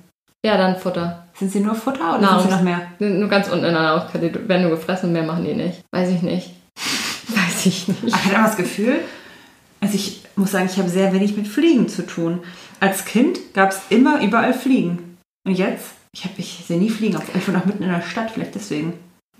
Ja, 0.44 0.57
dann 0.57 0.74
Futter. 0.76 1.24
Sind 1.41 1.51
sie 1.51 1.61
nur 1.61 1.74
Futter 1.74 2.16
oder 2.16 2.26
Nahrungs- 2.26 2.43
sind 2.43 2.51
sie 2.51 2.57
noch 2.57 2.62
mehr? 2.62 2.80
Nur 3.01 3.28
ganz 3.28 3.49
unten 3.49 3.64
in 3.64 3.72
der 3.72 3.82
Nahrungskette. 3.82 4.30
Die 4.30 4.49
werden 4.49 4.62
nur 4.68 4.76
gefressen, 4.76 5.11
mehr 5.12 5.22
machen 5.24 5.45
die 5.45 5.55
nicht. 5.55 5.82
Weiß 5.91 6.09
ich 6.11 6.22
nicht. 6.22 6.51
Weiß 7.28 7.66
ich 7.66 7.88
nicht. 7.88 8.05
Ich 8.05 8.14
hatte 8.14 8.34
immer 8.34 8.45
das 8.47 8.57
Gefühl, 8.57 9.01
also 9.80 9.95
ich 9.95 10.22
muss 10.36 10.51
sagen, 10.53 10.68
ich 10.70 10.78
habe 10.78 10.88
sehr 10.88 11.12
wenig 11.12 11.36
mit 11.36 11.49
Fliegen 11.49 11.88
zu 11.88 12.07
tun. 12.07 12.41
Als 12.78 13.05
Kind 13.05 13.38
gab 13.55 13.70
es 13.70 13.80
immer 13.88 14.20
überall 14.22 14.53
Fliegen. 14.55 15.16
Und 15.47 15.55
jetzt, 15.55 15.86
ich, 16.12 16.24
hab- 16.24 16.38
ich 16.38 16.62
sehe 16.66 16.78
nie 16.78 16.91
Fliegen. 16.91 17.18
Ich 17.34 17.49
wohne 17.49 17.59
auch 17.59 17.64
mitten 17.64 17.82
in 17.82 17.91
der 17.91 18.03
Stadt, 18.03 18.30
vielleicht 18.30 18.55
deswegen. 18.55 18.93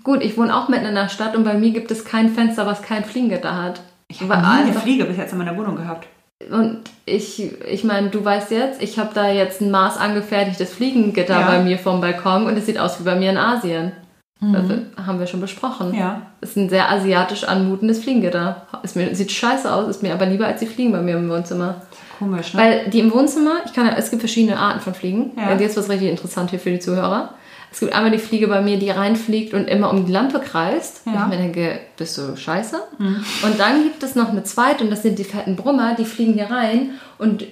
Gut, 0.03 0.23
ich 0.23 0.35
wohne 0.37 0.55
auch 0.55 0.67
mitten 0.67 0.85
in 0.85 0.95
der 0.95 1.09
Stadt 1.09 1.35
und 1.35 1.43
bei 1.43 1.53
mir 1.53 1.69
gibt 1.71 1.91
es 1.91 2.03
kein 2.05 2.33
Fenster, 2.33 2.65
was 2.65 2.81
kein 2.81 3.05
Fliegengitter 3.05 3.55
hat. 3.61 3.81
Ich 4.07 4.19
habe 4.21 4.35
nie 4.37 4.43
eine 4.63 4.73
Fliege 4.73 5.05
bis 5.05 5.17
jetzt 5.17 5.31
in 5.33 5.37
meiner 5.37 5.55
Wohnung 5.55 5.75
gehabt. 5.75 6.07
Und 6.49 6.79
ich, 7.05 7.61
ich 7.65 7.83
meine, 7.83 8.09
du 8.09 8.23
weißt 8.23 8.51
jetzt, 8.51 8.81
ich 8.81 8.97
habe 8.97 9.11
da 9.13 9.29
jetzt 9.29 9.61
ein 9.61 9.71
Maß 9.71 9.97
angefertigtes 9.97 10.73
Fliegengitter 10.73 11.39
ja. 11.39 11.47
bei 11.47 11.61
mir 11.61 11.77
vom 11.77 12.01
Balkon 12.01 12.45
und 12.45 12.57
es 12.57 12.65
sieht 12.65 12.79
aus 12.79 12.99
wie 12.99 13.03
bei 13.03 13.15
mir 13.15 13.31
in 13.31 13.37
Asien. 13.37 13.91
Mhm. 14.39 14.53
Das 14.53 15.05
haben 15.05 15.19
wir 15.19 15.27
schon 15.27 15.41
besprochen. 15.41 15.93
Ja. 15.93 16.23
Ist 16.41 16.57
ein 16.57 16.69
sehr 16.69 16.89
asiatisch 16.89 17.43
anmutendes 17.43 17.99
Fliegengitter. 17.99 18.67
Ist 18.81 18.95
mir, 18.95 19.13
sieht 19.15 19.31
scheiße 19.31 19.71
aus, 19.71 19.87
ist 19.87 20.01
mir 20.01 20.13
aber 20.13 20.25
lieber 20.25 20.47
als 20.47 20.59
die 20.59 20.65
Fliegen 20.65 20.91
bei 20.91 21.01
mir 21.01 21.15
im 21.15 21.29
Wohnzimmer. 21.29 21.81
Komisch, 22.17 22.53
ne? 22.53 22.61
Weil 22.61 22.89
die 22.89 22.99
im 22.99 23.13
Wohnzimmer, 23.13 23.61
ich 23.65 23.73
kann, 23.73 23.87
es 23.87 24.09
gibt 24.09 24.21
verschiedene 24.21 24.57
Arten 24.57 24.79
von 24.79 24.93
Fliegen. 24.93 25.31
Ja. 25.37 25.55
Jetzt 25.57 25.77
es 25.77 25.89
richtig 25.89 26.09
interessant 26.09 26.49
hier 26.49 26.59
für 26.59 26.71
die 26.71 26.79
Zuhörer. 26.79 27.35
Es 27.71 27.79
gibt 27.79 27.93
einmal 27.93 28.11
die 28.11 28.17
Fliege 28.17 28.47
bei 28.47 28.61
mir, 28.61 28.77
die 28.77 28.89
reinfliegt 28.89 29.53
und 29.53 29.69
immer 29.69 29.91
um 29.91 30.05
die 30.05 30.11
Lampe 30.11 30.39
kreist. 30.39 31.03
Ja. 31.05 31.13
Und 31.13 31.21
ich 31.21 31.27
mir 31.29 31.37
denke, 31.37 31.79
bist 31.97 32.17
du 32.17 32.35
scheiße? 32.35 32.81
Mhm. 32.97 33.23
Und 33.43 33.59
dann 33.59 33.83
gibt 33.83 34.03
es 34.03 34.13
noch 34.15 34.29
eine 34.29 34.43
zweite 34.43 34.83
und 34.83 34.89
das 34.89 35.03
sind 35.03 35.17
die 35.17 35.23
fetten 35.23 35.55
Brummer, 35.55 35.95
die 35.95 36.05
fliegen 36.05 36.33
hier 36.33 36.51
rein 36.51 36.91
und 37.17 37.45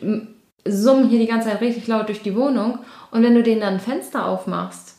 summen 0.67 1.09
hier 1.09 1.19
die 1.19 1.27
ganze 1.27 1.49
Zeit 1.49 1.61
richtig 1.61 1.87
laut 1.87 2.09
durch 2.09 2.21
die 2.21 2.35
Wohnung. 2.35 2.79
Und 3.11 3.23
wenn 3.23 3.33
du 3.33 3.43
denen 3.43 3.61
dann 3.61 3.75
ein 3.75 3.79
Fenster 3.79 4.25
aufmachst, 4.25 4.95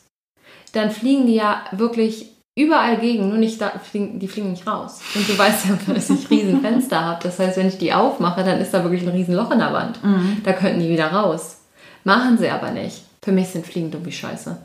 dann 0.73 0.89
fliegen 0.89 1.27
die 1.27 1.35
ja 1.35 1.61
wirklich 1.71 2.31
überall 2.55 2.97
gegen, 2.97 3.29
nur 3.29 3.37
nicht 3.37 3.61
da, 3.61 3.69
fliegen, 3.69 4.19
die 4.19 4.27
fliegen 4.27 4.51
nicht 4.51 4.67
raus. 4.67 5.01
Und 5.15 5.27
du 5.29 5.37
weißt 5.37 5.67
ja, 5.67 5.93
dass 5.93 6.09
ich 6.09 6.29
riesen 6.29 6.61
Fenster 6.61 7.05
habe. 7.05 7.19
Das 7.23 7.39
heißt, 7.39 7.57
wenn 7.57 7.67
ich 7.67 7.77
die 7.77 7.93
aufmache, 7.93 8.43
dann 8.43 8.59
ist 8.59 8.73
da 8.73 8.83
wirklich 8.83 9.03
ein 9.03 9.09
riesen 9.09 9.35
Loch 9.35 9.51
in 9.51 9.59
der 9.59 9.71
Wand. 9.71 10.03
Mhm. 10.03 10.41
Da 10.43 10.53
könnten 10.53 10.79
die 10.79 10.89
wieder 10.89 11.11
raus. 11.11 11.59
Machen 12.03 12.37
sie 12.37 12.49
aber 12.49 12.71
nicht. 12.71 13.03
Für 13.23 13.31
mich 13.31 13.49
sind 13.49 13.65
Fliegen 13.65 13.91
dumm 13.91 14.05
wie 14.05 14.11
Scheiße. 14.11 14.57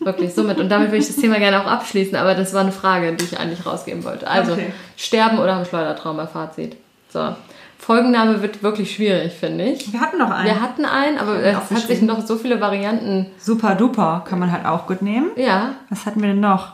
Wirklich 0.00 0.34
somit. 0.34 0.58
Und 0.58 0.68
damit 0.68 0.88
würde 0.88 0.98
ich 0.98 1.06
das 1.06 1.16
Thema 1.16 1.38
gerne 1.38 1.60
auch 1.60 1.70
abschließen, 1.70 2.16
aber 2.16 2.34
das 2.34 2.52
war 2.54 2.60
eine 2.62 2.72
Frage, 2.72 3.12
die 3.14 3.24
ich 3.24 3.38
eigentlich 3.38 3.64
rausgeben 3.64 4.04
wollte. 4.04 4.26
Also, 4.28 4.52
okay. 4.52 4.72
sterben 4.96 5.38
oder 5.38 5.56
haben 5.56 5.64
Schleudertrauma, 5.64 6.26
Fazit. 6.26 6.76
So. 7.08 7.34
Folgenname 7.78 8.40
wird 8.40 8.62
wirklich 8.62 8.94
schwierig, 8.94 9.34
finde 9.34 9.64
ich. 9.64 9.92
Wir 9.92 10.00
hatten 10.00 10.18
noch 10.18 10.30
einen. 10.30 10.46
Wir 10.46 10.60
hatten 10.60 10.84
einen, 10.84 11.18
aber 11.18 11.36
es 11.42 11.70
hat 11.70 11.86
sich 11.86 12.00
noch 12.00 12.26
so 12.26 12.36
viele 12.36 12.60
Varianten. 12.60 13.26
Super 13.38 13.74
duper 13.74 14.24
kann 14.26 14.38
man 14.38 14.50
halt 14.50 14.64
auch 14.64 14.86
gut 14.86 15.02
nehmen. 15.02 15.30
Ja. 15.36 15.74
Was 15.90 16.06
hatten 16.06 16.20
wir 16.20 16.28
denn 16.28 16.40
noch? 16.40 16.72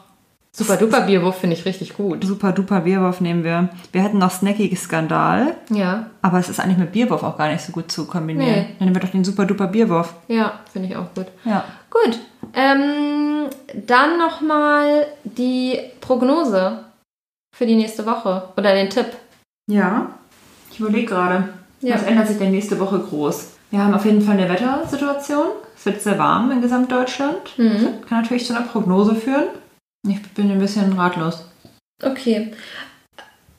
Super 0.53 0.77
duper 0.77 1.03
Bierwurf 1.03 1.39
finde 1.39 1.57
ich 1.57 1.64
richtig 1.64 1.97
gut. 1.97 2.25
Super 2.25 2.53
duper 2.53 2.81
Bierwurf 2.81 3.21
nehmen 3.21 3.45
wir. 3.45 3.68
Wir 3.93 4.03
hatten 4.03 4.18
noch 4.18 4.31
Snacky 4.31 4.75
Skandal. 4.75 5.55
Ja. 5.71 6.07
Aber 6.23 6.39
es 6.39 6.49
ist 6.49 6.59
eigentlich 6.59 6.79
mit 6.79 6.93
Bierwurf 6.93 7.23
auch 7.23 7.39
gar 7.39 7.49
nicht 7.49 7.64
so 7.64 7.73
gut 7.73 7.91
zu 7.91 8.07
kombinieren. 8.07 8.53
Nee. 8.53 8.66
Dann 8.79 8.87
nehmen 8.87 8.97
wir 8.97 9.03
doch 9.03 9.11
den 9.11 9.25
super 9.25 9.47
duper 9.47 9.68
Bierwurf. 9.68 10.14
Ja, 10.27 10.61
finde 10.73 10.89
ich 10.89 10.97
auch 10.97 11.14
gut. 11.14 11.27
Ja. 11.45 11.64
Gut. 11.91 12.18
Ähm, 12.55 13.48
dann 13.86 14.18
nochmal 14.18 15.07
die 15.24 15.78
Prognose 16.01 16.84
für 17.57 17.66
die 17.66 17.76
nächste 17.76 18.07
Woche. 18.07 18.48
Oder 18.57 18.74
den 18.74 18.90
Tipp. 18.90 19.07
Ja. 19.70 20.11
Ich 20.70 20.80
überlege 20.80 21.07
gerade. 21.07 21.48
Ja. 21.80 21.94
Was 21.94 22.03
ändert 22.05 22.28
sich 22.28 22.38
denn 22.38 22.51
nächste 22.51 22.78
Woche 22.78 22.98
groß? 22.98 23.51
Wir 23.70 23.84
haben 23.84 23.94
auf 23.94 24.05
jeden 24.05 24.20
Fall 24.20 24.38
eine 24.38 24.48
Wettersituation. 24.48 25.46
Es 25.76 25.86
wird 25.86 26.03
sehr 26.03 26.18
warm 26.18 26.51
in 26.51 26.61
Gesamtdeutschland. 26.61 27.57
Mhm. 27.57 28.03
Kann 28.09 28.22
natürlich 28.22 28.46
zu 28.46 28.55
einer 28.55 28.66
Prognose 28.66 29.14
führen. 29.14 29.44
Ich 30.07 30.20
bin 30.32 30.51
ein 30.51 30.59
bisschen 30.59 30.92
ratlos. 30.94 31.44
Okay. 32.03 32.53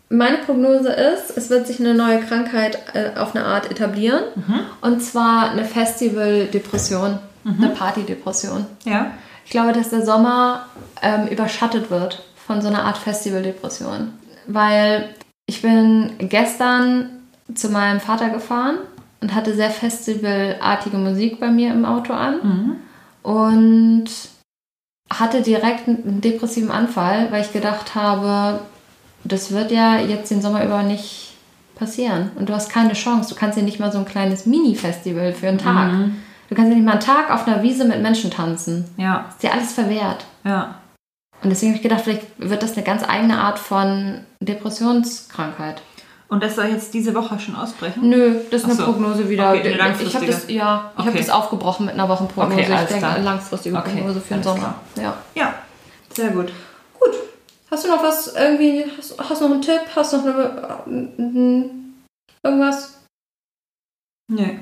Meine 0.10 0.40
Prognose 0.40 0.92
ist, 0.92 1.38
es 1.38 1.50
wird 1.50 1.68
sich 1.68 1.80
eine 1.80 1.94
neue 1.94 2.20
Krankheit 2.20 2.78
äh, 2.94 3.18
auf 3.18 3.34
eine 3.34 3.46
Art 3.46 3.72
etablieren. 3.72 4.24
Mhm. 4.36 4.60
Und 4.82 5.02
zwar 5.02 5.52
eine 5.52 5.64
Festivaldepression, 5.64 7.20
mhm. 7.44 7.64
eine 7.64 7.74
Partydepression. 7.74 8.66
Ja. 8.86 9.12
Ich 9.46 9.52
glaube, 9.52 9.74
dass 9.74 9.90
der 9.90 10.06
Sommer 10.06 10.66
ähm, 11.02 11.28
überschattet 11.28 11.90
wird 11.90 12.24
von 12.36 12.62
so 12.62 12.68
einer 12.68 12.84
Art 12.84 12.98
Festivaldepression. 12.98 14.14
Weil 14.48 15.10
ich 15.46 15.62
bin 15.62 16.14
gestern 16.20 17.10
zu 17.54 17.70
meinem 17.70 18.00
Vater 18.00 18.30
gefahren 18.30 18.78
und 19.20 19.36
hatte 19.36 19.56
sehr 19.56 19.70
festivalartige 19.70 20.98
Musik 20.98 21.40
bei 21.40 21.52
mir 21.52 21.72
im 21.72 21.86
Auto 21.86 22.14
an. 22.14 22.36
Mhm. 22.44 22.76
Und 23.24 24.06
hatte 25.12 25.42
direkt 25.42 25.88
einen 25.88 26.22
depressiven 26.22 26.72
Anfall, 26.72 27.32
weil 27.32 27.42
ich 27.42 27.52
gedacht 27.52 27.96
habe, 27.96 28.62
das 29.24 29.52
wird 29.52 29.72
ja 29.72 30.00
jetzt 30.00 30.32
den 30.32 30.42
Sommer 30.42 30.64
über 30.64 30.84
nicht 30.84 31.34
passieren. 31.76 32.32
Und 32.36 32.50
du 32.50 32.54
hast 32.54 32.70
keine 32.72 32.94
Chance. 32.94 33.34
Du 33.34 33.40
kannst 33.40 33.58
ja 33.58 33.64
nicht 33.64 33.80
mal 33.80 33.92
so 33.92 34.00
ein 34.00 34.06
kleines 34.06 34.46
Mini-Festival 34.46 35.34
für 35.34 35.50
einen 35.50 35.58
Tag. 35.58 35.92
Mhm. 35.92 36.16
Du 36.52 36.58
kannst 36.58 36.70
ja 36.70 36.76
nicht 36.76 36.86
mal 36.86 36.92
einen 36.92 37.00
Tag 37.00 37.32
auf 37.32 37.48
einer 37.48 37.64
Wiese 37.64 37.86
mit 37.86 38.02
Menschen 38.02 38.30
tanzen. 38.30 38.84
Ja. 38.98 39.28
ist 39.30 39.42
dir 39.42 39.54
alles 39.54 39.72
verwehrt. 39.72 40.26
Ja. 40.44 40.76
Und 41.42 41.50
deswegen 41.50 41.72
habe 41.72 41.78
ich 41.78 41.82
gedacht, 41.82 42.02
vielleicht 42.02 42.28
wird 42.38 42.62
das 42.62 42.74
eine 42.74 42.84
ganz 42.84 43.08
eigene 43.08 43.38
Art 43.38 43.58
von 43.58 44.26
Depressionskrankheit. 44.42 45.82
Und 46.28 46.44
das 46.44 46.58
soll 46.58 46.66
jetzt 46.66 46.94
diese 46.94 47.16
Woche 47.16 47.40
schon 47.40 47.56
ausbrechen? 47.56 48.10
Nö, 48.10 48.36
das 48.52 48.64
ist 48.64 48.66
eine 48.66 48.76
so. 48.76 48.84
Prognose 48.84 49.30
wieder. 49.30 49.54
Okay, 49.54 49.80
eine 49.80 50.04
ich 50.04 50.14
habe 50.14 50.26
das, 50.26 50.50
ja, 50.50 50.92
okay. 50.98 51.08
hab 51.08 51.16
das 51.16 51.30
aufgebrochen 51.30 51.86
mit 51.86 51.94
einer 51.94 52.10
Wochenprognose. 52.10 52.62
Okay, 52.64 52.84
ich 52.84 52.90
denke, 52.90 53.08
eine 53.08 53.24
langfristige 53.24 53.78
okay, 53.78 53.92
Prognose 53.96 54.20
für 54.20 54.34
den 54.34 54.44
Sommer. 54.44 54.76
Ja. 54.98 55.18
ja, 55.36 55.54
sehr 56.14 56.32
gut. 56.32 56.52
Gut. 57.00 57.12
Hast 57.72 57.86
du 57.86 57.88
noch 57.88 58.04
was 58.04 58.36
irgendwie, 58.36 58.84
hast, 58.98 59.18
hast 59.18 59.40
du 59.40 59.46
noch 59.46 59.54
einen 59.54 59.62
Tipp? 59.62 59.82
Hast 59.96 60.12
du 60.12 60.18
noch 60.18 60.26
eine, 60.86 61.70
irgendwas? 62.44 63.00
Nee. 64.28 64.60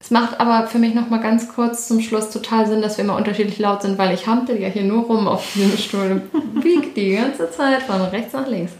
Es 0.00 0.10
macht 0.10 0.38
aber 0.38 0.68
für 0.68 0.78
mich 0.78 0.94
noch 0.94 1.10
mal 1.10 1.20
ganz 1.20 1.48
kurz 1.48 1.88
zum 1.88 2.00
Schluss 2.00 2.30
total 2.30 2.66
Sinn, 2.66 2.82
dass 2.82 2.96
wir 2.96 3.04
immer 3.04 3.16
unterschiedlich 3.16 3.58
laut 3.58 3.82
sind, 3.82 3.98
weil 3.98 4.14
ich 4.14 4.26
hampel 4.26 4.60
ja 4.60 4.68
hier 4.68 4.84
nur 4.84 5.04
rum 5.04 5.26
auf 5.26 5.52
diesem 5.54 5.76
Stuhl 5.76 6.22
und 6.32 6.60
bieg 6.62 6.94
die 6.94 7.16
ganze 7.16 7.50
Zeit 7.50 7.82
von 7.82 8.00
rechts 8.02 8.32
nach 8.32 8.46
links. 8.46 8.72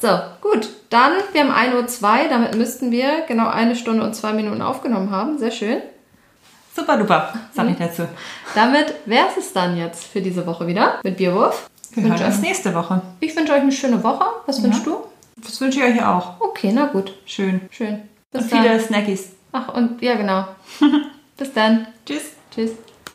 So, 0.00 0.08
gut. 0.40 0.68
Dann, 0.90 1.12
wir 1.32 1.42
haben 1.42 1.72
1.02 1.74 2.02
Uhr, 2.02 2.28
damit 2.28 2.56
müssten 2.56 2.90
wir 2.90 3.22
genau 3.26 3.48
eine 3.48 3.76
Stunde 3.76 4.02
und 4.04 4.14
zwei 4.14 4.32
Minuten 4.32 4.60
aufgenommen 4.60 5.10
haben. 5.10 5.38
Sehr 5.38 5.50
schön. 5.50 5.82
Super 6.74 6.98
duper, 6.98 7.32
sag 7.54 7.70
ich 7.70 7.76
dazu. 7.76 8.02
Damit 8.54 8.94
wäre 9.06 9.28
es 9.38 9.52
dann 9.52 9.76
jetzt 9.78 10.04
für 10.04 10.20
diese 10.20 10.46
Woche 10.46 10.66
wieder 10.66 11.00
mit 11.02 11.16
Bierwurf. 11.16 11.70
Wir 11.92 12.04
hören 12.04 12.22
uns 12.22 12.40
nächste 12.40 12.74
Woche. 12.74 13.00
Ich 13.20 13.34
wünsche 13.34 13.52
euch 13.54 13.62
eine 13.62 13.72
schöne 13.72 14.02
Woche. 14.04 14.26
Was 14.44 14.58
ja. 14.58 14.64
wünschst 14.64 14.86
du? 14.86 14.98
Das 15.42 15.58
wünsche 15.60 15.80
ich 15.80 15.84
euch 15.84 16.04
auch. 16.04 16.40
Okay, 16.40 16.72
na 16.74 16.86
gut. 16.86 17.14
Schön. 17.24 17.62
Schön. 17.70 18.02
Bis 18.30 18.42
und 18.42 18.52
dann. 18.52 18.62
viele 18.62 18.80
Snackies. 18.80 19.35
Ach, 19.58 19.72
und 19.72 20.02
ja, 20.02 20.16
genau. 20.16 20.46
Bis 21.38 21.52
dann. 21.54 21.86
Tschüss. 22.04 22.32
Tschüss. 22.50 22.72